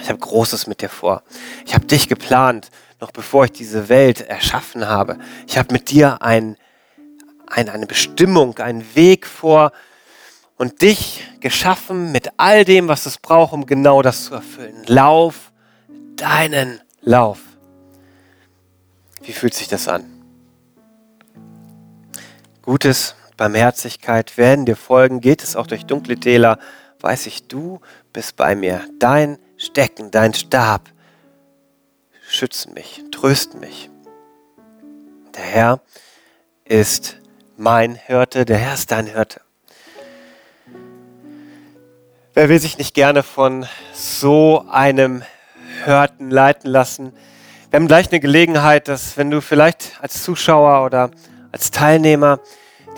Ich 0.00 0.08
habe 0.08 0.18
Großes 0.18 0.66
mit 0.66 0.82
dir 0.82 0.88
vor. 0.88 1.22
Ich 1.64 1.74
habe 1.74 1.86
dich 1.86 2.08
geplant, 2.08 2.70
noch 3.02 3.10
bevor 3.10 3.46
ich 3.46 3.52
diese 3.52 3.88
Welt 3.88 4.20
erschaffen 4.20 4.86
habe. 4.86 5.18
Ich 5.48 5.58
habe 5.58 5.72
mit 5.72 5.90
dir 5.90 6.22
ein, 6.22 6.56
ein, 7.48 7.68
eine 7.68 7.86
Bestimmung, 7.86 8.56
einen 8.58 8.94
Weg 8.94 9.26
vor 9.26 9.72
und 10.56 10.82
dich 10.82 11.24
geschaffen 11.40 12.12
mit 12.12 12.30
all 12.36 12.64
dem, 12.64 12.86
was 12.86 13.04
es 13.06 13.18
braucht, 13.18 13.52
um 13.54 13.66
genau 13.66 14.02
das 14.02 14.26
zu 14.26 14.34
erfüllen. 14.34 14.84
Lauf 14.86 15.50
deinen 16.14 16.80
Lauf. 17.00 17.40
Wie 19.22 19.32
fühlt 19.32 19.54
sich 19.54 19.66
das 19.66 19.88
an? 19.88 20.04
Gutes, 22.62 23.16
Barmherzigkeit 23.36 24.38
werden 24.38 24.64
dir 24.64 24.76
folgen. 24.76 25.20
Geht 25.20 25.42
es 25.42 25.56
auch 25.56 25.66
durch 25.66 25.86
dunkle 25.86 26.20
Täler, 26.20 26.60
weiß 27.00 27.26
ich, 27.26 27.48
du 27.48 27.80
bist 28.12 28.36
bei 28.36 28.54
mir. 28.54 28.84
Dein 29.00 29.38
Stecken, 29.56 30.12
dein 30.12 30.34
Stab 30.34 30.91
schützen 32.32 32.72
mich, 32.74 33.02
trösten 33.10 33.60
mich. 33.60 33.90
Der 35.36 35.44
Herr 35.44 35.80
ist 36.64 37.18
mein 37.56 37.94
Hirte, 37.94 38.44
der 38.44 38.58
Herr 38.58 38.74
ist 38.74 38.90
dein 38.90 39.06
Hirte. 39.06 39.40
Wer 42.34 42.48
will 42.48 42.58
sich 42.58 42.78
nicht 42.78 42.94
gerne 42.94 43.22
von 43.22 43.66
so 43.92 44.64
einem 44.70 45.22
Hirten 45.84 46.30
leiten 46.30 46.70
lassen? 46.70 47.12
Wir 47.70 47.78
haben 47.78 47.88
gleich 47.88 48.10
eine 48.10 48.20
Gelegenheit, 48.20 48.88
dass 48.88 49.16
wenn 49.18 49.30
du 49.30 49.42
vielleicht 49.42 49.98
als 50.00 50.22
Zuschauer 50.22 50.84
oder 50.84 51.10
als 51.52 51.70
Teilnehmer 51.70 52.40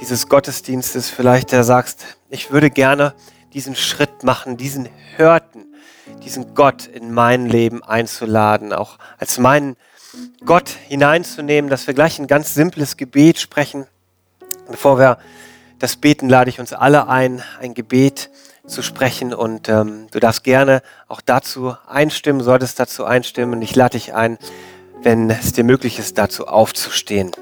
dieses 0.01 0.29
Gottesdienstes 0.29 1.11
vielleicht 1.11 1.53
da 1.53 1.65
sagst, 1.65 2.05
ich 2.31 2.53
würde 2.53 2.71
gerne 2.71 3.15
diesen 3.53 3.75
Schritt 3.75 4.23
machen, 4.23 4.57
diesen 4.57 4.89
Hirten 5.17 5.74
diesen 6.23 6.55
Gott 6.55 6.87
in 6.87 7.13
mein 7.13 7.47
Leben 7.47 7.83
einzuladen, 7.83 8.73
auch 8.73 8.99
als 9.19 9.39
meinen 9.39 9.77
Gott 10.45 10.69
hineinzunehmen, 10.69 11.71
dass 11.71 11.87
wir 11.87 11.95
gleich 11.95 12.19
ein 12.19 12.27
ganz 12.27 12.55
simples 12.55 12.97
Gebet 12.97 13.39
sprechen. 13.39 13.87
Bevor 14.71 14.99
wir 14.99 15.19
das 15.79 15.97
beten, 15.97 16.29
lade 16.29 16.51
ich 16.51 16.61
uns 16.61 16.73
alle 16.73 17.09
ein, 17.09 17.43
ein 17.61 17.75
Gebet 17.75 18.31
zu 18.67 18.83
sprechen 18.83 19.35
und 19.35 19.69
ähm, 19.69 20.07
du 20.11 20.21
darfst 20.21 20.45
gerne 20.45 20.83
auch 21.09 21.21
dazu 21.21 21.77
einstimmen, 21.87 22.43
solltest 22.43 22.81
dazu 22.81 23.05
einstimmen. 23.05 23.61
Ich 23.61 23.77
lade 23.77 23.99
dich 23.99 24.15
ein, 24.15 24.39
wenn 25.03 25.29
es 25.29 25.53
dir 25.53 25.65
möglich 25.65 25.99
ist, 25.99 26.17
dazu 26.17 26.47
aufzustehen. 26.47 27.33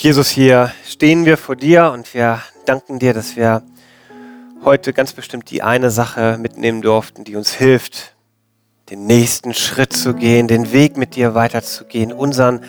Jesus, 0.00 0.28
hier 0.28 0.72
stehen 0.86 1.24
wir 1.24 1.36
vor 1.36 1.56
dir 1.56 1.90
und 1.90 2.14
wir 2.14 2.40
danken 2.66 3.00
dir, 3.00 3.12
dass 3.14 3.34
wir 3.34 3.64
heute 4.62 4.92
ganz 4.92 5.12
bestimmt 5.12 5.50
die 5.50 5.60
eine 5.60 5.90
Sache 5.90 6.38
mitnehmen 6.38 6.82
durften, 6.82 7.24
die 7.24 7.34
uns 7.34 7.52
hilft, 7.52 8.14
den 8.90 9.06
nächsten 9.06 9.54
Schritt 9.54 9.92
zu 9.92 10.14
gehen, 10.14 10.46
den 10.46 10.70
Weg 10.70 10.96
mit 10.96 11.16
dir 11.16 11.34
weiterzugehen, 11.34 12.12
unseren 12.12 12.60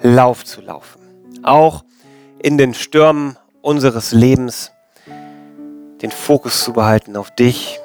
Lauf 0.00 0.46
zu 0.46 0.62
laufen. 0.62 0.98
Auch 1.42 1.84
in 2.38 2.56
den 2.56 2.72
Stürmen 2.72 3.36
unseres 3.60 4.12
Lebens 4.12 4.72
den 6.00 6.10
Fokus 6.10 6.64
zu 6.64 6.72
behalten 6.72 7.18
auf 7.18 7.30
dich. 7.34 7.78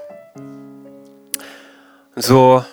Und 2.15 2.21
so 2.23 2.63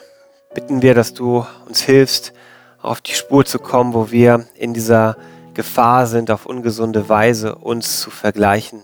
bitten 0.54 0.80
wir, 0.80 0.94
dass 0.94 1.12
du 1.12 1.44
uns 1.66 1.80
hilfst, 1.80 2.32
auf 2.80 3.00
die 3.00 3.14
Spur 3.14 3.44
zu 3.44 3.58
kommen, 3.58 3.94
wo 3.94 4.12
wir 4.12 4.46
in 4.54 4.74
dieser 4.74 5.16
Gefahr 5.60 6.06
sind, 6.06 6.30
auf 6.30 6.46
ungesunde 6.46 7.10
Weise 7.10 7.54
uns 7.54 8.00
zu 8.00 8.10
vergleichen. 8.10 8.80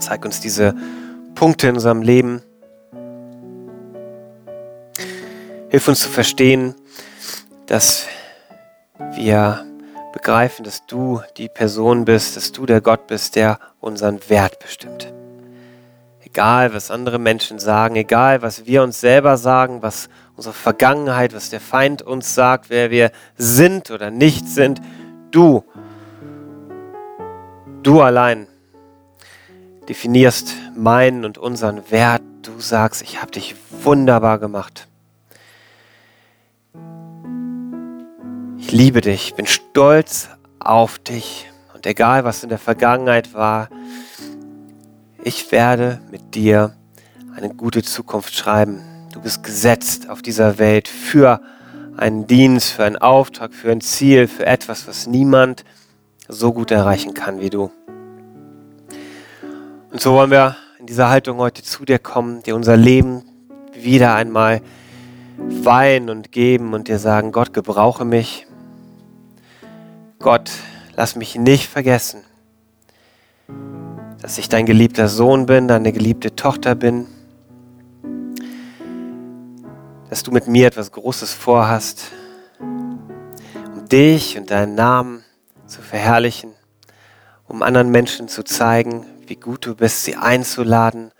Zeig 0.00 0.24
uns 0.24 0.40
diese 0.40 0.74
Punkte 1.36 1.68
in 1.68 1.76
unserem 1.76 2.02
Leben. 2.02 2.42
Hilf 5.68 5.86
uns 5.86 6.00
zu 6.00 6.08
verstehen, 6.08 6.74
dass 7.66 8.08
wir 9.14 9.64
begreifen, 10.12 10.64
dass 10.64 10.84
du 10.86 11.20
die 11.36 11.48
Person 11.48 12.04
bist, 12.04 12.36
dass 12.36 12.50
du 12.50 12.66
der 12.66 12.80
Gott 12.80 13.06
bist, 13.06 13.36
der 13.36 13.60
unseren 13.78 14.18
Wert 14.28 14.58
bestimmt. 14.58 15.12
Egal, 16.24 16.74
was 16.74 16.90
andere 16.90 17.20
Menschen 17.20 17.60
sagen, 17.60 17.94
egal, 17.94 18.42
was 18.42 18.66
wir 18.66 18.82
uns 18.82 19.00
selber 19.00 19.36
sagen, 19.36 19.80
was 19.80 20.08
unsere 20.34 20.54
Vergangenheit, 20.54 21.34
was 21.34 21.50
der 21.50 21.60
Feind 21.60 22.02
uns 22.02 22.34
sagt, 22.34 22.68
wer 22.68 22.90
wir 22.90 23.10
sind 23.36 23.90
oder 23.90 24.10
nicht 24.10 24.48
sind, 24.48 24.80
Du, 25.30 25.64
du 27.82 28.00
allein 28.00 28.46
definierst 29.88 30.54
meinen 30.76 31.24
und 31.24 31.38
unseren 31.38 31.90
Wert. 31.90 32.22
Du 32.42 32.60
sagst, 32.60 33.02
ich 33.02 33.20
habe 33.20 33.32
dich 33.32 33.56
wunderbar 33.82 34.38
gemacht. 34.38 34.86
Ich 38.58 38.72
liebe 38.72 39.00
dich, 39.00 39.34
bin 39.34 39.46
stolz 39.46 40.28
auf 40.58 40.98
dich. 40.98 41.48
Und 41.74 41.86
egal, 41.86 42.24
was 42.24 42.42
in 42.42 42.48
der 42.48 42.58
Vergangenheit 42.58 43.34
war, 43.34 43.68
ich 45.22 45.50
werde 45.52 46.00
mit 46.10 46.34
dir 46.34 46.74
eine 47.36 47.52
gute 47.52 47.82
Zukunft 47.82 48.34
schreiben. 48.34 48.80
Du 49.12 49.20
bist 49.20 49.42
gesetzt 49.42 50.08
auf 50.08 50.22
dieser 50.22 50.58
Welt 50.58 50.88
für 50.88 51.40
einen 51.96 52.26
Dienst, 52.26 52.70
für 52.70 52.84
einen 52.84 52.96
Auftrag, 52.96 53.54
für 53.54 53.70
ein 53.70 53.80
Ziel, 53.80 54.28
für 54.28 54.46
etwas, 54.46 54.86
was 54.86 55.06
niemand 55.06 55.64
so 56.28 56.52
gut 56.52 56.70
erreichen 56.70 57.14
kann 57.14 57.40
wie 57.40 57.50
du. 57.50 57.70
Und 59.90 60.00
so 60.00 60.12
wollen 60.12 60.30
wir 60.30 60.56
in 60.78 60.86
dieser 60.86 61.08
Haltung 61.08 61.38
heute 61.38 61.62
zu 61.62 61.84
dir 61.84 61.98
kommen, 61.98 62.42
dir 62.42 62.54
unser 62.54 62.76
Leben 62.76 63.24
wieder 63.72 64.14
einmal 64.14 64.60
weihen 65.38 66.10
und 66.10 66.32
geben 66.32 66.74
und 66.74 66.88
dir 66.88 66.98
sagen, 66.98 67.32
Gott, 67.32 67.52
gebrauche 67.52 68.04
mich. 68.04 68.46
Gott, 70.18 70.50
lass 70.96 71.16
mich 71.16 71.36
nicht 71.36 71.68
vergessen, 71.68 72.22
dass 74.20 74.38
ich 74.38 74.48
dein 74.48 74.66
geliebter 74.66 75.08
Sohn 75.08 75.46
bin, 75.46 75.68
deine 75.68 75.92
geliebte 75.92 76.34
Tochter 76.34 76.74
bin 76.74 77.06
dass 80.16 80.22
du 80.22 80.30
mit 80.30 80.48
mir 80.48 80.68
etwas 80.68 80.92
Großes 80.92 81.34
vorhast, 81.34 82.04
um 82.58 83.86
dich 83.86 84.38
und 84.38 84.50
deinen 84.50 84.74
Namen 84.74 85.22
zu 85.66 85.82
verherrlichen, 85.82 86.54
um 87.46 87.62
anderen 87.62 87.90
Menschen 87.90 88.26
zu 88.26 88.42
zeigen, 88.42 89.04
wie 89.26 89.36
gut 89.36 89.66
du 89.66 89.74
bist, 89.74 90.04
sie 90.04 90.16
einzuladen 90.16 91.10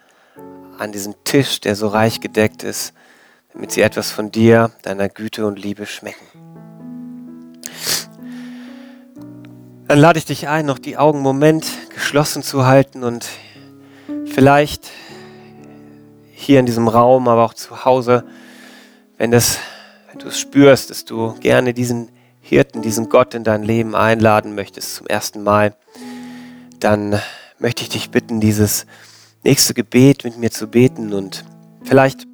an 0.79 0.93
diesen 0.93 1.15
Tisch, 1.25 1.61
der 1.61 1.77
so 1.77 1.89
reich 1.89 2.23
gedeckt 2.23 2.63
ist, 2.63 2.95
damit 3.53 3.71
sie 3.71 3.83
etwas 3.83 4.11
von 4.11 4.31
dir, 4.31 4.71
deiner 4.81 5.11
Güte 5.11 5.47
und 5.47 5.59
Liebe 5.59 5.85
schmecken. 5.85 6.25
Dann 9.89 9.99
lade 9.99 10.19
ich 10.19 10.25
dich 10.25 10.49
ein, 10.49 10.65
noch 10.65 10.79
die 10.79 10.97
Augen 10.97 11.19
einen 11.19 11.23
Moment 11.23 11.67
geschlossen 11.91 12.43
zu 12.43 12.65
halten 12.65 13.05
und 13.05 13.29
vielleicht 14.25 14.91
hier 16.33 16.61
in 16.61 16.65
diesem 16.65 16.89
Raum, 16.89 17.29
aber 17.29 17.45
auch 17.45 17.53
zu 17.53 17.85
Hause, 17.85 18.25
wenn, 19.19 19.31
das, 19.31 19.59
wenn 20.11 20.19
du 20.19 20.29
es 20.29 20.39
spürst, 20.39 20.91
dass 20.91 21.05
du 21.05 21.35
gerne 21.41 21.75
diesen 21.75 22.11
Hirten, 22.41 22.83
diesen 22.83 23.09
Gott 23.09 23.35
in 23.35 23.45
dein 23.45 23.63
Leben 23.63 23.95
einladen 23.95 24.55
möchtest 24.55 24.95
zum 24.95 25.07
ersten 25.07 25.43
Mal, 25.43 25.75
dann 26.81 27.21
möchte 27.59 27.83
ich 27.83 27.89
dich 27.89 28.11
bitten, 28.11 28.41
dieses 28.41 28.87
nächste 29.43 29.75
Gebet 29.75 30.25
mit 30.25 30.37
mir 30.37 30.51
zu 30.51 30.69
beten 30.69 31.13
und 31.13 31.45
Vielleicht, 31.87 32.27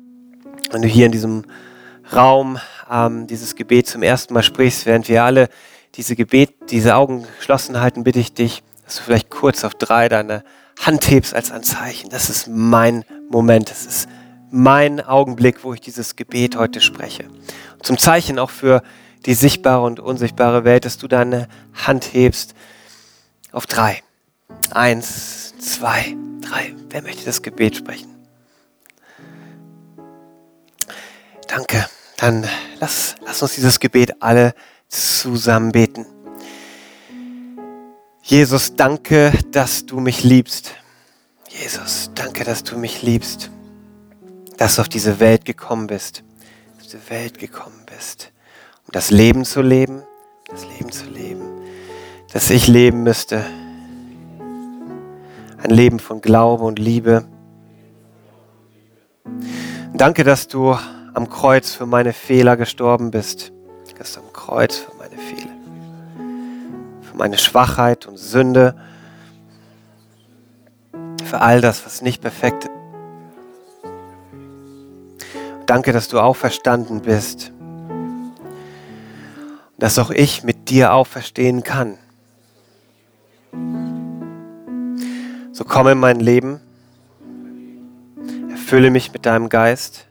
wenn 0.70 0.80
du 0.80 0.88
hier 0.88 1.04
in 1.04 1.12
diesem 1.12 1.44
Raum 2.10 2.58
ähm, 2.90 3.26
dieses 3.26 3.54
Gebet 3.54 3.86
zum 3.86 4.02
ersten 4.02 4.32
Mal 4.32 4.42
sprichst, 4.42 4.86
während 4.86 5.08
wir 5.08 5.24
alle 5.24 5.50
diese 5.94 6.16
Gebet, 6.16 6.54
diese 6.70 6.96
Augen 6.96 7.26
geschlossen 7.38 7.78
halten, 7.78 8.02
bitte 8.02 8.18
ich 8.18 8.32
dich, 8.32 8.62
dass 8.86 8.96
du 8.96 9.02
vielleicht 9.02 9.28
kurz 9.28 9.62
auf 9.64 9.74
drei 9.74 10.08
deine 10.08 10.42
Hand 10.80 11.10
hebst 11.10 11.34
als 11.34 11.52
ein 11.52 11.62
Zeichen. 11.62 12.08
Das 12.08 12.30
ist 12.30 12.48
mein 12.48 13.04
Moment. 13.28 13.70
Das 13.70 13.84
ist 13.84 14.08
mein 14.52 15.00
Augenblick, 15.00 15.64
wo 15.64 15.72
ich 15.72 15.80
dieses 15.80 16.14
Gebet 16.14 16.56
heute 16.56 16.80
spreche. 16.80 17.24
Zum 17.82 17.98
Zeichen 17.98 18.38
auch 18.38 18.50
für 18.50 18.82
die 19.24 19.34
sichtbare 19.34 19.82
und 19.84 19.98
unsichtbare 19.98 20.64
Welt, 20.64 20.84
dass 20.84 20.98
du 20.98 21.08
deine 21.08 21.48
Hand 21.74 22.12
hebst 22.12 22.54
auf 23.50 23.66
drei. 23.66 24.02
Eins, 24.70 25.54
zwei, 25.58 26.14
drei. 26.42 26.74
Wer 26.90 27.02
möchte 27.02 27.24
das 27.24 27.42
Gebet 27.42 27.76
sprechen? 27.76 28.14
Danke. 31.48 31.88
Dann 32.18 32.46
lass, 32.78 33.16
lass 33.24 33.42
uns 33.42 33.54
dieses 33.54 33.80
Gebet 33.80 34.22
alle 34.22 34.54
zusammen 34.88 35.72
beten. 35.72 36.06
Jesus, 38.22 38.76
danke, 38.76 39.32
dass 39.50 39.86
du 39.86 39.98
mich 39.98 40.22
liebst. 40.22 40.74
Jesus, 41.48 42.10
danke, 42.14 42.44
dass 42.44 42.62
du 42.62 42.78
mich 42.78 43.02
liebst. 43.02 43.50
Dass 44.62 44.76
du 44.76 44.82
auf 44.82 44.88
diese 44.88 45.18
Welt 45.18 45.44
gekommen 45.44 45.88
bist. 45.88 46.22
Auf 46.76 46.84
diese 46.84 47.10
Welt 47.10 47.40
gekommen 47.40 47.84
bist. 47.84 48.30
Um 48.86 48.92
das 48.92 49.10
Leben 49.10 49.44
zu 49.44 49.60
leben. 49.60 50.04
Das 50.48 50.64
Leben 50.64 50.92
zu 50.92 51.06
leben. 51.06 51.42
Das 52.32 52.48
ich 52.48 52.68
leben 52.68 53.02
müsste. 53.02 53.44
Ein 55.60 55.70
Leben 55.70 55.98
von 55.98 56.20
Glaube 56.20 56.62
und 56.62 56.78
Liebe. 56.78 57.24
Danke, 59.94 60.22
dass 60.22 60.46
du 60.46 60.78
am 61.12 61.28
Kreuz 61.28 61.74
für 61.74 61.86
meine 61.86 62.12
Fehler 62.12 62.56
gestorben 62.56 63.10
bist. 63.10 63.52
Dass 63.98 64.12
du 64.12 64.20
am 64.20 64.32
Kreuz 64.32 64.76
für 64.76 64.94
meine 64.94 65.18
Fehler, 65.18 65.56
für 67.00 67.16
meine 67.16 67.36
Schwachheit 67.36 68.06
und 68.06 68.16
Sünde, 68.16 68.76
für 71.24 71.40
all 71.40 71.60
das, 71.60 71.84
was 71.84 72.00
nicht 72.00 72.22
perfekt 72.22 72.66
ist. 72.66 72.81
Danke, 75.72 75.92
dass 75.92 76.08
du 76.08 76.20
auferstanden 76.20 77.00
bist. 77.00 77.50
Dass 79.78 79.98
auch 79.98 80.10
ich 80.10 80.44
mit 80.44 80.68
dir 80.68 80.92
auferstehen 80.92 81.62
kann. 81.62 81.96
So 85.52 85.64
komm 85.64 85.88
in 85.88 85.98
mein 85.98 86.20
Leben, 86.20 86.60
erfülle 88.50 88.90
mich 88.90 89.14
mit 89.14 89.24
deinem 89.24 89.48
Geist 89.48 90.04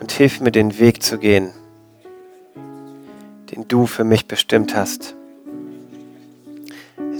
und 0.00 0.10
hilf 0.10 0.40
mir 0.40 0.50
den 0.50 0.78
Weg 0.78 1.02
zu 1.02 1.18
gehen, 1.18 1.52
den 3.50 3.68
du 3.68 3.84
für 3.84 4.04
mich 4.04 4.26
bestimmt 4.26 4.74
hast. 4.74 5.14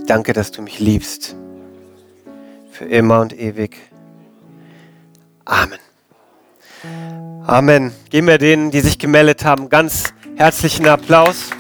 Danke, 0.07 0.33
dass 0.33 0.53
du 0.53 0.63
mich 0.63 0.81
liebst, 0.81 1.37
für 2.71 2.87
immer 2.87 3.21
und 3.21 3.39
ewig. 3.39 3.77
Amen. 5.45 5.81
Amen. 7.47 7.93
Geben 8.11 8.27
wir 8.27 8.39
denen, 8.39 8.71
die 8.71 8.81
sich 8.81 8.99
gemeldet 8.99 9.45
haben, 9.45 9.69
ganz 9.69 10.15
herzlichen 10.37 10.87
Applaus. 10.87 11.51